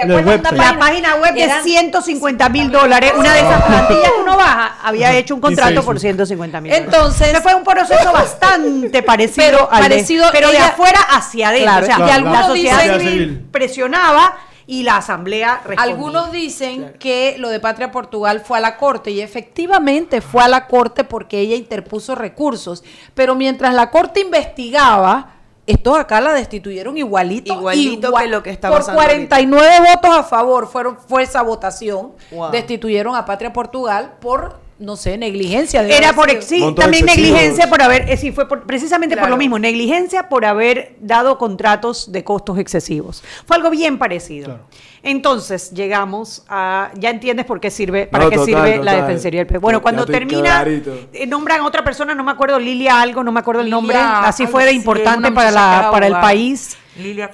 la 0.54 0.80
página 0.80 1.16
web 1.16 1.34
de 1.34 1.50
150 1.64 2.50
mil 2.50 2.72
dólares, 2.72 3.14
una 3.18 3.34
de 3.34 3.40
esas 3.40 3.64
plantillas 3.64 4.12
que 4.12 4.22
uno 4.22 4.38
baja, 4.38 4.78
había 4.84 5.14
hecho 5.16 5.36
un 5.36 5.42
contrato 5.42 5.84
por 5.84 6.00
150 6.00 6.62
mil 6.62 6.74
Entonces, 6.74 7.38
fue 7.42 7.56
un 7.56 7.64
proceso 7.64 8.12
bastante 8.14 9.04
parecido 9.04 9.48
pero, 9.48 9.72
al 9.72 9.82
parecido, 9.82 10.26
pero 10.32 10.52
de 10.52 10.60
afuera 10.60 11.00
hacia 11.10 11.50
adentro. 11.50 11.84
o 11.84 11.86
sea, 11.86 12.20
la 12.20 12.48
sociedad 12.48 13.00
civil 13.00 13.48
presionaba 13.52 14.38
y 14.68 14.84
la 14.84 14.98
Asamblea 14.98 15.62
Algunos 15.78 16.32
dicen 16.32 16.94
que 17.00 17.38
lo 17.40 17.50
de 17.50 17.62
Patria 17.62 17.90
Portugal 17.90 18.42
fue 18.42 18.58
a 18.58 18.62
la 18.62 18.76
Corte 18.76 19.12
y 19.12 19.22
efectivamente 19.22 20.20
fue 20.20 20.44
a 20.44 20.50
la 20.50 20.68
Corte 20.68 21.06
porque 21.06 21.40
ella 21.40 21.56
interpuso 21.56 22.16
recursos, 22.16 22.84
pero 23.14 23.34
mientras 23.34 23.74
la 23.74 23.90
Corte 23.90 24.20
investigaba, 24.20 25.36
estos 25.66 25.98
acá 25.98 26.20
la 26.20 26.34
destituyeron 26.34 26.98
igualito. 26.98 27.54
Igualito 27.54 28.14
que 28.14 28.28
lo 28.28 28.44
que 28.44 28.50
está 28.50 28.70
Por 28.70 28.84
49 28.84 29.80
votos 29.94 30.18
a 30.18 30.24
favor 30.24 30.68
fueron, 30.68 30.98
fue 30.98 31.24
esa 31.24 31.42
votación. 31.42 32.12
Destituyeron 32.52 33.16
a 33.16 33.26
Patria 33.26 33.54
Portugal 33.54 34.16
por 34.20 34.67
no 34.80 34.96
sé, 34.96 35.18
negligencia. 35.18 35.82
Era 35.82 36.14
por 36.14 36.30
sí, 36.42 36.64
también 36.76 37.06
negligencia 37.06 37.70
por 37.70 37.82
haber, 37.82 38.10
eh, 38.10 38.18
sí, 38.18 38.32
fue 38.32 38.48
precisamente 38.48 39.18
por 39.18 39.30
lo 39.30 39.38
mismo, 39.38 39.58
negligencia 39.58 40.30
por 40.30 40.46
haber 40.46 40.96
dado 41.00 41.38
contratos 41.38 42.12
de 42.12 42.24
costos 42.24 42.60
excesivos. 42.60 43.24
Fue 43.46 43.56
algo 43.56 43.70
bien 43.70 43.98
parecido. 43.98 44.60
Entonces 45.04 45.72
llegamos 45.72 46.44
a, 46.50 46.92
ya 46.96 47.10
entiendes 47.10 47.46
por 47.46 47.60
qué 47.60 47.72
sirve, 47.72 48.08
para 48.08 48.30
qué 48.30 48.38
sirve 48.40 48.84
la 48.84 48.96
defensoría 48.96 49.46
del 49.46 49.60
Bueno, 49.60 49.82
cuando 49.82 50.06
termina, 50.06 50.64
eh, 50.66 51.26
nombran 51.28 51.62
a 51.62 51.66
otra 51.66 51.84
persona, 51.84 52.14
no 52.14 52.24
me 52.24 52.32
acuerdo, 52.32 52.60
Lilia 52.60 53.02
algo, 53.02 53.24
no 53.24 53.32
me 53.32 53.40
acuerdo 53.40 53.62
el 53.62 53.70
nombre, 53.70 53.98
así 53.98 54.48
fue 54.48 54.66
de 54.66 54.74
importante 54.74 55.32
para 55.32 55.52
la, 55.52 55.90
para 55.92 56.08
el 56.08 56.14
país. 56.14 56.78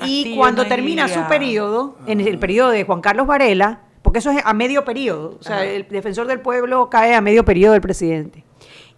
y 0.06 0.36
cuando 0.36 0.66
termina 0.66 1.08
su 1.08 1.28
periodo, 1.28 1.98
en 2.08 2.22
el 2.22 2.40
periodo 2.40 2.70
de 2.70 2.84
Juan 2.84 3.02
Carlos 3.02 3.28
Varela, 3.28 3.82
porque 4.04 4.20
eso 4.20 4.30
es 4.30 4.42
a 4.46 4.54
medio 4.54 4.86
periodo, 4.86 5.38
o 5.40 5.44
sea, 5.44 5.66
el 5.66 5.88
defensor 5.88 6.28
del 6.28 6.42
pueblo 6.42 6.90
cae 6.90 7.16
a 7.16 7.22
medio 7.22 7.44
periodo 7.44 7.72
del 7.74 7.82
presidente. 7.82 8.44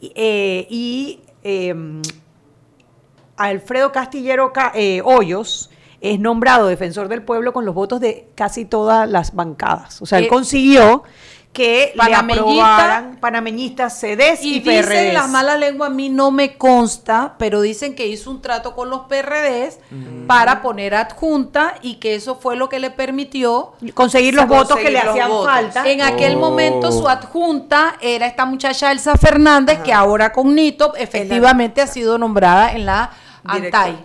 Y, 0.01 1.21
eh, 1.43 1.69
em, 1.69 2.01
Alfredo 3.37 3.91
Castillero 3.91 4.51
eh, 4.73 5.01
Hoyos 5.03 5.69
es 6.01 6.19
nombrado 6.19 6.67
defensor 6.67 7.07
del 7.07 7.23
pueblo 7.23 7.53
con 7.53 7.65
los 7.65 7.75
votos 7.75 7.99
de 7.99 8.27
casi 8.35 8.65
todas 8.65 9.09
las 9.09 9.35
bancadas. 9.35 10.01
O 10.01 10.05
sea, 10.05 10.19
él 10.19 10.25
eh, 10.25 10.27
consiguió 10.27 11.03
que 11.55 11.93
le 11.95 12.13
aprobaran 12.13 13.17
panameñistas, 13.21 13.97
CDs 13.97 14.43
y, 14.43 14.57
y 14.57 14.59
dicen 14.59 15.13
las 15.13 15.29
malas 15.29 15.57
lenguas, 15.57 15.89
a 15.89 15.93
mí 15.93 16.09
no 16.09 16.29
me 16.29 16.57
consta, 16.57 17.35
pero 17.39 17.61
dicen 17.61 17.95
que 17.95 18.05
hizo 18.05 18.29
un 18.29 18.41
trato 18.41 18.75
con 18.75 18.89
los 18.89 19.05
PRDs 19.07 19.79
para 20.27 20.61
poner 20.61 20.93
adjunta 20.93 21.75
y 21.81 21.95
que 21.95 22.15
eso 22.15 22.35
fue 22.35 22.57
lo 22.57 22.67
que 22.67 22.79
le 22.79 22.91
permitió 22.91 23.71
conseguir 23.93 24.33
los 24.33 24.47
votos 24.47 24.77
que 24.77 24.91
le 24.91 24.99
hacían 24.99 25.31
falta. 25.43 25.89
En 25.89 26.01
aquel 26.01 26.35
momento 26.35 26.91
su 26.91 27.07
adjunta 27.07 27.95
era 28.01 28.27
esta 28.27 28.45
muchacha 28.45 28.91
Elsa 28.91 29.15
Fernández, 29.15 29.79
que 29.79 29.93
ahora 29.93 30.33
con 30.33 30.53
Nito 30.53 30.93
efectivamente 30.95 31.81
ha 31.81 31.87
sido 31.87 32.17
nombrada 32.17 32.73
en 32.73 32.85
la 32.85 33.11
ANTAI. 33.45 33.97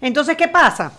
Entonces, 0.00 0.36
¿qué 0.36 0.48
pasa? 0.48 0.92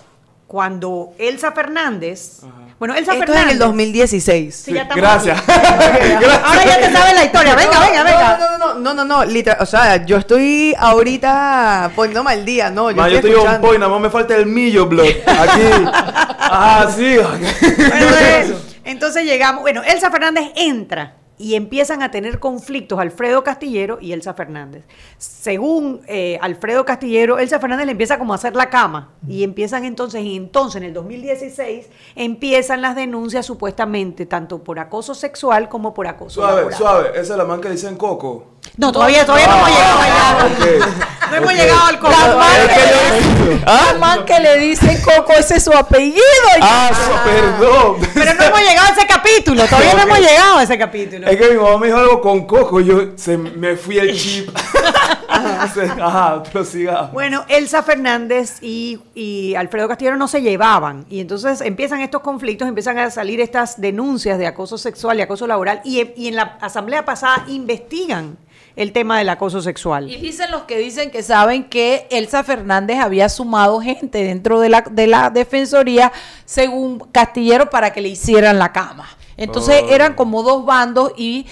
Cuando 0.47 1.13
Elsa 1.17 1.51
Fernández... 1.51 2.41
Bueno, 2.79 2.95
Elsa 2.95 3.13
Esto 3.13 3.27
Fernández. 3.27 3.43
en 3.43 3.49
el 3.51 3.59
2016. 3.59 4.55
Sí, 4.55 4.73
ya 4.73 4.83
Gracias. 4.83 5.41
Ahora 5.47 6.65
ya 6.65 6.79
te 6.81 6.91
sabes 6.91 7.13
la 7.15 7.23
historia. 7.23 7.55
Venga, 7.55 7.79
venga, 7.79 8.03
venga. 8.03 8.37
No, 8.37 8.57
no, 8.57 8.73
no, 8.79 8.93
no, 8.93 9.05
no, 9.05 9.25
literal, 9.25 9.61
o 9.61 9.65
sea, 9.65 10.05
yo 10.05 10.17
estoy 10.17 10.75
ahorita 10.77 11.91
poniéndome 11.95 12.31
al 12.31 12.43
día, 12.43 12.69
no, 12.69 12.91
yo, 12.91 13.05
estoy, 13.05 13.31
yo 13.31 13.37
estoy 13.37 13.55
un 13.55 13.61
point, 13.61 13.79
nada 13.79 13.89
más 13.89 14.01
me 14.01 14.09
falta 14.09 14.35
el 14.35 14.47
millo, 14.47 14.87
blog. 14.87 15.05
Aquí. 15.05 15.61
ah, 15.85 16.87
sí. 16.93 17.15
bueno, 17.15 18.57
entonces 18.83 19.23
llegamos, 19.23 19.61
bueno, 19.61 19.81
Elsa 19.83 20.11
Fernández 20.11 20.51
entra 20.55 21.22
y 21.37 21.55
empiezan 21.55 22.03
a 22.03 22.11
tener 22.11 22.39
conflictos 22.39 22.99
Alfredo 22.99 23.43
Castillero 23.43 23.97
y 23.99 24.13
Elsa 24.13 24.33
Fernández. 24.33 24.83
Según 25.17 26.01
eh, 26.07 26.37
Alfredo 26.41 26.85
Castillero, 26.85 27.39
Elsa 27.39 27.59
Fernández 27.59 27.85
le 27.85 27.91
empieza 27.93 28.19
como 28.19 28.33
a 28.33 28.35
hacer 28.35 28.55
la 28.55 28.69
cama 28.69 29.13
y 29.27 29.43
empiezan 29.43 29.83
entonces, 29.83 30.23
y 30.23 30.35
entonces 30.35 30.81
en 30.81 30.87
el 30.87 30.93
2016 30.93 31.89
empiezan 32.15 32.81
las 32.81 32.95
denuncias 32.95 33.45
supuestamente 33.45 34.25
tanto 34.25 34.63
por 34.63 34.79
acoso 34.79 35.15
sexual 35.15 35.69
como 35.69 35.93
por 35.93 36.07
acoso 36.07 36.41
Suave, 36.41 36.71
suave, 36.73 37.09
esa 37.11 37.33
es 37.33 37.37
la 37.37 37.45
man 37.45 37.61
que 37.61 37.69
dicen 37.69 37.97
Coco. 37.97 38.52
No, 38.77 38.91
todavía, 38.91 39.25
todavía 39.25 39.47
no 39.47 39.55
hemos 39.55 39.69
llegado 39.69 39.99
allá. 39.99 41.09
No 41.33 41.37
hemos 41.37 41.53
llegado 41.53 41.85
al 41.87 41.99
Coco. 41.99 42.13
La 42.13 43.95
man, 43.99 44.23
que, 44.23 44.39
le 44.39 44.59
dicen 44.59 45.01
Coco, 45.01 45.33
ese 45.33 45.57
es 45.57 45.63
su 45.63 45.73
apellido. 45.73 46.21
Ah, 46.61 46.91
perdón. 47.23 48.07
Pero 48.13 48.33
no 48.35 48.43
hemos 48.43 48.59
llegado 48.59 48.87
a 48.87 48.91
ese 48.91 49.07
capítulo, 49.07 49.65
todavía 49.65 49.95
no 49.95 50.01
hemos 50.03 50.19
llegado 50.19 50.57
a 50.59 50.63
ese 50.63 50.77
capítulo. 50.77 51.27
Es 51.27 51.37
que 51.37 51.49
mi 51.49 51.57
mamá 51.57 51.79
me 51.79 51.87
dijo 51.87 51.97
algo 51.97 52.21
con 52.21 52.45
Coco 52.45 52.81
y 52.81 52.85
yo 52.85 53.01
se 53.15 53.35
me 53.35 53.75
fui 53.77 53.97
el 53.97 54.15
chip. 54.15 54.55
Ajá, 55.27 56.43
prosiga. 56.43 57.09
Bueno, 57.11 57.45
Elsa 57.47 57.81
Fernández 57.81 58.57
y, 58.61 58.99
y 59.15 59.55
Alfredo 59.55 59.87
Castillo 59.87 60.15
no 60.15 60.27
se 60.27 60.41
llevaban. 60.41 61.05
Y 61.09 61.19
entonces 61.19 61.61
empiezan 61.61 62.01
estos 62.01 62.21
conflictos, 62.21 62.67
empiezan 62.67 62.99
a 62.99 63.09
salir 63.09 63.41
estas 63.41 63.81
denuncias 63.81 64.37
de 64.37 64.45
acoso 64.45 64.77
sexual 64.77 65.17
y 65.17 65.21
acoso 65.21 65.47
laboral. 65.47 65.81
Y, 65.83 66.11
y 66.15 66.27
en 66.27 66.35
la 66.35 66.57
asamblea 66.61 67.05
pasada 67.05 67.45
investigan 67.47 68.37
el 68.75 68.91
tema 68.91 69.17
del 69.17 69.29
acoso 69.29 69.61
sexual. 69.61 70.09
Y 70.09 70.17
dicen 70.17 70.51
los 70.51 70.63
que 70.63 70.77
dicen 70.77 71.11
que 71.11 71.23
saben 71.23 71.65
que 71.65 72.07
Elsa 72.09 72.43
Fernández 72.43 72.99
había 72.99 73.29
sumado 73.29 73.79
gente 73.81 74.23
dentro 74.23 74.59
de 74.59 74.69
la, 74.69 74.81
de 74.81 75.07
la 75.07 75.29
defensoría, 75.29 76.11
según 76.45 76.99
Castillero, 77.11 77.69
para 77.69 77.93
que 77.93 78.01
le 78.01 78.09
hicieran 78.09 78.59
la 78.59 78.71
cama. 78.71 79.07
Entonces 79.37 79.83
oh. 79.83 79.89
eran 79.89 80.15
como 80.15 80.43
dos 80.43 80.65
bandos 80.65 81.11
y 81.17 81.45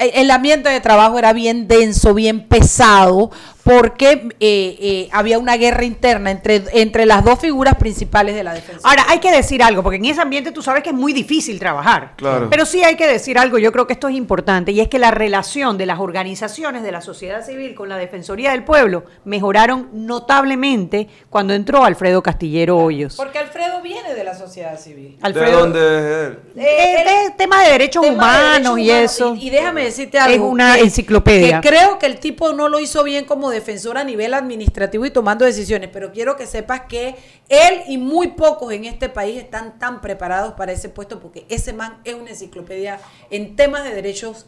el 0.00 0.30
ambiente 0.30 0.70
de 0.70 0.80
trabajo 0.80 1.18
era 1.18 1.32
bien 1.34 1.68
denso, 1.68 2.14
bien 2.14 2.48
pesado, 2.48 3.30
porque 3.70 4.28
eh, 4.40 4.76
eh, 4.80 5.08
había 5.12 5.38
una 5.38 5.56
guerra 5.56 5.84
interna 5.84 6.32
entre, 6.32 6.64
entre 6.72 7.06
las 7.06 7.24
dos 7.24 7.38
figuras 7.38 7.76
principales 7.76 8.34
de 8.34 8.42
la 8.42 8.52
defensa. 8.52 8.80
Ahora, 8.88 9.04
hay 9.08 9.20
que 9.20 9.30
decir 9.30 9.62
algo, 9.62 9.84
porque 9.84 9.98
en 9.98 10.06
ese 10.06 10.20
ambiente 10.20 10.50
tú 10.50 10.60
sabes 10.60 10.82
que 10.82 10.88
es 10.88 10.94
muy 10.94 11.12
difícil 11.12 11.58
trabajar. 11.60 12.14
Claro. 12.16 12.48
Pero 12.50 12.66
sí 12.66 12.82
hay 12.82 12.96
que 12.96 13.06
decir 13.06 13.38
algo, 13.38 13.58
yo 13.58 13.70
creo 13.70 13.86
que 13.86 13.92
esto 13.92 14.08
es 14.08 14.16
importante, 14.16 14.72
y 14.72 14.80
es 14.80 14.88
que 14.88 14.98
la 14.98 15.12
relación 15.12 15.78
de 15.78 15.86
las 15.86 16.00
organizaciones 16.00 16.82
de 16.82 16.90
la 16.90 17.00
sociedad 17.00 17.46
civil 17.46 17.76
con 17.76 17.88
la 17.88 17.96
Defensoría 17.96 18.50
del 18.50 18.64
Pueblo 18.64 19.04
mejoraron 19.24 19.88
notablemente 19.92 21.08
cuando 21.28 21.54
entró 21.54 21.84
Alfredo 21.84 22.24
Castillero 22.24 22.76
Hoyos. 22.76 23.14
Porque 23.14 23.38
Alfredo 23.38 23.82
viene 23.82 24.14
de 24.14 24.24
la 24.24 24.34
sociedad 24.34 24.80
civil. 24.80 25.16
Alfredo, 25.22 25.46
¿De 25.46 25.52
dónde 25.52 25.78
es 25.78 26.26
él? 26.26 26.38
Eh, 26.56 27.34
tema 27.36 27.62
de 27.62 27.70
derechos 27.70 28.04
humanos 28.04 28.78
y 28.80 28.90
eso. 28.90 29.36
Y, 29.36 29.50
déjame 29.50 29.84
decirte 29.84 30.18
algo. 30.18 30.46
Es 30.46 30.52
una 30.52 30.78
enciclopedia. 30.78 31.60
Que 31.60 31.68
creo 31.68 32.00
que 32.00 32.06
el 32.06 32.18
tipo 32.18 32.52
no 32.52 32.68
lo 32.68 32.80
hizo 32.80 33.04
bien 33.04 33.24
como 33.24 33.50
defensor 33.60 33.98
a 33.98 34.04
nivel 34.04 34.34
administrativo 34.34 35.06
y 35.06 35.10
tomando 35.10 35.44
decisiones, 35.44 35.90
pero 35.92 36.12
quiero 36.12 36.36
que 36.36 36.46
sepas 36.46 36.82
que 36.82 37.16
él 37.48 37.82
y 37.86 37.98
muy 37.98 38.28
pocos 38.28 38.72
en 38.72 38.84
este 38.84 39.08
país 39.08 39.38
están 39.38 39.78
tan 39.78 40.00
preparados 40.00 40.54
para 40.54 40.72
ese 40.72 40.88
puesto 40.88 41.20
porque 41.20 41.46
ese 41.48 41.72
man 41.72 41.98
es 42.04 42.14
una 42.14 42.30
enciclopedia 42.30 42.98
en 43.30 43.56
temas 43.56 43.84
de 43.84 43.94
derechos 43.94 44.46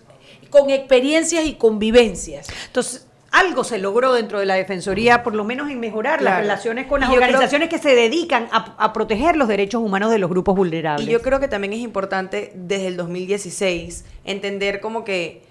con 0.50 0.70
experiencias 0.70 1.44
y 1.44 1.54
convivencias. 1.54 2.48
Entonces, 2.66 3.06
algo 3.32 3.64
se 3.64 3.78
logró 3.78 4.12
dentro 4.12 4.38
de 4.38 4.46
la 4.46 4.54
Defensoría, 4.54 5.22
por 5.22 5.34
lo 5.34 5.42
menos 5.42 5.70
en 5.70 5.80
mejorar 5.80 6.20
las 6.20 6.40
relaciones 6.40 6.86
con 6.86 7.00
las 7.00 7.10
organizaciones 7.10 7.70
que 7.70 7.78
se 7.78 7.94
dedican 7.94 8.48
a, 8.52 8.92
proteger 8.92 9.36
los 9.36 9.48
derechos 9.48 9.82
humanos 9.82 10.10
de 10.10 10.18
los 10.18 10.28
grupos 10.28 10.54
vulnerables. 10.54 11.08
Y 11.08 11.10
yo 11.10 11.22
creo 11.22 11.40
que 11.40 11.48
también 11.48 11.72
es 11.72 11.78
importante 11.78 12.52
desde 12.54 12.88
el 12.88 12.96
2016 12.98 14.04
entender 14.24 14.80
como 14.80 15.02
que 15.04 15.42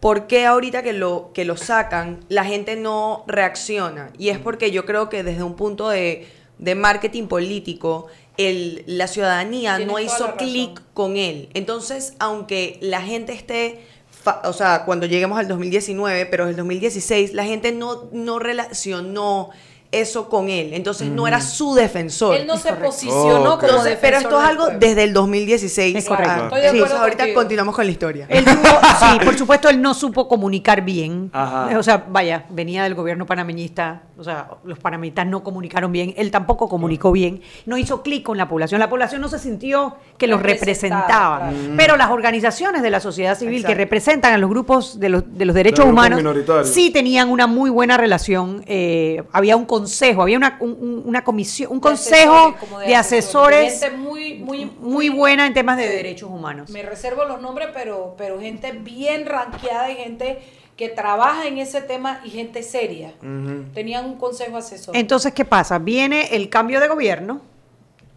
por 0.00 0.26
qué 0.26 0.46
ahorita 0.46 0.82
que 0.82 0.92
lo, 0.92 1.30
que 1.32 1.44
lo 1.44 1.56
sacan 1.56 2.20
la 2.28 2.44
gente 2.44 2.76
no 2.76 3.24
reacciona. 3.26 4.10
Y 4.18 4.28
es 4.28 4.38
porque 4.38 4.70
yo 4.70 4.84
creo 4.84 5.08
que 5.08 5.22
desde 5.22 5.42
un 5.42 5.56
punto 5.56 5.88
de, 5.88 6.26
marketing 6.58 7.26
político, 7.26 8.06
el, 8.36 8.84
la 8.86 9.06
ciudadanía 9.06 9.78
no 9.78 9.98
hizo 9.98 10.36
clic 10.36 10.82
con 10.94 11.16
él. 11.16 11.48
Entonces, 11.54 12.14
aunque 12.18 12.78
la 12.80 13.02
gente 13.02 13.32
esté 13.32 13.80
o 14.44 14.52
sea, 14.52 14.84
cuando 14.84 15.06
lleguemos 15.06 15.38
al 15.38 15.48
2019, 15.48 16.26
pero 16.26 16.44
en 16.44 16.50
el 16.50 16.56
2016 16.56 17.32
la 17.34 17.44
gente 17.44 17.72
no, 17.72 18.08
no 18.12 18.38
relacionó 18.38 19.50
eso 20.00 20.28
con 20.28 20.48
él. 20.48 20.70
Entonces 20.72 21.08
no 21.08 21.26
era 21.26 21.40
su 21.40 21.74
defensor. 21.74 22.36
Él 22.36 22.46
no 22.46 22.56
se 22.56 22.72
posicionó 22.72 23.58
como 23.58 23.82
defensor. 23.82 23.98
Pero 24.00 24.16
esto 24.18 24.40
es 24.40 24.48
algo 24.48 24.66
desde 24.78 25.04
el 25.04 25.12
2016. 25.12 25.96
Es 25.96 26.04
correcto. 26.06 26.50
sí, 26.70 26.78
ahorita 26.78 27.34
continuamos 27.34 27.74
con 27.74 27.84
la 27.84 27.90
historia. 27.90 28.28
sí, 28.30 29.24
por 29.24 29.36
supuesto, 29.36 29.68
él 29.68 29.80
no 29.80 29.94
supo 29.94 30.28
comunicar 30.28 30.82
bien. 30.82 31.30
O 31.76 31.82
sea, 31.82 32.04
vaya, 32.08 32.46
venía 32.50 32.84
del 32.84 32.94
gobierno 32.94 33.26
panameñista. 33.26 34.02
O 34.18 34.24
sea, 34.24 34.48
los 34.64 34.78
panameñistas 34.78 35.26
no 35.26 35.42
comunicaron 35.42 35.92
bien. 35.92 36.14
Él 36.16 36.30
tampoco 36.30 36.68
comunicó 36.68 37.12
bien. 37.12 37.42
No 37.66 37.76
hizo 37.76 38.02
clic 38.02 38.22
con 38.22 38.38
la 38.38 38.48
población. 38.48 38.78
La 38.78 38.88
población 38.88 39.20
no 39.20 39.28
se 39.28 39.38
sintió 39.38 39.96
que 40.18 40.26
los 40.26 40.42
representaba. 40.42 41.50
Pero 41.76 41.96
las 41.96 42.10
organizaciones 42.10 42.82
de 42.82 42.90
la 42.90 43.00
sociedad 43.00 43.36
civil 43.38 43.64
que 43.64 43.74
representan 43.74 44.32
a 44.32 44.38
los 44.38 44.50
grupos 44.50 44.98
de 44.98 45.08
los, 45.08 45.24
de 45.36 45.44
los 45.44 45.54
derechos 45.54 45.86
humanos 45.86 46.22
sí 46.64 46.90
tenían 46.90 47.28
una 47.30 47.46
muy 47.46 47.70
buena 47.70 47.96
relación. 47.96 48.64
Eh, 48.66 49.22
había 49.32 49.56
un 49.56 49.64
consejo, 49.86 50.22
había 50.22 50.36
una, 50.36 50.58
una 50.60 51.22
comisión, 51.22 51.72
un 51.72 51.80
consejo 51.80 52.56
de, 52.84 52.96
asesores, 52.96 53.86
muy, 53.96 54.34
muy, 54.34 54.64
muy 54.64 55.08
buena 55.08 55.46
en 55.46 55.54
temas 55.54 55.76
de 55.76 55.88
derechos 55.88 56.28
humanos. 56.28 56.70
Me 56.70 56.82
reservo 56.82 57.24
los 57.24 57.40
nombres, 57.40 57.68
pero, 57.72 58.16
pero 58.18 58.40
gente 58.40 58.72
bien 58.72 59.26
ranqueada 59.26 59.90
y 59.90 59.94
gente 59.94 60.40
que 60.76 60.88
trabaja 60.88 61.46
en 61.46 61.58
ese 61.58 61.80
tema 61.82 62.20
y 62.24 62.30
gente 62.30 62.64
seria. 62.64 63.14
Tenían 63.72 64.04
un 64.06 64.18
consejo 64.18 64.56
asesor. 64.56 64.96
Entonces, 64.96 65.32
¿qué 65.32 65.44
pasa? 65.44 65.78
Viene 65.78 66.34
el 66.34 66.48
cambio 66.48 66.80
de 66.80 66.88
gobierno. 66.88 67.40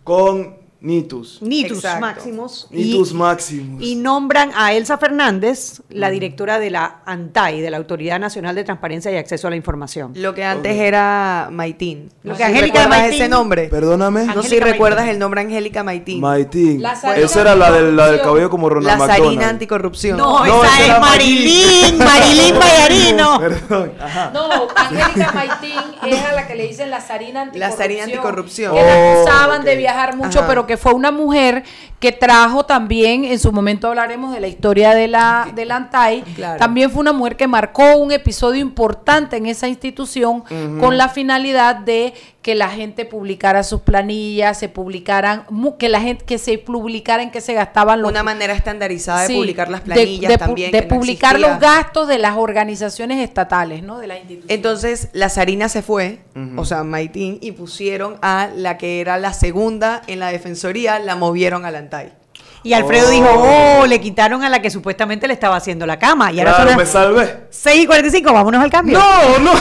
Con 0.04 0.58
Nitus. 0.82 1.42
Nitus 1.42 1.84
Máximos. 2.00 2.68
Nitus 2.72 3.14
Máximos. 3.14 3.84
Y 3.84 3.96
nombran 3.96 4.52
a 4.56 4.72
Elsa 4.74 4.98
Fernández, 4.98 5.82
la 5.90 6.10
directora 6.10 6.58
de 6.58 6.70
la 6.70 7.02
ANTAI, 7.06 7.60
de 7.60 7.70
la 7.70 7.76
Autoridad 7.76 8.18
Nacional 8.18 8.56
de 8.56 8.64
Transparencia 8.64 9.12
y 9.12 9.18
Acceso 9.18 9.48
a 9.48 9.50
la 9.50 9.58
Información. 9.58 10.14
Lo 10.16 10.34
que 10.34 10.46
antes 10.46 10.78
era 10.78 11.50
Maitín. 11.52 12.10
Lo 12.24 12.36
que 12.38 12.46
Angélica 12.46 12.88
Maitín. 12.88 13.14
ese 13.14 13.28
nombre. 13.28 13.68
Perdóname. 13.68 14.26
No 14.26 14.42
sé 14.42 14.50
si 14.50 14.60
recuerdas 14.62 15.10
el 15.10 15.20
nombre 15.20 15.42
Angélica 15.42 15.84
Maitín. 15.84 16.22
Maitín. 16.22 16.82
Esa 17.18 17.42
era 17.42 17.56
la 17.56 17.72
del, 17.72 17.98
la 17.98 18.12
del 18.12 18.22
cabello 18.22 18.50
como 18.50 18.70
Ronald 18.70 19.00
La 19.00 19.06
Sarina 19.06 19.50
anticorrupción. 19.50 20.18
No, 20.18 20.46
esa, 20.46 20.86
es 20.86 21.00
Marilín. 21.02 21.98
Marilín 21.98 22.58
Bayarino. 22.58 23.40
Perdón. 23.40 23.92
No, 24.34 24.68
Angélica 24.76 25.32
Maitín 25.34 25.80
era 26.06 26.34
la 26.34 26.48
que 26.48 26.56
le 26.56 26.68
dicen 26.68 26.90
la 26.90 27.02
Sarina 27.02 27.42
anticorrupción. 27.42 27.70
La 27.70 27.76
Sarina 27.76 28.04
anticorrupción. 28.06 28.74
Que 28.74 28.82
la 28.82 29.14
acusaban 29.14 29.66
de 29.66 29.76
viajar 29.76 30.16
mucho, 30.16 30.46
pero 30.48 30.69
que 30.70 30.78
fue 30.78 30.94
una 30.94 31.12
mujer 31.12 31.64
que 32.00 32.12
trajo 32.12 32.64
también, 32.64 33.26
en 33.26 33.40
su 33.40 33.52
momento 33.52 33.88
hablaremos 33.88 34.32
de 34.32 34.40
la 34.40 34.48
historia 34.48 34.94
de 34.94 35.08
la, 35.08 35.50
de 35.56 35.66
la 35.66 35.78
ANTAI, 35.78 36.24
también 36.60 36.92
fue 36.92 37.02
una 37.02 37.12
mujer 37.12 37.36
que 37.36 37.48
marcó 37.48 37.98
un 37.98 38.12
episodio 38.12 38.62
importante 38.62 39.36
en 39.38 39.48
esa 39.48 39.68
institución 39.68 40.44
con 40.80 40.96
la 40.96 41.10
finalidad 41.10 41.76
de 41.76 42.14
que 42.42 42.56
la 42.56 42.70
gente 42.70 43.04
publicara 43.04 43.64
sus 43.64 43.82
planillas, 43.82 44.58
se 44.58 44.70
publicaran, 44.70 45.46
que 45.78 45.90
la 45.90 46.00
gente, 46.00 46.24
que 46.24 46.38
se 46.38 46.58
publicara 46.58 47.22
en 47.22 47.32
que 47.32 47.42
se 47.42 47.54
gastaban 47.54 48.02
los... 48.02 48.10
Una 48.10 48.24
manera 48.24 48.54
estandarizada 48.54 49.28
de 49.28 49.36
publicar 49.36 49.70
las 49.70 49.82
planillas 49.82 50.32
de, 50.32 50.38
también. 50.38 50.72
De 50.72 50.84
publicar 50.84 51.38
los 51.38 51.60
gastos 51.60 52.08
de 52.08 52.18
las 52.18 52.38
organizaciones 52.38 53.20
estatales, 53.20 53.84
¿no? 53.84 54.00
De 54.00 54.08
la 54.08 54.18
institución. 54.18 54.50
Entonces, 54.50 55.10
la 55.12 55.28
Sarina 55.28 55.68
se 55.68 55.82
fue, 55.82 56.20
o 56.56 56.64
sea, 56.64 56.84
Maitín, 56.84 57.40
y 57.42 57.52
pusieron 57.52 58.18
a 58.22 58.50
la 58.56 58.78
que 58.78 59.02
era 59.02 59.18
la 59.18 59.34
segunda 59.34 60.02
en 60.08 60.20
la 60.20 60.32
defensoría, 60.32 60.98
la 61.00 61.16
movieron 61.16 61.66
a 61.66 61.72
la 61.72 61.80
ANTAI. 61.80 62.19
Y 62.64 62.74
Alfredo 62.74 63.10
dijo, 63.10 63.28
oh, 63.30 63.86
le 63.86 64.02
quitaron 64.02 64.44
a 64.44 64.50
la 64.50 64.62
que 64.62 64.70
supuestamente 64.70 65.28
le 65.28 65.34
estaba 65.34 65.56
haciendo 65.56 65.86
la 65.86 65.98
cama. 65.98 66.32
Y 66.32 66.40
ahora 66.40 66.56
claro, 66.56 66.78
me 66.78 66.86
salvé. 66.86 67.48
6 67.50 67.84
y 67.84 67.88
45, 67.88 68.34
vámonos 68.34 68.62
al 68.62 68.70
cambio. 68.70 69.00
No, 69.00 69.40
no. 69.40 69.54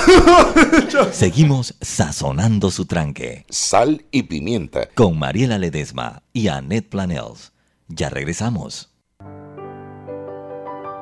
Seguimos 1.13 1.77
sazonando 1.81 2.71
su 2.71 2.87
tranque. 2.87 3.45
Sal 3.49 4.05
y 4.11 4.25
pimienta. 4.25 4.89
Con 4.95 5.19
Mariela 5.19 5.59
Ledesma 5.59 6.23
y 6.33 6.49
Annette 6.49 6.89
Planels. 6.89 7.53
Ya 7.87 8.11
regresamos. 8.11 8.91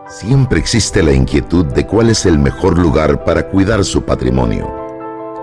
Siempre 0.09 0.61
existe 0.61 1.03
la 1.03 1.13
inquietud 1.13 1.67
de 1.67 1.87
cuál 1.87 2.11
es 2.11 2.27
el 2.27 2.39
mejor 2.39 2.79
lugar 2.79 3.25
para 3.25 3.49
cuidar 3.49 3.85
su 3.85 4.03
patrimonio. 4.05 4.73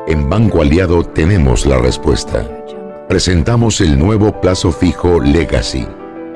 En 0.07 0.29
Banco 0.29 0.61
Aliado 0.61 1.03
tenemos 1.03 1.65
la 1.65 1.79
respuesta. 1.79 2.47
Presentamos 3.09 3.81
el 3.81 3.99
nuevo 3.99 4.39
plazo 4.39 4.71
fijo 4.71 5.19
Legacy 5.19 5.85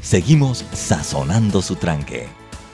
Seguimos 0.00 0.64
sazonando 0.72 1.60
su 1.60 1.76
tranque. 1.76 2.26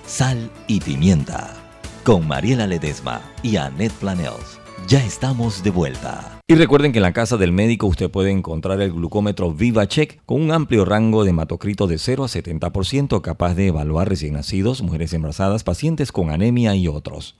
Sal 0.06 0.50
y 0.66 0.80
pimienta. 0.80 1.56
Con 2.04 2.28
Mariela 2.28 2.66
Ledesma 2.66 3.20
y 3.42 3.56
Annette 3.56 3.92
Planels. 3.94 4.60
Ya 4.86 5.04
estamos 5.04 5.62
de 5.62 5.70
vuelta. 5.70 6.40
Y 6.48 6.54
recuerden 6.54 6.92
que 6.92 6.98
en 6.98 7.04
la 7.04 7.12
casa 7.12 7.36
del 7.36 7.52
médico 7.52 7.86
usted 7.86 8.10
puede 8.10 8.30
encontrar 8.30 8.80
el 8.80 8.92
glucómetro 8.92 9.52
VivaCheck 9.52 10.22
con 10.26 10.42
un 10.42 10.52
amplio 10.52 10.84
rango 10.84 11.24
de 11.24 11.30
hematocrito 11.30 11.86
de 11.86 11.98
0 11.98 12.24
a 12.24 12.28
70% 12.28 13.20
capaz 13.20 13.54
de 13.54 13.68
evaluar 13.68 14.08
recién 14.08 14.34
nacidos, 14.34 14.82
mujeres 14.82 15.12
embarazadas, 15.12 15.64
pacientes 15.64 16.12
con 16.12 16.30
anemia 16.30 16.74
y 16.74 16.88
otros. 16.88 17.39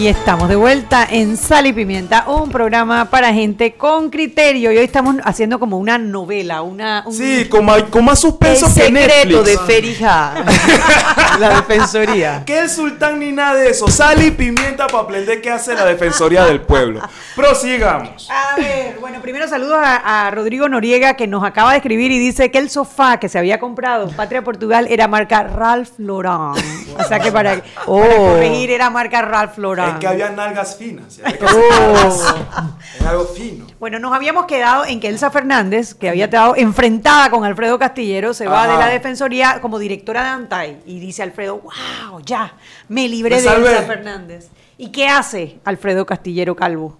Y 0.00 0.08
estamos 0.08 0.48
de 0.48 0.56
vuelta 0.56 1.06
en 1.10 1.36
Sal 1.36 1.66
y 1.66 1.74
Pimienta, 1.74 2.24
un 2.26 2.48
programa 2.48 3.10
para 3.10 3.34
gente 3.34 3.74
con 3.74 4.08
criterio. 4.08 4.72
Y 4.72 4.78
hoy 4.78 4.84
estamos 4.84 5.16
haciendo 5.24 5.60
como 5.60 5.76
una 5.76 5.98
novela, 5.98 6.62
una... 6.62 7.04
Sí, 7.10 7.46
como, 7.50 7.74
con 7.90 8.06
más 8.06 8.18
suspenso 8.18 8.64
el 8.64 8.72
secreto 8.72 9.42
de 9.42 9.58
Ferija, 9.58 10.36
la 11.38 11.56
defensoría. 11.56 12.42
Que 12.46 12.60
el 12.60 12.70
sultán 12.70 13.18
ni 13.18 13.30
nada 13.30 13.56
de 13.56 13.68
eso. 13.68 13.88
Sal 13.88 14.24
y 14.24 14.30
Pimienta 14.30 14.86
para 14.86 15.04
aprender 15.04 15.42
qué 15.42 15.50
hace 15.50 15.74
la 15.74 15.84
defensoría 15.84 16.46
del 16.46 16.62
pueblo. 16.62 17.02
Prosigamos. 17.36 18.26
A 18.30 18.56
ver, 18.56 18.96
bueno, 19.00 19.20
primero 19.20 19.48
saludos 19.48 19.80
a, 19.82 20.30
Rodrigo 20.30 20.66
Noriega 20.66 21.12
que 21.12 21.26
nos 21.26 21.44
acaba 21.44 21.72
de 21.72 21.76
escribir 21.76 22.10
y 22.10 22.18
dice 22.18 22.50
que 22.50 22.56
el 22.56 22.70
sofá 22.70 23.18
que 23.18 23.28
se 23.28 23.38
había 23.38 23.60
comprado 23.60 24.08
en 24.08 24.16
Patria 24.16 24.42
Portugal 24.42 24.86
era 24.88 25.08
marca 25.08 25.42
Ralph 25.42 25.90
Lauren. 25.98 26.54
O 26.98 27.04
sea 27.06 27.20
que 27.20 27.30
para, 27.30 27.60
oh. 27.84 28.00
para 28.00 28.16
corregir 28.16 28.70
era 28.70 28.88
marca 28.88 29.20
Ralph 29.20 29.58
Lauren. 29.58 29.89
Es 29.92 29.98
que 29.98 30.06
había 30.06 30.30
nalgas 30.30 30.76
finas. 30.76 31.20
Oh. 31.42 32.76
Es 32.98 33.06
algo 33.06 33.24
fino. 33.24 33.66
Bueno, 33.78 33.98
nos 33.98 34.12
habíamos 34.12 34.46
quedado 34.46 34.84
en 34.84 35.00
que 35.00 35.08
Elsa 35.08 35.30
Fernández, 35.30 35.94
que 35.94 36.08
había 36.08 36.26
estado 36.26 36.54
enfrentada 36.56 37.30
con 37.30 37.44
Alfredo 37.44 37.78
Castillero, 37.78 38.34
se 38.34 38.46
va 38.46 38.66
de 38.66 38.76
la 38.76 38.88
Defensoría 38.88 39.60
como 39.60 39.78
directora 39.78 40.22
de 40.22 40.28
ANTAI. 40.28 40.80
Y 40.86 41.00
dice 41.00 41.22
Alfredo, 41.22 41.60
wow, 41.60 42.20
ya, 42.24 42.54
me 42.88 43.08
libré 43.08 43.40
de 43.40 43.48
Elsa 43.48 43.82
Fernández. 43.82 44.48
¿Y 44.76 44.90
qué 44.90 45.08
hace 45.08 45.60
Alfredo 45.64 46.06
Castillero 46.06 46.54
Calvo? 46.56 46.98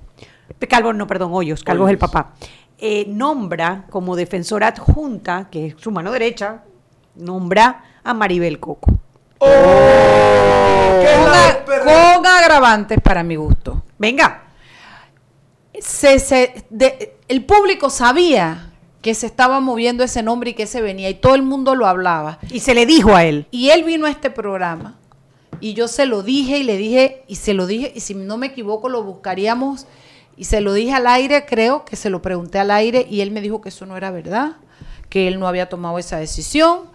Calvo, 0.69 0.93
no, 0.93 1.07
perdón, 1.07 1.31
Hoyos, 1.33 1.63
Calvo 1.65 1.87
es 1.87 1.93
el 1.93 1.99
papá. 1.99 2.35
Eh, 2.79 3.05
nombra 3.09 3.85
como 3.91 4.17
defensora 4.17 4.69
adjunta, 4.69 5.49
que 5.51 5.69
es 5.69 5.75
su 5.79 5.91
mano 5.91 6.13
derecha, 6.13 6.63
nombra 7.15 7.85
a 8.03 8.15
Maribel 8.15 8.59
Coco. 8.59 9.00
Oh, 9.41 9.47
con, 11.85 12.27
agravantes 12.27 13.01
para 13.01 13.23
mi 13.23 13.37
gusto. 13.37 13.83
Venga. 13.99 14.45
Se, 15.81 16.65
el 17.29 17.45
público 17.45 17.89
sabía 17.91 18.73
que 19.01 19.15
se 19.15 19.27
estaba 19.27 19.61
moviendo 19.61 20.05
ese 20.05 20.23
nombre 20.23 20.51
y 20.51 20.55
que 20.55 20.67
se 20.67 20.83
venía 20.83 21.09
y 21.09 21.15
todo 21.15 21.35
el 21.35 21.43
mundo 21.43 21.75
lo 21.75 21.87
hablaba. 21.87 22.39
Y 22.51 22.61
se 22.61 22.75
le 22.75 22.85
dijo 22.85 23.17
a 23.17 23.25
él. 23.25 23.47
Y 23.51 23.71
él 23.71 23.85
vino 23.85 24.07
a 24.07 24.11
este 24.11 24.31
programa 24.31 24.99
y 25.61 25.75
yo 25.75 25.89
se 25.89 26.07
lo 26.07 26.23
dije 26.23 26.59
y 26.59 26.63
le 26.63 26.77
dije 26.77 27.23
y 27.27 27.37
se 27.37 27.55
lo 27.55 27.67
dije 27.67 27.93
y 27.95 28.01
si 28.01 28.15
no 28.15 28.37
me 28.37 28.49
equivoco 28.49 28.89
lo 28.89 29.03
buscaríamos 29.03 29.87
y 30.37 30.45
se 30.45 30.61
lo 30.63 30.73
dije 30.73 30.93
al 30.93 31.07
aire, 31.07 31.45
creo 31.45 31.85
que 31.85 31.97
se 31.97 32.09
lo 32.09 32.23
pregunté 32.23 32.59
al 32.59 32.71
aire 32.71 33.07
y 33.09 33.21
él 33.21 33.31
me 33.31 33.43
dijo 33.43 33.61
que 33.61 33.69
eso 33.69 33.85
no 33.85 33.97
era 33.97 34.11
verdad, 34.11 34.57
que 35.11 35.29
él 35.29 35.39
no 35.39 35.47
había 35.47 35.69
tomado 35.69 35.99
esa 35.99 36.17
decisión 36.17 36.91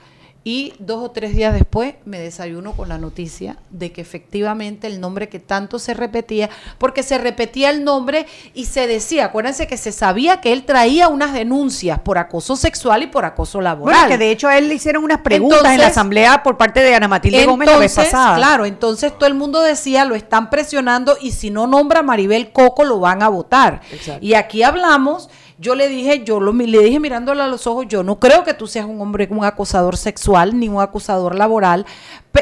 y 0.47 0.73
dos 0.77 1.03
o 1.03 1.09
tres 1.09 1.35
días 1.35 1.55
después 1.55 1.95
me 2.05 2.19
desayuno 2.19 2.73
con 2.73 2.87
la 2.87 2.99
noticia 2.99 3.57
de 3.71 3.91
que 3.91 4.01
efectivamente 4.01 4.85
el 4.85 5.01
nombre 5.01 5.27
que 5.27 5.39
tanto 5.39 5.79
se 5.79 5.95
repetía, 5.95 6.51
porque 6.77 7.01
se 7.01 7.17
repetía 7.17 7.71
el 7.71 7.83
nombre 7.83 8.27
y 8.53 8.65
se 8.65 8.85
decía, 8.85 9.25
acuérdense 9.25 9.65
que 9.65 9.75
se 9.75 9.91
sabía 9.91 10.41
que 10.41 10.53
él 10.53 10.63
traía 10.63 11.07
unas 11.07 11.33
denuncias 11.33 11.99
por 11.99 12.19
acoso 12.19 12.55
sexual 12.55 13.01
y 13.01 13.07
por 13.07 13.25
acoso 13.25 13.59
laboral. 13.59 13.95
Bueno, 13.95 14.07
que 14.07 14.19
de 14.19 14.29
hecho 14.29 14.47
a 14.47 14.59
él 14.59 14.67
le 14.67 14.75
hicieron 14.75 15.03
unas 15.03 15.21
preguntas 15.21 15.65
en 15.65 15.81
la 15.81 15.87
asamblea 15.87 16.43
por 16.43 16.57
parte 16.57 16.81
de 16.81 16.93
Ana 16.93 17.07
Matilde 17.07 17.43
Gómez 17.47 17.67
la 17.67 17.79
vez 17.79 17.95
pasada. 17.95 18.35
Claro, 18.35 18.67
entonces 18.67 19.17
todo 19.17 19.25
el 19.25 19.33
mundo 19.33 19.63
decía, 19.63 20.05
lo 20.05 20.13
están 20.13 20.51
presionando 20.51 21.17
y 21.19 21.31
si 21.31 21.49
no 21.49 21.65
nombra 21.65 22.01
a 22.01 22.03
Maribel 22.03 22.51
Coco 22.51 22.83
lo 22.83 22.99
van 22.99 23.23
a 23.23 23.29
votar. 23.29 23.81
Y 24.21 24.35
aquí 24.35 24.61
hablamos 24.61 25.27
yo 25.57 25.75
le 25.75 25.87
dije, 25.87 26.23
yo 26.23 26.39
lo, 26.39 26.51
le 26.51 26.79
dije 26.79 26.99
mirándole 26.99 27.41
a 27.41 27.47
los 27.47 27.65
ojos, 27.65 27.85
yo 27.87 28.03
no 28.03 28.19
creo 28.19 28.43
que 28.43 28.53
tú 28.53 28.67
seas 28.67 28.85
un 28.85 28.99
hombre, 28.99 29.27
un 29.31 29.45
acosador 29.45 29.95
sexual 29.95 30.59
ni 30.59 30.67
un 30.67 30.81
acosador 30.81 31.35
laboral. 31.35 31.85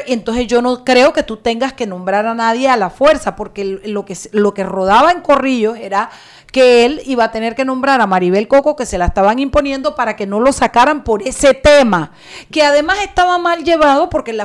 Entonces 0.06 0.48
yo 0.48 0.60
no 0.62 0.84
creo 0.84 1.12
que 1.12 1.22
tú 1.22 1.36
tengas 1.36 1.72
que 1.72 1.86
nombrar 1.86 2.26
a 2.26 2.34
nadie 2.34 2.68
a 2.68 2.76
la 2.76 2.90
fuerza, 2.90 3.36
porque 3.36 3.80
lo 3.84 4.04
que, 4.04 4.16
lo 4.32 4.52
que 4.54 4.64
rodaba 4.64 5.12
en 5.12 5.20
corrillos 5.20 5.78
era 5.78 6.10
que 6.54 6.86
él 6.86 7.02
iba 7.04 7.24
a 7.24 7.32
tener 7.32 7.56
que 7.56 7.64
nombrar 7.64 8.00
a 8.00 8.06
Maribel 8.06 8.46
Coco, 8.46 8.76
que 8.76 8.86
se 8.86 8.96
la 8.96 9.06
estaban 9.06 9.40
imponiendo 9.40 9.96
para 9.96 10.14
que 10.14 10.24
no 10.24 10.38
lo 10.38 10.52
sacaran 10.52 11.02
por 11.02 11.20
ese 11.26 11.52
tema, 11.52 12.12
que 12.52 12.62
además 12.62 12.98
estaba 13.02 13.38
mal 13.38 13.64
llevado 13.64 14.08
porque 14.08 14.32
la, 14.32 14.44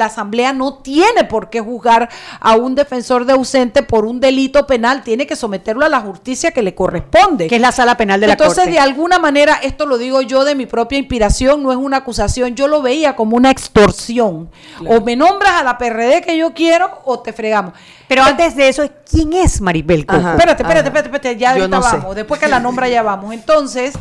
Asamblea 0.00 0.52
no 0.52 0.74
tiene 0.74 1.24
por 1.24 1.50
qué 1.50 1.60
juzgar 1.60 2.08
a 2.38 2.54
un 2.54 2.76
defensor 2.76 3.24
de 3.24 3.32
ausente 3.32 3.82
por 3.82 4.04
un 4.04 4.20
delito 4.20 4.64
penal, 4.68 5.02
tiene 5.02 5.26
que 5.26 5.34
someterlo 5.34 5.84
a 5.84 5.88
la 5.88 6.00
justicia 6.02 6.52
que 6.52 6.62
le 6.62 6.76
corresponde. 6.76 7.48
Que 7.48 7.56
es 7.56 7.60
la 7.60 7.72
sala 7.72 7.96
penal 7.96 8.20
de 8.20 8.28
la 8.28 8.34
Entonces, 8.34 8.66
de 8.66 8.78
alguna 8.78 9.18
manera, 9.18 9.54
esto 9.60 9.86
lo 9.86 9.98
digo 9.98 10.22
yo 10.22 10.44
de 10.44 10.54
mi 10.54 10.66
propia 10.66 10.98
inspiración, 10.98 11.64
no 11.64 11.72
es 11.72 11.78
una 11.78 11.96
acusación, 11.96 12.54
yo 12.54 12.68
lo 12.68 12.80
veía 12.80 13.16
como 13.16 13.36
una 13.36 13.50
extorsión. 13.50 14.50
O 14.86 15.00
me 15.00 15.16
nombras 15.16 15.54
a 15.54 15.64
la 15.64 15.78
PRD 15.78 16.22
que 16.22 16.36
yo 16.36 16.54
quiero 16.54 17.00
o 17.04 17.18
te 17.18 17.32
fregamos. 17.32 17.74
Pero 18.06 18.22
antes 18.22 18.54
de 18.54 18.68
eso, 18.68 18.88
¿quién 19.10 19.32
es 19.32 19.60
Maribel 19.60 20.04
Coco? 20.06 20.18
Espérate, 20.18 20.62
espérate, 20.62 20.88
espérate, 20.88 21.08
espérate, 21.08 21.23
ya 21.32 21.52
ahorita 21.52 21.78
vamos. 21.80 22.14
Después 22.14 22.40
que 22.40 22.48
la 22.48 22.60
nombra 22.60 22.88
ya 22.88 23.02
vamos. 23.02 23.32
Entonces, 23.34 23.94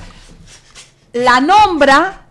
la 1.13 1.39
nombra 1.39 2.21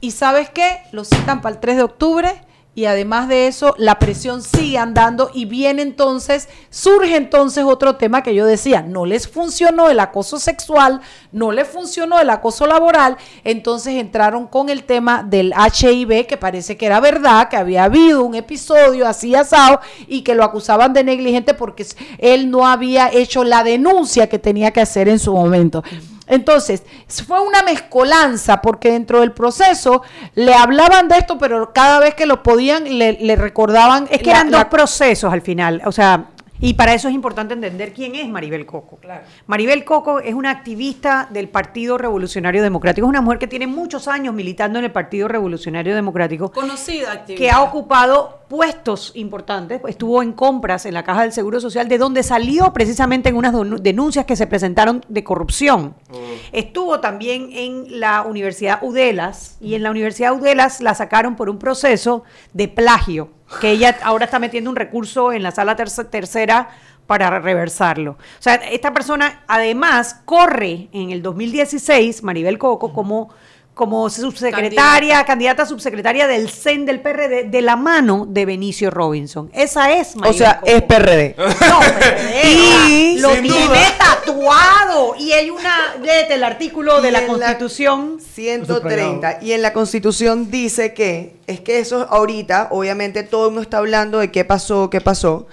y 0.00 0.10
¿sabes 0.10 0.50
qué? 0.50 0.82
Lo 0.92 1.04
citan 1.04 1.40
para 1.40 1.54
el 1.54 1.60
3 1.60 1.76
de 1.76 1.82
octubre 1.82 2.42
y 2.74 2.86
además 2.86 3.28
de 3.28 3.48
eso, 3.48 3.74
la 3.76 3.98
presión 3.98 4.40
sigue 4.40 4.78
andando 4.78 5.30
y 5.34 5.44
viene 5.44 5.82
entonces, 5.82 6.48
surge 6.70 7.16
entonces 7.16 7.64
otro 7.64 7.96
tema 7.96 8.22
que 8.22 8.34
yo 8.34 8.46
decía, 8.46 8.80
no 8.80 9.04
les 9.04 9.28
funcionó 9.28 9.90
el 9.90 10.00
acoso 10.00 10.38
sexual, 10.38 11.02
no 11.32 11.52
les 11.52 11.68
funcionó 11.68 12.18
el 12.18 12.30
acoso 12.30 12.66
laboral, 12.66 13.18
entonces 13.44 13.96
entraron 13.96 14.46
con 14.46 14.70
el 14.70 14.84
tema 14.84 15.22
del 15.22 15.52
HIV, 15.52 16.26
que 16.26 16.38
parece 16.38 16.78
que 16.78 16.86
era 16.86 16.98
verdad, 17.00 17.50
que 17.50 17.56
había 17.56 17.84
habido 17.84 18.24
un 18.24 18.34
episodio 18.34 19.06
así 19.06 19.34
asado 19.34 19.80
y 20.06 20.22
que 20.22 20.34
lo 20.34 20.42
acusaban 20.42 20.94
de 20.94 21.04
negligente 21.04 21.52
porque 21.52 21.86
él 22.16 22.50
no 22.50 22.66
había 22.66 23.12
hecho 23.12 23.44
la 23.44 23.64
denuncia 23.64 24.30
que 24.30 24.38
tenía 24.38 24.70
que 24.70 24.80
hacer 24.80 25.08
en 25.10 25.18
su 25.18 25.34
momento. 25.34 25.84
Entonces, 26.32 26.82
fue 27.26 27.40
una 27.40 27.62
mezcolanza 27.62 28.62
porque 28.62 28.90
dentro 28.90 29.20
del 29.20 29.32
proceso 29.32 30.02
le 30.34 30.54
hablaban 30.54 31.06
de 31.06 31.18
esto, 31.18 31.36
pero 31.36 31.74
cada 31.74 31.98
vez 31.98 32.14
que 32.14 32.24
lo 32.24 32.42
podían 32.42 32.84
le, 32.98 33.36
recordaban... 33.36 34.08
Es 34.10 34.22
que 34.22 34.30
eran 34.30 34.50
dos 34.50 34.64
procesos 34.64 35.30
al 35.30 35.42
final, 35.42 35.82
o 35.84 35.92
sea, 35.92 36.28
y 36.62 36.74
para 36.74 36.94
eso 36.94 37.08
es 37.08 37.14
importante 37.14 37.54
entender 37.54 37.92
quién 37.92 38.14
es 38.14 38.28
Maribel 38.28 38.64
Coco. 38.66 39.00
Maribel 39.48 39.84
Coco 39.84 40.20
es 40.20 40.32
una 40.32 40.50
activista 40.50 41.28
del 41.28 41.48
Partido 41.48 41.98
Revolucionario 41.98 42.62
Democrático. 42.62 43.04
Es 43.04 43.08
una 43.08 43.20
mujer 43.20 43.40
que 43.40 43.48
tiene 43.48 43.66
muchos 43.66 44.06
años 44.06 44.32
militando 44.32 44.78
en 44.78 44.84
el 44.84 44.92
Partido 44.92 45.26
Revolucionario 45.26 45.92
Democrático. 45.96 46.52
Conocida 46.52 47.10
activista. 47.12 47.44
Que 47.44 47.50
ha 47.50 47.62
ocupado 47.62 48.42
puestos 48.48 49.10
importantes. 49.16 49.80
Estuvo 49.88 50.22
en 50.22 50.32
compras 50.32 50.86
en 50.86 50.94
la 50.94 51.02
Caja 51.02 51.22
del 51.22 51.32
Seguro 51.32 51.58
Social, 51.58 51.88
de 51.88 51.98
donde 51.98 52.22
salió 52.22 52.72
precisamente 52.72 53.28
en 53.28 53.36
unas 53.36 53.54
denuncias 53.82 54.24
que 54.24 54.36
se 54.36 54.46
presentaron 54.46 55.04
de 55.08 55.24
corrupción. 55.24 55.96
Oh. 56.12 56.16
Estuvo 56.52 57.00
también 57.00 57.48
en 57.50 57.98
la 57.98 58.22
Universidad 58.22 58.84
Udelas 58.84 59.56
y 59.60 59.74
en 59.74 59.82
la 59.82 59.90
Universidad 59.90 60.32
Udelas 60.32 60.80
la 60.80 60.94
sacaron 60.94 61.34
por 61.34 61.50
un 61.50 61.58
proceso 61.58 62.22
de 62.52 62.68
plagio 62.68 63.30
que 63.60 63.70
ella 63.70 63.98
ahora 64.02 64.24
está 64.26 64.38
metiendo 64.38 64.70
un 64.70 64.76
recurso 64.76 65.32
en 65.32 65.42
la 65.42 65.50
sala 65.50 65.76
tercera 65.76 66.70
para 67.06 67.38
reversarlo. 67.40 68.12
O 68.12 68.42
sea, 68.42 68.54
esta 68.54 68.92
persona 68.92 69.42
además 69.48 70.20
corre 70.24 70.88
en 70.92 71.10
el 71.10 71.22
2016, 71.22 72.22
Maribel 72.22 72.58
Coco, 72.58 72.92
como 72.92 73.30
como 73.74 74.10
subsecretaria, 74.10 75.24
candidata. 75.24 75.64
subsecretaria 75.64 76.26
del 76.26 76.50
CEN 76.50 76.84
del 76.84 77.00
PRD, 77.00 77.44
de 77.44 77.62
la 77.62 77.76
mano 77.76 78.26
de 78.28 78.44
Benicio 78.44 78.90
Robinson. 78.90 79.50
Esa 79.54 79.92
es 79.92 80.14
Maribel 80.14 80.34
O 80.34 80.38
sea, 80.38 80.60
es 80.64 80.82
PRD. 80.82 81.34
No, 81.38 81.80
PRD. 81.80 82.50
y 82.50 83.18
lo 83.18 83.30
tiene 83.30 83.80
tatuado. 83.98 85.14
Y 85.18 85.32
hay 85.32 85.48
una, 85.48 85.96
léete 86.02 86.34
el 86.34 86.44
artículo 86.44 87.00
de 87.00 87.12
la 87.12 87.26
Constitución. 87.26 88.18
130. 88.20 89.38
Y 89.42 89.52
en 89.52 89.62
la 89.62 89.72
Constitución 89.72 90.50
dice 90.50 90.92
que, 90.92 91.36
es 91.46 91.60
que 91.60 91.78
eso 91.78 92.06
ahorita, 92.10 92.68
obviamente 92.72 93.22
todo 93.22 93.46
el 93.46 93.52
mundo 93.52 93.62
está 93.62 93.78
hablando 93.78 94.18
de 94.18 94.30
qué 94.30 94.44
pasó, 94.44 94.90
qué 94.90 95.00
pasó. 95.00 95.46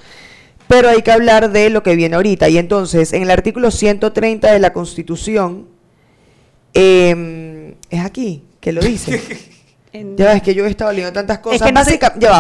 Pero 0.67 0.89
hay 0.89 1.01
que 1.01 1.11
hablar 1.11 1.51
de 1.51 1.70
lo 1.70 1.84
que 1.84 1.95
viene 1.95 2.17
ahorita. 2.17 2.49
Y 2.49 2.57
entonces, 2.57 3.13
en 3.13 3.24
el 3.24 3.32
artículo 3.32 3.72
130 3.72 4.51
de 4.51 4.59
la 4.59 4.74
Constitución, 4.74 5.67
eh, 6.74 7.59
es 7.90 8.04
aquí 8.04 8.44
que 8.60 8.72
lo 8.72 8.82
dice. 8.82 9.22
ya 9.94 10.34
ves 10.34 10.42
que 10.42 10.54
yo 10.54 10.66
he 10.66 10.70
estado 10.70 10.92
leyendo 10.92 11.14
tantas 11.14 11.40
cosas. 11.40 11.72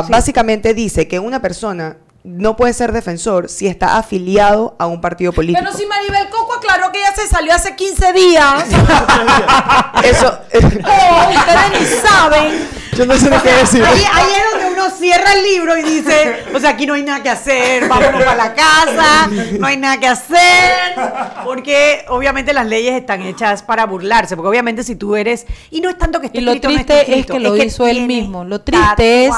Básicamente 0.09 0.73
dice 0.73 1.07
que 1.07 1.19
una 1.19 1.41
persona 1.41 1.97
no 2.23 2.55
puede 2.55 2.73
ser 2.73 2.91
defensor 2.91 3.49
si 3.49 3.67
está 3.67 3.97
afiliado 3.97 4.75
a 4.77 4.87
un 4.87 5.01
partido 5.01 5.31
político. 5.31 5.59
Pero 5.63 5.75
si 5.75 5.85
Maribel 5.85 6.29
Coco 6.29 6.55
aclaró 6.55 6.91
que 6.91 6.99
ella 6.99 7.13
se 7.15 7.27
salió 7.27 7.53
hace 7.53 7.75
15 7.75 8.13
días. 8.13 8.65
Eso. 10.03 10.39
oh, 10.53 11.29
ustedes 11.29 11.79
ni 11.79 11.85
saben. 12.07 12.78
Yo 12.99 13.05
no 13.05 13.15
sé 13.15 13.29
qué 13.41 13.53
decir. 13.53 13.81
Ahí, 13.85 14.01
es 14.01 14.51
donde 14.51 14.73
uno 14.73 14.89
cierra 14.89 15.31
el 15.31 15.43
libro 15.43 15.77
y 15.77 15.83
dice, 15.83 16.43
o 16.53 16.59
sea, 16.59 16.71
aquí 16.71 16.85
no 16.85 16.95
hay 16.95 17.03
nada 17.03 17.23
que 17.23 17.29
hacer, 17.29 17.87
vámonos 17.87 18.25
para 18.25 18.35
la 18.35 18.53
casa, 18.53 19.29
no 19.57 19.67
hay 19.67 19.77
nada 19.77 19.97
que 20.01 20.07
hacer, 20.07 20.95
porque 21.45 22.03
obviamente 22.09 22.51
las 22.51 22.67
leyes 22.67 22.95
están 22.95 23.21
hechas 23.21 23.63
para 23.63 23.85
burlarse, 23.85 24.35
porque 24.35 24.49
obviamente 24.49 24.83
si 24.83 24.97
tú 24.97 25.15
eres, 25.15 25.47
y 25.71 25.79
no 25.79 25.89
es 25.89 25.97
tanto 25.97 26.19
que 26.19 26.25
esté 26.25 26.39
y 26.39 26.41
lo 26.41 26.59
triste 26.59 27.19
es 27.19 27.25
que 27.25 27.39
lo 27.39 27.55
hizo 27.55 27.87
él 27.87 28.05
mismo, 28.05 28.43
lo 28.43 28.59
triste 28.59 29.27
es, 29.27 29.33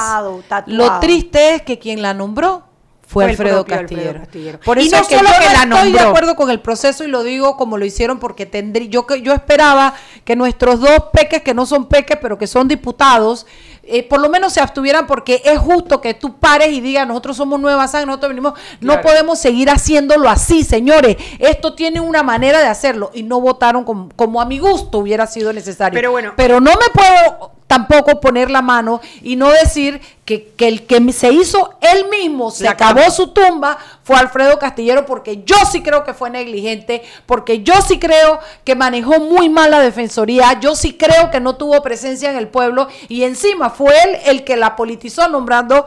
lo 0.66 0.98
triste 0.98 1.54
es 1.54 1.62
que 1.62 1.78
quien 1.78 2.02
la 2.02 2.14
nombró 2.14 2.64
fue, 3.12 3.26
Alfredo, 3.26 3.66
Castillero. 3.66 4.22
Por 4.64 4.78
eso 4.78 4.96
es 4.96 5.06
que 5.06 5.16
yo 5.16 5.22
no 5.22 5.76
estoy 5.76 5.92
de 5.92 6.00
acuerdo 6.00 6.34
con 6.34 6.50
el 6.50 6.60
proceso 6.60 7.04
y 7.04 7.08
lo 7.08 7.22
digo 7.22 7.58
como 7.58 7.76
lo 7.76 7.84
hicieron 7.84 8.18
porque 8.18 8.46
tendrí, 8.46 8.88
yo, 8.88 9.06
yo 9.16 9.34
esperaba 9.34 9.94
que 10.24 10.34
nuestros 10.34 10.80
dos 10.80 11.10
peques, 11.12 11.42
que 11.42 11.52
no 11.52 11.66
son 11.66 11.88
peques, 11.88 12.16
pero 12.22 12.38
que 12.38 12.46
son 12.46 12.68
diputados, 12.68 13.46
eh, 13.92 14.02
por 14.02 14.20
lo 14.20 14.28
menos 14.30 14.54
se 14.54 14.60
abstuvieran 14.60 15.06
porque 15.06 15.42
es 15.44 15.58
justo 15.58 16.00
que 16.00 16.14
tú 16.14 16.38
pares 16.38 16.72
y 16.72 16.80
digas, 16.80 17.06
nosotros 17.06 17.36
somos 17.36 17.60
Nueva 17.60 17.86
Sangre, 17.88 18.06
nosotros 18.06 18.30
venimos, 18.30 18.54
no 18.80 19.02
podemos 19.02 19.38
seguir 19.38 19.68
haciéndolo 19.68 20.28
así, 20.28 20.64
señores. 20.64 21.16
Esto 21.38 21.74
tiene 21.74 22.00
una 22.00 22.22
manera 22.22 22.60
de 22.60 22.68
hacerlo 22.68 23.10
y 23.12 23.22
no 23.22 23.40
votaron 23.40 23.84
como, 23.84 24.08
como 24.16 24.40
a 24.40 24.46
mi 24.46 24.58
gusto 24.58 24.98
hubiera 24.98 25.26
sido 25.26 25.52
necesario. 25.52 25.94
Pero 25.94 26.10
bueno. 26.10 26.32
Pero 26.36 26.58
no 26.58 26.70
me 26.70 26.88
puedo 26.92 27.52
tampoco 27.72 28.20
poner 28.20 28.50
la 28.50 28.60
mano 28.60 29.00
y 29.22 29.36
no 29.36 29.50
decir 29.50 29.98
que, 30.26 30.52
el 30.58 30.86
que 30.86 31.12
se 31.12 31.32
hizo 31.32 31.78
él 31.80 32.06
mismo, 32.10 32.50
se 32.50 32.68
acabó 32.68 33.10
su 33.10 33.28
tumba, 33.28 33.78
fue 34.02 34.16
Alfredo 34.16 34.58
Castillero, 34.58 35.06
porque 35.06 35.42
yo 35.44 35.56
sí 35.70 35.82
creo 35.82 36.04
que 36.04 36.14
fue 36.14 36.30
negligente, 36.30 37.02
porque 37.26 37.62
yo 37.62 37.74
sí 37.86 37.98
creo 37.98 38.40
que 38.64 38.74
manejó 38.74 39.20
muy 39.20 39.48
mal 39.48 39.70
la 39.70 39.80
defensoría, 39.80 40.58
yo 40.60 40.74
sí 40.74 40.94
creo 40.94 41.30
que 41.30 41.40
no 41.40 41.56
tuvo 41.56 41.82
presencia 41.82 42.30
en 42.30 42.36
el 42.36 42.48
pueblo 42.48 42.88
y 43.08 43.24
encima 43.24 43.70
fue 43.70 43.94
él 44.04 44.18
el 44.26 44.44
que 44.44 44.56
la 44.56 44.76
politizó 44.76 45.28
nombrando 45.28 45.86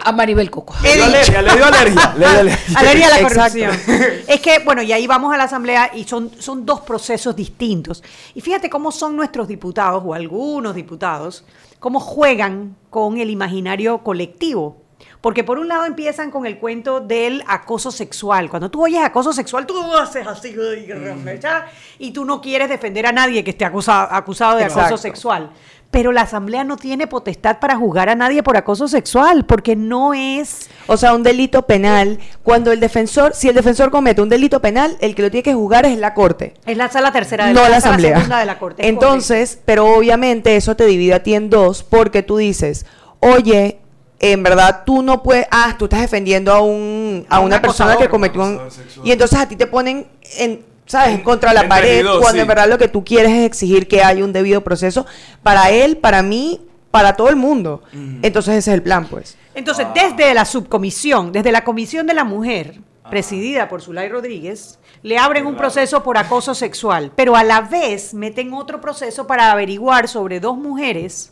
a 0.00 0.12
Maribel 0.12 0.50
Coco. 0.50 0.74
Le 0.82 0.94
dio 0.94 1.04
alergia, 1.04 1.42
le 1.42 1.54
dio 1.54 1.64
alergia. 1.64 2.14
Le 2.16 2.28
dio 2.28 2.40
alergia. 2.40 2.78
alergia 2.78 3.06
a 3.06 3.10
la 3.10 3.28
corrupción. 3.28 3.80
Es 4.26 4.40
que, 4.40 4.58
bueno, 4.60 4.82
y 4.82 4.92
ahí 4.92 5.06
vamos 5.06 5.32
a 5.32 5.36
la 5.36 5.44
asamblea 5.44 5.90
y 5.94 6.04
son, 6.04 6.30
son 6.38 6.64
dos 6.64 6.80
procesos 6.80 7.36
distintos. 7.36 8.02
Y 8.34 8.40
fíjate 8.40 8.70
cómo 8.70 8.90
son 8.90 9.14
nuestros 9.16 9.46
diputados, 9.48 10.02
o 10.04 10.14
algunos 10.14 10.74
diputados, 10.74 11.44
cómo 11.80 12.00
juegan 12.00 12.76
con 12.90 13.18
el 13.18 13.30
imaginario 13.30 13.98
colectivo. 13.98 14.81
Porque 15.22 15.44
por 15.44 15.58
un 15.58 15.68
lado 15.68 15.86
empiezan 15.86 16.30
con 16.30 16.44
el 16.44 16.58
cuento 16.58 17.00
del 17.00 17.42
acoso 17.46 17.90
sexual. 17.90 18.50
Cuando 18.50 18.70
tú 18.70 18.84
oyes 18.84 19.02
acoso 19.02 19.32
sexual, 19.32 19.66
tú 19.66 19.80
haces 19.94 20.26
así 20.26 20.54
y 21.98 22.10
tú 22.10 22.24
no 22.26 22.42
quieres 22.42 22.68
defender 22.68 23.06
a 23.06 23.12
nadie 23.12 23.42
que 23.42 23.50
esté 23.50 23.64
acusado, 23.64 24.08
acusado 24.10 24.58
de 24.58 24.64
acoso 24.64 24.98
sexual 24.98 25.50
pero 25.92 26.10
la 26.10 26.22
Asamblea 26.22 26.64
no 26.64 26.78
tiene 26.78 27.06
potestad 27.06 27.58
para 27.58 27.76
juzgar 27.76 28.08
a 28.08 28.14
nadie 28.14 28.42
por 28.42 28.56
acoso 28.56 28.88
sexual, 28.88 29.44
porque 29.44 29.76
no 29.76 30.14
es... 30.14 30.70
O 30.86 30.96
sea, 30.96 31.14
un 31.14 31.22
delito 31.22 31.66
penal, 31.66 32.18
cuando 32.42 32.72
el 32.72 32.80
defensor, 32.80 33.34
si 33.34 33.50
el 33.50 33.54
defensor 33.54 33.90
comete 33.90 34.22
un 34.22 34.30
delito 34.30 34.62
penal, 34.62 34.96
el 35.00 35.14
que 35.14 35.20
lo 35.20 35.30
tiene 35.30 35.42
que 35.42 35.52
juzgar 35.52 35.84
es 35.84 35.98
la 35.98 36.14
Corte. 36.14 36.54
Es 36.64 36.78
la 36.78 36.88
sala 36.88 37.12
tercera 37.12 37.46
de 37.46 37.52
no 37.52 37.60
la, 37.60 37.68
la 37.68 37.76
Asamblea. 37.76 38.14
segunda 38.14 38.38
de 38.38 38.46
la 38.46 38.58
Corte. 38.58 38.88
Entonces, 38.88 39.60
pero 39.66 39.84
obviamente 39.84 40.56
eso 40.56 40.76
te 40.76 40.86
divide 40.86 41.12
a 41.12 41.22
ti 41.22 41.34
en 41.34 41.50
dos, 41.50 41.82
porque 41.82 42.22
tú 42.22 42.38
dices, 42.38 42.86
oye, 43.20 43.81
en 44.22 44.42
verdad 44.42 44.84
tú 44.86 45.02
no 45.02 45.22
puedes, 45.22 45.46
ah, 45.50 45.74
tú 45.78 45.84
estás 45.84 46.00
defendiendo 46.00 46.52
a 46.52 46.60
un 46.60 47.26
a, 47.28 47.40
una 47.40 47.60
persona 47.60 47.96
que 47.96 48.08
cometió 48.08 48.40
un 48.42 48.60
y 49.04 49.10
entonces 49.10 49.38
a 49.38 49.48
ti 49.48 49.56
te 49.56 49.66
ponen 49.66 50.06
en 50.38 50.64
¿sabes? 50.86 51.20
Contra 51.20 51.52
la 51.52 51.68
pared, 51.68 52.04
cuando 52.20 52.40
en 52.40 52.48
verdad 52.48 52.68
lo 52.68 52.78
que 52.78 52.88
tú 52.88 53.04
quieres 53.04 53.32
es 53.32 53.46
exigir 53.46 53.88
que 53.88 54.02
haya 54.02 54.24
un 54.24 54.32
debido 54.32 54.62
proceso 54.62 55.06
para 55.42 55.70
él, 55.70 55.96
para 55.96 56.22
mí, 56.22 56.60
para 56.90 57.16
todo 57.16 57.28
el 57.30 57.36
mundo. 57.36 57.82
Entonces 58.22 58.56
ese 58.56 58.70
es 58.70 58.74
el 58.74 58.82
plan, 58.82 59.06
pues. 59.06 59.36
Entonces, 59.54 59.86
desde 59.94 60.34
la 60.34 60.44
subcomisión, 60.44 61.32
desde 61.32 61.50
la 61.50 61.64
Comisión 61.64 62.06
de 62.06 62.14
la 62.14 62.24
Mujer, 62.24 62.80
presidida 63.10 63.68
por 63.68 63.82
Zulay 63.82 64.08
Rodríguez, 64.08 64.78
le 65.02 65.18
abren 65.18 65.46
un 65.46 65.56
proceso 65.56 66.02
por 66.02 66.18
acoso 66.18 66.54
sexual, 66.54 67.10
pero 67.16 67.36
a 67.36 67.44
la 67.44 67.62
vez 67.62 68.14
meten 68.14 68.52
otro 68.52 68.80
proceso 68.80 69.26
para 69.26 69.50
averiguar 69.50 70.08
sobre 70.08 70.40
dos 70.40 70.56
mujeres 70.56 71.31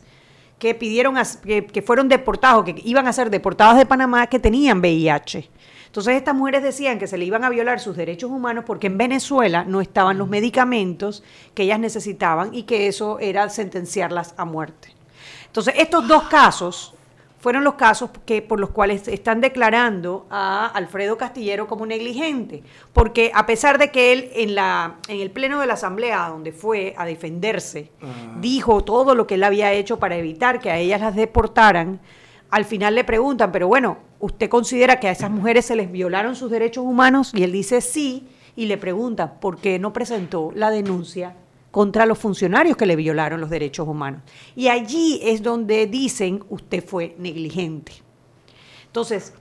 que 0.60 0.74
pidieron, 0.76 1.16
que, 1.42 1.66
que 1.66 1.82
fueron 1.82 2.08
deportadas 2.08 2.58
o 2.58 2.64
que 2.64 2.80
iban 2.84 3.08
a 3.08 3.12
ser 3.12 3.30
deportadas 3.30 3.78
de 3.78 3.86
Panamá 3.86 4.28
que 4.28 4.38
tenían 4.38 4.78
VIH. 4.78 5.50
Entonces 5.86 6.14
estas 6.14 6.36
mujeres 6.36 6.62
decían 6.62 7.00
que 7.00 7.08
se 7.08 7.18
le 7.18 7.24
iban 7.24 7.42
a 7.42 7.50
violar 7.50 7.80
sus 7.80 7.96
derechos 7.96 8.30
humanos 8.30 8.64
porque 8.64 8.86
en 8.86 8.96
Venezuela 8.96 9.64
no 9.64 9.80
estaban 9.80 10.18
los 10.18 10.28
medicamentos 10.28 11.24
que 11.54 11.64
ellas 11.64 11.80
necesitaban 11.80 12.54
y 12.54 12.62
que 12.62 12.86
eso 12.86 13.18
era 13.18 13.48
sentenciarlas 13.48 14.34
a 14.36 14.44
muerte. 14.44 14.94
Entonces 15.46 15.74
estos 15.78 16.06
dos 16.06 16.24
casos 16.28 16.94
fueron 17.40 17.64
los 17.64 17.74
casos 17.74 18.10
que 18.26 18.42
por 18.42 18.60
los 18.60 18.70
cuales 18.70 19.08
están 19.08 19.40
declarando 19.40 20.26
a 20.30 20.66
Alfredo 20.66 21.16
Castillero 21.16 21.66
como 21.66 21.86
negligente, 21.86 22.62
porque 22.92 23.32
a 23.34 23.46
pesar 23.46 23.78
de 23.78 23.90
que 23.90 24.12
él 24.12 24.30
en 24.34 24.54
la 24.54 24.96
en 25.08 25.20
el 25.20 25.30
pleno 25.30 25.60
de 25.60 25.66
la 25.66 25.74
asamblea 25.74 26.28
donde 26.28 26.52
fue 26.52 26.94
a 26.96 27.06
defenderse, 27.06 27.90
ah. 28.02 28.36
dijo 28.40 28.82
todo 28.84 29.14
lo 29.14 29.26
que 29.26 29.34
él 29.34 29.44
había 29.44 29.72
hecho 29.72 29.98
para 29.98 30.16
evitar 30.16 30.60
que 30.60 30.70
a 30.70 30.78
ellas 30.78 31.00
las 31.00 31.16
deportaran, 31.16 32.00
al 32.50 32.64
final 32.64 32.94
le 32.94 33.04
preguntan, 33.04 33.52
pero 33.52 33.68
bueno, 33.68 33.98
¿usted 34.18 34.50
considera 34.50 35.00
que 35.00 35.08
a 35.08 35.12
esas 35.12 35.30
mujeres 35.30 35.64
se 35.64 35.76
les 35.76 35.90
violaron 35.90 36.36
sus 36.36 36.50
derechos 36.50 36.84
humanos? 36.84 37.32
Y 37.34 37.42
él 37.42 37.52
dice 37.52 37.80
sí, 37.80 38.28
y 38.54 38.66
le 38.66 38.76
pregunta, 38.76 39.40
¿por 39.40 39.58
qué 39.58 39.78
no 39.78 39.92
presentó 39.92 40.50
la 40.54 40.70
denuncia 40.70 41.36
contra 41.70 42.06
los 42.06 42.18
funcionarios 42.18 42.76
que 42.76 42.86
le 42.86 42.96
violaron 42.96 43.40
los 43.40 43.50
derechos 43.50 43.86
humanos? 43.86 44.22
Y 44.56 44.68
allí 44.68 45.20
es 45.22 45.42
donde 45.42 45.86
dicen, 45.86 46.44
usted 46.48 46.84
fue 46.84 47.14
negligente. 47.18 47.92
Entonces, 48.86 49.32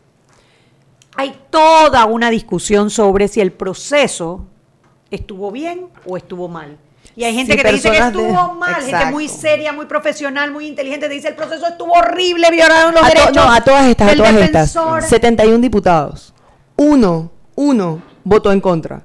hay 1.16 1.36
toda 1.50 2.06
una 2.06 2.30
discusión 2.30 2.90
sobre 2.90 3.28
si 3.28 3.42
el 3.42 3.52
proceso 3.52 4.46
estuvo 5.12 5.52
bien 5.52 5.88
o 6.06 6.18
estuvo 6.18 6.48
mal. 6.48 6.78
Y 7.16 7.24
hay 7.24 7.36
gente 7.36 7.58
que 7.58 7.64
te 7.64 7.72
dice 7.74 7.92
que 7.92 7.98
estuvo 7.98 8.54
mal, 8.54 8.82
gente 8.82 9.06
muy 9.08 9.28
seria, 9.28 9.74
muy 9.74 9.86
profesional, 9.88 10.52
muy 10.52 10.68
inteligente, 10.68 11.10
te 11.10 11.14
dice 11.16 11.28
el 11.28 11.36
proceso 11.36 11.68
estuvo 11.68 11.92
horrible, 11.92 12.50
violaron 12.52 12.94
los 12.94 13.06
derechos. 13.06 13.36
No, 13.36 13.52
a 13.52 13.62
todas 13.62 13.88
estas, 13.88 14.14
a 14.14 14.16
todas 14.16 14.36
estas. 14.36 15.10
71 15.10 15.58
diputados. 15.60 16.34
Uno, 16.78 17.32
uno 17.56 18.02
votó 18.24 18.52
en 18.52 18.62
contra. 18.62 19.04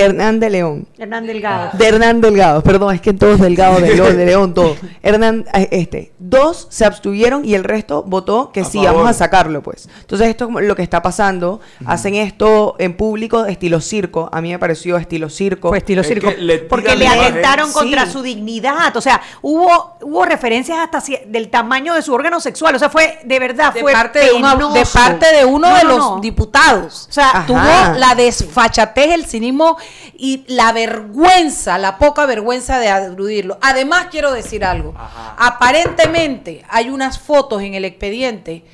Hernán 0.00 0.40
de 0.40 0.50
León. 0.50 0.86
Hernán 0.98 1.26
Delgado. 1.26 1.70
De 1.72 1.86
Hernán 1.86 2.20
Delgado, 2.20 2.62
perdón, 2.62 2.94
es 2.94 3.00
que 3.00 3.12
todos 3.12 3.40
Delgado, 3.40 3.80
de 3.80 3.94
León, 3.94 4.16
de 4.16 4.26
León, 4.26 4.54
todo. 4.54 4.76
Hernán, 5.02 5.46
eh, 5.54 5.68
este, 5.72 6.12
dos 6.18 6.66
se 6.70 6.84
abstuvieron 6.84 7.44
y 7.44 7.54
el 7.54 7.64
resto 7.64 8.02
votó 8.02 8.52
que 8.52 8.64
sí, 8.64 8.78
vamos 8.84 9.08
a 9.08 9.12
sacarlo, 9.12 9.62
pues. 9.62 9.88
Entonces 10.00 10.28
esto 10.28 10.48
es 10.58 10.66
lo 10.66 10.76
que 10.76 10.82
está 10.82 11.02
pasando. 11.02 11.60
Hacen 11.86 12.14
esto 12.14 12.76
en 12.78 12.96
público, 12.96 13.46
estilo 13.46 13.80
circo. 13.80 14.28
A 14.32 14.40
mí 14.40 14.50
me 14.50 14.58
pareció 14.58 14.96
estilo 14.96 15.28
circo. 15.28 15.68
Fue 15.68 15.78
estilo 15.78 16.04
circo. 16.04 16.30
porque 16.68 16.96
le 16.96 17.06
atentaron 17.06 17.72
contra 17.72 18.06
su 18.06 18.22
dignidad. 18.22 18.96
O 18.96 19.00
sea, 19.00 19.20
hubo, 19.42 19.96
hubo 20.02 20.24
referencias 20.24 20.78
hasta 20.78 21.02
del 21.26 21.48
tamaño 21.48 21.94
de 21.94 22.02
su 22.02 22.12
órgano 22.12 22.40
sexual. 22.40 22.74
O 22.74 22.78
sea, 22.78 22.90
fue, 22.90 23.18
de 23.24 23.38
verdad, 23.38 23.72
de 23.72 23.80
fue 23.80 23.92
parte 23.92 24.18
de, 24.18 24.26
de, 24.26 24.86
parte 24.92 25.34
de 25.34 25.44
uno 25.44 25.74
de 25.74 25.84
los 25.84 26.20
diputados. 26.20 27.06
O 27.08 27.12
sea, 27.12 27.44
tuvo 27.46 27.58
la 27.58 28.14
desfachatez, 28.14 29.12
el 29.12 29.26
cinismo 29.26 29.76
y 30.14 30.44
la 30.48 30.72
vergüenza, 30.72 31.78
la 31.78 31.98
poca 31.98 32.26
vergüenza 32.26 32.78
de 32.78 32.88
agrudirlo. 32.88 33.58
Además, 33.60 34.06
quiero 34.10 34.32
decir 34.32 34.64
algo. 34.64 34.94
Aparentemente 35.36 36.64
hay 36.68 36.90
unas 36.90 37.18
fotos 37.18 37.62
en 37.62 37.74
el 37.74 37.84
expediente 37.84 38.64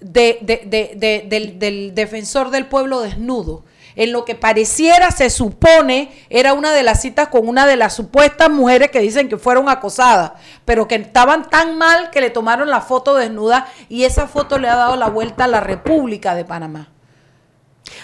de, 0.00 0.38
del, 1.28 1.58
del 1.58 1.94
defensor 1.94 2.50
del 2.50 2.66
pueblo 2.66 3.00
desnudo 3.00 3.64
en 3.98 4.12
lo 4.12 4.24
que 4.24 4.36
pareciera, 4.36 5.10
se 5.10 5.28
supone, 5.28 6.12
era 6.30 6.54
una 6.54 6.72
de 6.72 6.84
las 6.84 7.02
citas 7.02 7.28
con 7.28 7.48
una 7.48 7.66
de 7.66 7.74
las 7.74 7.96
supuestas 7.96 8.48
mujeres 8.48 8.92
que 8.92 9.00
dicen 9.00 9.28
que 9.28 9.38
fueron 9.38 9.68
acosadas, 9.68 10.32
pero 10.64 10.86
que 10.86 10.94
estaban 10.94 11.50
tan 11.50 11.76
mal 11.76 12.10
que 12.10 12.20
le 12.20 12.30
tomaron 12.30 12.70
la 12.70 12.80
foto 12.80 13.16
desnuda 13.16 13.66
y 13.88 14.04
esa 14.04 14.28
foto 14.28 14.56
le 14.56 14.68
ha 14.68 14.76
dado 14.76 14.94
la 14.94 15.08
vuelta 15.08 15.44
a 15.44 15.48
la 15.48 15.58
República 15.58 16.36
de 16.36 16.44
Panamá. 16.44 16.92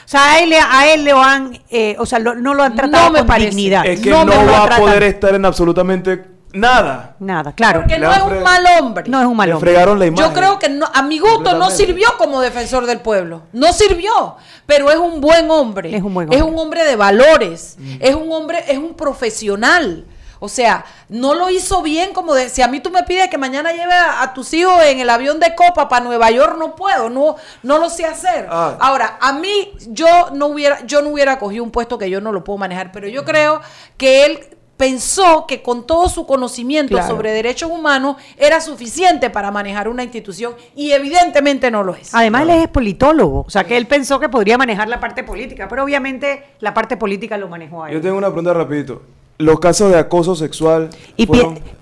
O 0.05 0.09
sea, 0.09 0.33
a 0.33 0.41
él, 0.41 0.53
a 0.53 0.87
él 0.93 1.05
le 1.05 1.13
han, 1.13 1.59
eh, 1.71 1.97
o 1.99 2.07
sea, 2.07 2.19
no 2.19 2.55
lo 2.55 2.63
han 2.63 2.75
tratado 2.75 3.13
con 3.27 3.37
dignidad. 3.39 3.87
Es 3.87 4.01
que 4.01 4.11
no, 4.11 4.27
va 4.27 4.65
a 4.65 4.77
poder 4.77 5.03
estar 5.05 5.35
en 5.35 5.45
absolutamente 5.45 6.35
Nada. 6.55 7.17
Nada, 7.19 7.53
claro. 7.53 7.81
Porque 7.81 7.99
no 7.99 8.13
es 8.13 8.23
un 8.23 8.43
mal 8.45 8.65
hombre. 8.79 9.05
No 9.09 9.21
es 9.21 9.27
un 9.27 9.37
mal 9.37 9.53
hombre. 9.53 9.73
fregaron 9.73 9.99
la 9.99 10.07
imagen. 10.07 10.25
Yo 10.25 10.33
creo 10.33 10.59
que 10.61 10.69
no, 10.69 10.87
a 10.87 11.03
mi 11.03 11.19
gusto 11.19 11.59
no 11.59 11.69
sirvió 11.71 12.07
como 12.17 12.41
defensor 12.41 12.87
del 12.87 13.01
pueblo. 13.01 13.43
No 13.53 13.73
sirvió. 13.73 14.37
Pero 14.65 14.89
es 14.89 14.97
un 14.97 15.21
buen 15.21 15.51
hombre. 15.51 15.95
Es 15.95 16.03
un 16.03 16.15
buen 16.15 16.29
hombre. 16.29 16.39
Es 16.39 16.45
un 16.45 16.57
hombre 16.57 16.85
de 16.85 16.95
valores. 16.95 17.75
Mm. 17.79 17.97
Es 17.99 18.15
un 18.15 18.31
hombre, 18.31 18.65
es 18.69 18.79
un 18.79 18.95
profesional. 18.95 20.07
O 20.45 20.49
sea, 20.49 20.85
no 21.09 21.35
lo 21.35 21.49
hizo 21.49 21.81
bien 21.81 22.13
como 22.13 22.35
de, 22.35 22.51
si 22.51 22.61
a 22.61 22.69
mí 22.69 22.81
tú 22.81 22.91
me 22.91 23.03
pides 23.03 23.29
que 23.29 23.39
mañana 23.39 23.73
lleve 23.73 23.95
a, 23.95 24.33
tus 24.35 24.53
hijos 24.53 24.83
en 24.85 25.01
el 25.01 25.09
avión 25.09 25.41
de 25.41 25.55
copa 25.55 25.89
para 25.89 26.05
Nueva 26.05 26.31
York, 26.31 26.57
no 26.59 26.77
puedo, 26.77 27.09
no, 27.09 27.37
no 27.63 27.79
lo 27.79 27.89
sé 27.89 28.05
hacer. 28.05 28.47
Ah. 28.51 28.77
Ahora, 28.79 29.17
a 29.21 29.33
mí 29.33 29.73
yo 29.89 30.31
no 30.35 30.49
hubiera, 30.49 30.85
yo 30.85 31.01
no 31.01 31.09
hubiera 31.09 31.39
cogido 31.39 31.65
un 31.65 31.71
puesto 31.71 31.97
que 31.97 32.11
yo 32.11 32.21
no 32.21 32.31
lo 32.31 32.45
puedo 32.45 32.59
manejar, 32.59 32.93
pero 32.93 33.09
yo 33.09 33.25
creo 33.25 33.63
que 33.97 34.27
él 34.27 34.55
pensó 34.77 35.47
que 35.47 35.63
con 35.63 35.87
todo 35.87 36.09
su 36.09 36.27
conocimiento 36.27 37.01
sobre 37.03 37.33
derechos 37.33 37.71
humanos 37.71 38.17
era 38.37 38.61
suficiente 38.61 39.31
para 39.31 39.51
manejar 39.51 39.89
una 39.89 40.03
institución 40.03 40.55
y 40.75 40.93
evidentemente 40.93 41.71
no 41.71 41.83
lo 41.85 41.95
es. 41.95 42.15
Además, 42.15 42.43
él 42.43 42.51
es 42.51 42.69
politólogo, 42.69 43.45
o 43.47 43.51
sea 43.51 43.65
que 43.65 43.77
él 43.77 43.87
pensó 43.87 44.21
que 44.21 44.29
podría 44.29 44.59
manejar 44.59 44.89
la 44.89 45.01
parte 45.01 45.25
política, 45.25 45.69
pero 45.69 45.85
obviamente 45.85 46.45
la 46.61 46.75
parte 46.75 46.97
política 46.97 47.39
lo 47.39 47.49
manejó 47.49 47.85
a 47.85 47.89
él. 47.89 47.95
Yo 47.95 48.01
tengo 48.01 48.19
una 48.19 48.29
pregunta 48.29 48.53
rapidito. 48.53 49.03
Los 49.37 49.59
casos 49.59 49.91
de 49.91 49.99
acoso 49.99 50.37
sexual. 50.37 50.91
Y 51.17 51.29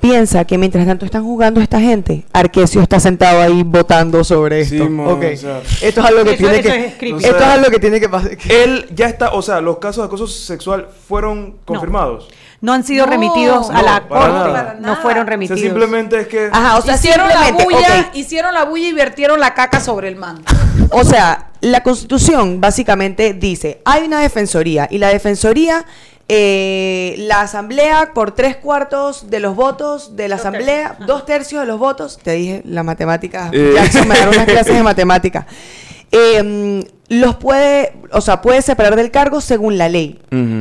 piensa 0.00 0.44
que 0.44 0.56
mientras 0.56 0.86
tanto 0.86 1.04
están 1.04 1.22
jugando 1.22 1.60
esta 1.60 1.80
gente, 1.80 2.24
Arquesio 2.32 2.80
está 2.80 2.98
sentado 2.98 3.40
ahí 3.42 3.62
votando 3.62 4.24
sobre 4.24 4.60
esto. 4.60 4.88
esto 5.82 6.00
es 6.00 6.06
algo 6.06 6.24
que 6.24 6.36
tiene 6.36 6.60
que. 6.62 6.86
esto 6.86 7.36
es 7.36 7.42
algo 7.42 7.70
que 7.70 7.78
tiene 7.78 8.00
que 8.00 8.08
pasar. 8.08 8.38
Él 8.48 8.86
ya 8.94 9.08
está, 9.08 9.32
o 9.32 9.42
sea, 9.42 9.60
los 9.60 9.78
casos 9.78 10.02
de 10.02 10.06
acoso 10.06 10.26
sexual 10.26 10.88
fueron 11.06 11.56
confirmados 11.64 12.28
no 12.62 12.72
han 12.72 12.84
sido 12.84 13.06
remitidos 13.06 13.70
a 13.70 13.82
la 13.82 14.06
corte, 14.08 14.80
no 14.80 14.96
fueron 14.96 15.26
remitidos. 15.26 15.60
simplemente 15.60 16.20
es 16.20 16.28
que 16.28 16.48
Ajá, 16.50 16.78
o 16.78 16.82
sea, 16.82 16.94
hicieron 16.94 17.28
la 17.28 17.50
bulla, 17.50 18.10
hicieron 18.14 18.54
la 18.54 18.64
bulla 18.64 18.88
y 18.88 18.92
vertieron 18.92 19.40
la 19.40 19.52
caca 19.52 19.80
sobre 19.80 20.06
el 20.08 20.14
manto. 20.14 20.50
O 20.90 21.04
sea, 21.04 21.50
la 21.60 21.82
Constitución 21.82 22.60
básicamente 22.60 23.34
dice, 23.34 23.82
hay 23.84 24.04
una 24.04 24.20
defensoría 24.20 24.86
y 24.88 24.98
la 24.98 25.08
defensoría 25.08 25.84
eh, 26.28 27.14
la 27.18 27.42
asamblea 27.42 28.12
por 28.14 28.32
tres 28.32 28.56
cuartos 28.56 29.30
de 29.30 29.40
los 29.40 29.56
votos 29.56 30.16
de 30.16 30.28
la 30.28 30.36
asamblea, 30.36 30.96
dos 31.06 31.26
tercios 31.26 31.62
de 31.62 31.66
los 31.66 31.78
votos, 31.78 32.18
te 32.22 32.32
dije 32.32 32.62
la 32.64 32.82
matemática, 32.82 33.50
eh. 33.52 33.72
Jackson 33.74 34.08
me 34.08 34.14
dieron 34.14 34.34
unas 34.34 34.46
clases 34.46 34.74
de 34.74 34.82
matemática. 34.82 35.46
Eh, 36.10 36.84
los 37.08 37.36
puede, 37.36 37.92
o 38.10 38.22
sea, 38.22 38.40
puede 38.40 38.62
separar 38.62 38.96
del 38.96 39.10
cargo 39.10 39.42
según 39.42 39.76
la 39.76 39.90
ley. 39.90 40.18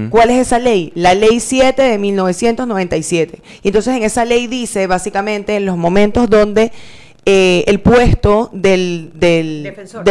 ¿Cuál 0.10 0.30
es 0.32 0.48
esa 0.48 0.60
ley? 0.60 0.92
La 0.96 1.14
ley 1.14 1.40
7 1.40 1.82
de 1.82 1.98
1997. 1.98 3.42
Y 3.64 3.68
entonces 3.70 3.96
en 3.96 4.04
esa 4.04 4.26
ley 4.26 4.48
dice 4.48 4.86
básicamente 4.88 5.56
en 5.56 5.66
los 5.66 5.78
momentos 5.78 6.30
donde 6.30 6.74
eh, 7.24 7.64
el 7.68 7.82
puesto 7.82 8.50
del, 8.52 9.12
del, 9.14 9.64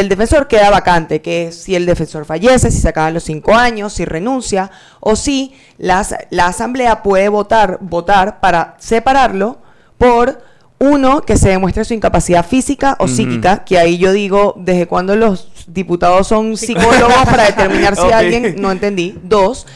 defensor. 0.09 0.47
queda 0.47 0.71
vacante, 0.71 1.21
que 1.21 1.49
es 1.49 1.57
si 1.57 1.75
el 1.75 1.85
defensor 1.85 2.25
fallece, 2.25 2.71
si 2.71 2.79
se 2.79 2.89
acaban 2.89 3.15
los 3.15 3.25
cinco 3.25 3.53
años, 3.53 3.95
si 3.95 4.05
renuncia, 4.05 4.71
o 5.01 5.17
si 5.17 5.53
la, 5.77 6.07
la 6.31 6.47
asamblea 6.47 7.03
puede 7.03 7.29
votar, 7.29 7.79
votar 7.81 8.39
para 8.39 8.77
separarlo 8.79 9.59
por 9.99 10.41
uno, 10.79 11.23
que 11.23 11.37
se 11.37 11.51
demuestre 11.51 11.85
su 11.85 11.95
incapacidad 11.95 12.47
física 12.47 12.97
o 13.01 13.09
psíquica, 13.09 13.65
que 13.65 13.79
ahí 13.79 13.99
yo 13.99 14.13
digo, 14.13 14.55
¿desde 14.57 14.87
cuando 14.87 15.15
los 15.15 15.51
diputados 15.67 16.29
son 16.29 16.57
psicólogos 16.57 17.25
para 17.25 17.45
determinar 17.45 17.97
si 17.97 18.11
alguien, 18.13 18.55
no 18.59 18.71
entendí? 18.71 19.19
Dos, 19.23 19.67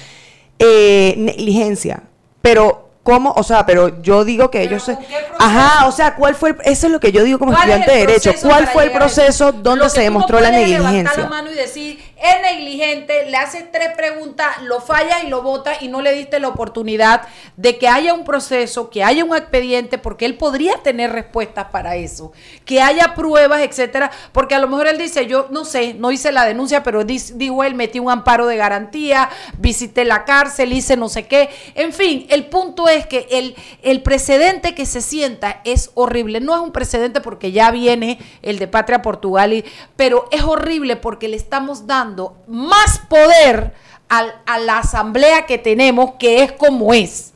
eh, 0.59 1.15
negligencia. 1.19 2.05
Pero 2.41 2.84
¿Cómo? 3.05 3.33
O 3.37 3.43
sea, 3.43 3.67
pero 3.67 4.01
yo 4.03 4.25
digo 4.25 4.51
que 4.51 4.63
ellos... 4.63 4.91
Ajá, 5.39 5.87
o 5.87 5.93
sea, 5.93 6.17
¿cuál 6.17 6.35
fue 6.35 6.57
eso 6.65 6.87
es 6.87 6.93
lo 6.93 7.01
que 7.01 7.13
yo 7.13 7.23
digo 7.23 7.39
como 7.39 7.53
estudiante 7.53 7.91
de 7.91 7.99
Derecho. 7.99 8.33
¿Cuál 8.43 8.67
fue 8.67 8.85
el 8.85 8.93
proceso 8.93 9.53
donde 9.53 9.91
se 9.91 10.01
demostró 10.01 10.41
la 10.41 10.51
negligencia? 10.51 11.23
la 11.23 11.29
mano 11.29 11.51
y 11.51 11.55
decir, 11.55 12.03
es 12.25 12.41
negligente, 12.41 13.27
le 13.29 13.37
haces 13.37 13.71
tres 13.71 13.91
preguntas, 13.95 14.63
lo 14.63 14.81
falla 14.81 15.23
y 15.23 15.29
lo 15.29 15.43
vota 15.43 15.73
y 15.83 15.89
no 15.89 16.01
le 16.01 16.15
diste 16.15 16.41
la 16.41 16.49
oportunidad 16.49 17.29
de 17.59 17.77
que 17.77 17.87
haya 17.87 18.15
un 18.15 18.25
proceso, 18.25 18.89
que 18.89 19.05
haya 19.05 19.23
un 19.23 19.37
expediente, 19.37 19.99
porque 19.99 20.25
él 20.25 20.39
podría 20.39 20.79
tener 20.79 21.13
respuestas 21.13 21.67
para 21.67 21.97
eso, 21.97 22.33
que 22.65 22.81
haya 22.81 23.15
pruebas, 23.15 23.61
etcétera, 23.61 24.11
porque 24.33 24.55
a 24.55 24.59
lo 24.59 24.69
mejor 24.69 24.87
él 24.87 24.97
dice, 24.97 25.27
yo 25.27 25.49
no 25.51 25.67
sé, 25.67 25.93
no 25.93 26.13
hice 26.13 26.33
la 26.33 26.47
denuncia, 26.47 26.83
pero 26.83 27.05
dijo 27.05 27.63
él, 27.63 27.75
metí 27.75 27.99
un 27.99 28.11
amparo 28.11 28.47
de 28.47 28.57
garantía, 28.57 29.29
visité 29.59 30.07
la 30.07 30.25
cárcel, 30.25 30.73
hice 30.73 30.97
no 30.97 31.11
sé 31.11 31.27
qué, 31.27 31.51
en 31.75 31.93
fin, 31.93 32.27
el 32.31 32.47
punto 32.47 32.89
es 32.89 33.07
que 33.07 33.27
el, 33.33 33.55
el 33.83 34.01
precedente 34.01 34.75
que 34.75 34.87
se 34.87 35.03
sienta 35.03 35.61
es 35.65 35.91
horrible, 35.93 36.41
no 36.41 36.55
es 36.55 36.63
un 36.63 36.73
precedente 36.73 37.21
porque 37.21 37.53
ya 37.53 37.71
viene 37.71 38.19
el 38.41 38.59
de 38.59 38.67
Patria 38.67 39.03
Portugal, 39.03 39.63
pero 39.97 40.27
es 40.31 40.43
horrible 40.43 40.97
porque 40.97 41.29
le 41.29 41.37
estamos 41.37 41.87
dando 41.87 42.14
más 42.47 43.01
poder 43.09 43.75
a 44.09 44.59
la 44.59 44.79
asamblea 44.79 45.45
que 45.47 45.59
tenemos, 45.59 46.13
que 46.19 46.43
es 46.43 46.53
como 46.53 46.95
es. 46.95 47.33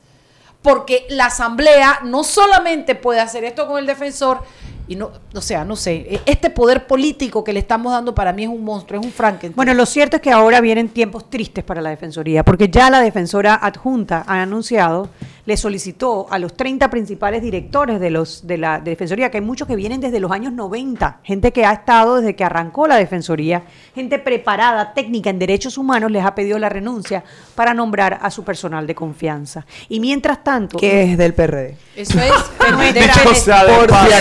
Porque 0.62 1.06
la 1.08 1.26
asamblea 1.26 2.00
no 2.04 2.24
solamente 2.24 2.94
puede 2.94 3.20
hacer 3.20 3.44
esto 3.44 3.66
con 3.66 3.78
el 3.78 3.86
defensor, 3.86 4.42
y 4.88 4.96
no, 4.96 5.10
o 5.34 5.40
sea, 5.42 5.64
no 5.64 5.76
sé, 5.76 6.06
e, 6.08 6.20
este 6.24 6.48
poder 6.48 6.86
político 6.86 7.44
que 7.44 7.52
le 7.52 7.60
estamos 7.60 7.92
dando 7.92 8.14
para 8.14 8.32
mí 8.32 8.44
es 8.44 8.48
un 8.48 8.64
monstruo, 8.64 8.98
es 8.98 9.06
un 9.06 9.12
Frankenstein. 9.12 9.54
Bueno, 9.54 9.74
lo 9.74 9.84
cierto 9.84 10.16
es 10.16 10.22
que 10.22 10.32
ahora 10.32 10.62
vienen 10.62 10.88
tiempos 10.88 11.28
tristes 11.28 11.62
para 11.62 11.82
la 11.82 11.90
Defensoría, 11.90 12.42
porque 12.42 12.68
ya 12.70 12.88
la 12.88 13.00
defensora 13.00 13.54
adjunta 13.54 14.24
ha 14.26 14.40
anunciado 14.40 15.10
le 15.48 15.56
solicitó 15.56 16.26
a 16.28 16.38
los 16.38 16.54
30 16.54 16.90
principales 16.90 17.40
directores 17.40 18.00
de, 18.00 18.10
los, 18.10 18.46
de 18.46 18.58
la 18.58 18.80
Defensoría, 18.80 19.30
que 19.30 19.38
hay 19.38 19.42
muchos 19.42 19.66
que 19.66 19.76
vienen 19.76 19.98
desde 19.98 20.20
los 20.20 20.30
años 20.30 20.52
90, 20.52 21.20
gente 21.22 21.54
que 21.54 21.64
ha 21.64 21.72
estado 21.72 22.16
desde 22.16 22.36
que 22.36 22.44
arrancó 22.44 22.86
la 22.86 22.96
Defensoría, 22.96 23.62
gente 23.94 24.18
preparada, 24.18 24.92
técnica 24.92 25.30
en 25.30 25.38
derechos 25.38 25.78
humanos, 25.78 26.10
les 26.10 26.22
ha 26.22 26.34
pedido 26.34 26.58
la 26.58 26.68
renuncia 26.68 27.24
para 27.54 27.72
nombrar 27.72 28.18
a 28.20 28.30
su 28.30 28.44
personal 28.44 28.86
de 28.86 28.94
confianza. 28.94 29.64
Y 29.88 30.00
mientras 30.00 30.44
tanto... 30.44 30.76
¿Qué 30.76 31.04
es 31.04 31.16
del 31.16 31.32
PRD? 31.32 31.78
Eso 31.96 32.20
es, 32.20 32.30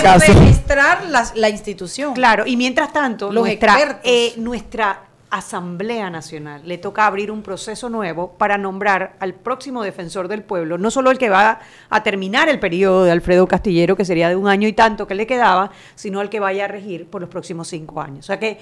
administrar 0.07 1.03
la, 1.09 1.29
la, 1.35 1.49
institución. 1.49 2.13
Claro, 2.13 2.47
y 2.47 2.55
mientras 2.55 2.93
tanto, 2.93 3.33
los 3.33 3.43
nuestra, 3.43 3.99
eh, 4.05 4.31
nuestra 4.37 5.06
Asamblea 5.29 6.09
Nacional 6.09 6.61
le 6.65 6.77
toca 6.77 7.05
abrir 7.05 7.31
un 7.31 7.41
proceso 7.41 7.89
nuevo 7.89 8.33
para 8.37 8.57
nombrar 8.57 9.15
al 9.19 9.33
próximo 9.33 9.83
defensor 9.83 10.27
del 10.27 10.43
pueblo, 10.43 10.77
no 10.77 10.89
solo 10.89 11.11
el 11.11 11.17
que 11.17 11.29
va 11.29 11.59
a 11.89 12.03
terminar 12.03 12.47
el 12.49 12.59
periodo 12.59 13.03
de 13.03 13.11
Alfredo 13.11 13.47
Castillero, 13.47 13.95
que 13.95 14.05
sería 14.05 14.29
de 14.29 14.35
un 14.35 14.47
año 14.47 14.67
y 14.67 14.73
tanto 14.73 15.05
que 15.05 15.15
le 15.15 15.27
quedaba, 15.27 15.71
sino 15.95 16.21
el 16.21 16.29
que 16.29 16.39
vaya 16.39 16.65
a 16.65 16.67
regir 16.67 17.07
por 17.07 17.21
los 17.21 17.29
próximos 17.29 17.67
cinco 17.67 18.01
años. 18.01 18.19
O 18.19 18.27
sea 18.27 18.39
que 18.39 18.57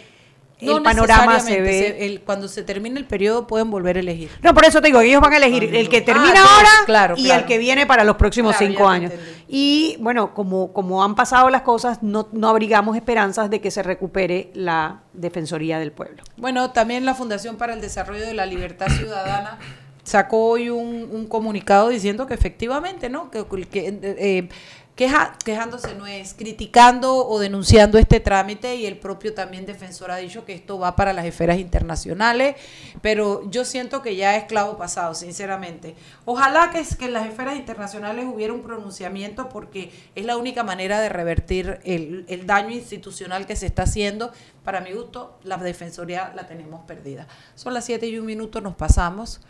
el 0.59 0.81
panorama 0.81 1.39
se 1.39 1.61
ve. 1.61 2.21
cuando 2.25 2.47
se 2.47 2.63
termine 2.63 2.99
el 2.99 3.05
periodo 3.05 3.47
pueden 3.47 3.69
volver 3.69 3.97
a 3.97 3.99
elegir. 3.99 4.29
No, 4.41 4.53
por 4.53 4.65
eso 4.65 4.81
te 4.81 4.87
digo, 4.87 5.01
ellos 5.01 5.21
van 5.21 5.33
a 5.33 5.37
elegir 5.37 5.75
el 5.75 5.89
que 5.89 6.01
termina 6.01 6.43
ah, 6.43 6.83
ahora 6.87 7.13
y 7.17 7.29
el 7.29 7.45
que 7.45 7.57
viene 7.57 7.85
para 7.85 8.03
los 8.03 8.15
próximos 8.15 8.55
cinco 8.57 8.87
años. 8.87 9.11
Y 9.47 9.97
bueno, 9.99 10.33
como, 10.33 10.73
como 10.73 11.03
han 11.03 11.15
pasado 11.15 11.49
las 11.49 11.61
cosas, 11.61 12.01
no, 12.01 12.27
no 12.31 12.49
abrigamos 12.49 12.95
esperanzas 12.95 13.49
de 13.49 13.61
que 13.61 13.69
se 13.69 13.83
recupere 13.83 14.49
la 14.53 15.01
Defensoría 15.13 15.77
del 15.77 15.91
Pueblo. 15.91 16.23
Bueno, 16.37 16.71
también 16.71 17.05
la 17.05 17.13
Fundación 17.13 17.57
para 17.57 17.73
el 17.73 17.81
Desarrollo 17.81 18.25
de 18.25 18.33
la 18.33 18.45
Libertad 18.45 18.87
Ciudadana 18.87 19.59
sacó 20.03 20.49
hoy 20.49 20.69
un, 20.69 21.27
comunicado 21.27 21.89
diciendo 21.89 22.27
que 22.27 22.33
efectivamente, 22.33 23.09
¿no? 23.09 23.29
Que, 23.31 23.45
que 23.67 23.99
eh, 24.01 24.49
quejándose 24.95 25.93
no 25.95 26.07
es 26.07 26.33
criticando 26.33 27.27
o 27.27 27.37
denunciando 27.37 27.97
este 27.97 28.21
trámite 28.21 28.75
y 28.75 28.85
el 28.85 28.97
propio 28.97 29.33
también 29.33 29.65
defensor 29.65 30.09
ha 30.09 30.17
dicho 30.17 30.45
que 30.45 30.53
esto 30.53 30.79
va 30.79 30.95
para 30.95 31.11
las 31.11 31.25
esferas 31.25 31.59
internacionales, 31.59 32.55
pero 33.01 33.49
yo 33.51 33.65
siento 33.65 34.01
que 34.01 34.15
ya 34.15 34.37
es 34.37 34.45
clavo 34.45 34.77
pasado, 34.77 35.13
sinceramente. 35.13 35.95
Ojalá 36.23 36.71
que, 36.71 36.81
que 36.97 37.05
en 37.05 37.13
las 37.13 37.27
esferas 37.27 37.57
internacionales 37.57 38.25
hubiera 38.25 38.53
un 38.53 38.61
pronunciamiento 38.61 39.49
porque 39.49 39.91
es 40.15 40.25
la 40.25 40.37
única 40.37 40.63
manera 40.63 41.01
de 41.01 41.09
revertir 41.09 41.81
el, 41.83 42.23
el 42.29 42.47
daño 42.47 42.71
institucional 42.71 43.45
que 43.45 43.57
se 43.57 43.65
está 43.65 43.83
haciendo. 43.83 44.31
Para 44.63 44.79
mi 44.79 44.93
gusto, 44.93 45.37
la 45.43 45.57
defensoría 45.57 46.31
la 46.35 46.47
tenemos 46.47 46.85
perdida. 46.85 47.27
Son 47.55 47.73
las 47.73 47.83
7 47.83 48.07
y 48.07 48.17
un 48.17 48.25
minuto, 48.25 48.61
nos 48.61 48.75
pasamos. 48.75 49.41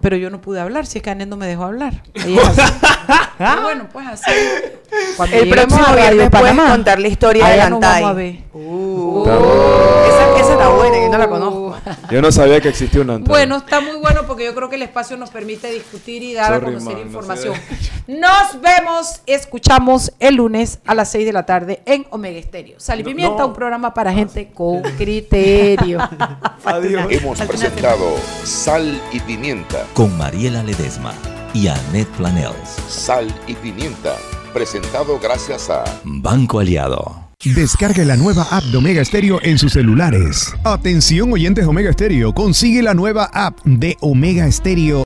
Pero 0.00 0.16
yo 0.16 0.30
no 0.30 0.40
pude 0.40 0.60
hablar, 0.60 0.86
si 0.86 0.98
es 0.98 1.04
que 1.04 1.10
Anet 1.10 1.28
no 1.28 1.36
me 1.36 1.46
dejó 1.46 1.64
hablar. 1.64 2.02
bueno, 3.62 3.88
pues 3.92 4.06
así. 4.06 4.30
Cuando 5.16 5.36
el 5.36 5.48
próximo 5.48 5.94
viernes 5.94 6.30
puedes 6.30 6.56
contar 6.56 6.98
la 6.98 7.08
historia 7.08 7.46
de 7.48 7.60
Antay. 7.60 8.44
Uh, 8.52 9.24
esa, 9.24 10.38
esa, 10.38 10.52
está 10.52 10.68
buena, 10.70 10.96
yo 10.98 11.08
no 11.08 11.18
la 11.18 11.28
conozco. 11.28 11.61
Yo 12.10 12.22
no 12.22 12.32
sabía 12.32 12.60
que 12.60 12.68
existía 12.68 13.00
una 13.00 13.14
Antay. 13.14 13.28
Bueno, 13.28 13.56
está 13.56 13.80
muy 13.80 13.96
bueno 13.96 14.22
porque 14.26 14.44
yo 14.44 14.54
creo 14.54 14.68
que 14.68 14.76
el 14.76 14.82
espacio 14.82 15.16
nos 15.16 15.30
permite 15.30 15.70
discutir 15.70 16.22
y 16.22 16.34
dar 16.34 16.54
a 16.54 16.60
conocer 16.60 16.98
información. 16.98 17.54
nos 18.06 18.60
vemos, 18.60 19.20
escuchamos 19.26 20.12
el 20.18 20.36
lunes 20.36 20.78
a 20.86 20.94
las 20.94 21.10
6 21.10 21.26
de 21.26 21.32
la 21.32 21.46
tarde 21.46 21.82
en 21.86 22.06
Omega 22.10 22.38
Estéreo. 22.38 22.78
Sal 22.78 23.00
y 23.00 23.04
Pimienta, 23.04 23.44
un 23.44 23.52
programa 23.52 23.94
para 23.94 24.12
gente 24.12 24.50
con 24.52 24.82
criterio. 24.82 25.98
Adiós. 26.64 27.06
Hemos 27.10 27.40
presentado 27.40 28.16
Sal 28.44 29.00
y 29.12 29.20
Pimienta 29.20 29.86
con 29.94 30.16
Mariela 30.16 30.62
Ledesma 30.62 31.12
y 31.54 31.68
Annette 31.68 32.10
Planels. 32.16 32.68
Sal 32.88 33.32
y 33.46 33.54
Pimienta, 33.54 34.16
presentado 34.52 35.18
gracias 35.18 35.70
a 35.70 35.84
Banco 36.04 36.60
Aliado. 36.60 37.21
Descargue 37.44 38.04
la 38.04 38.16
nueva 38.16 38.46
app 38.52 38.62
de 38.62 38.76
Omega 38.76 39.04
Stereo 39.04 39.40
en 39.42 39.58
sus 39.58 39.72
celulares. 39.72 40.54
Atención 40.62 41.32
oyentes 41.32 41.66
Omega 41.66 41.92
Stereo, 41.92 42.32
consigue 42.32 42.82
la 42.82 42.94
nueva 42.94 43.24
app 43.32 43.58
de 43.64 43.96
Omega 43.98 44.50
Stereo 44.52 45.00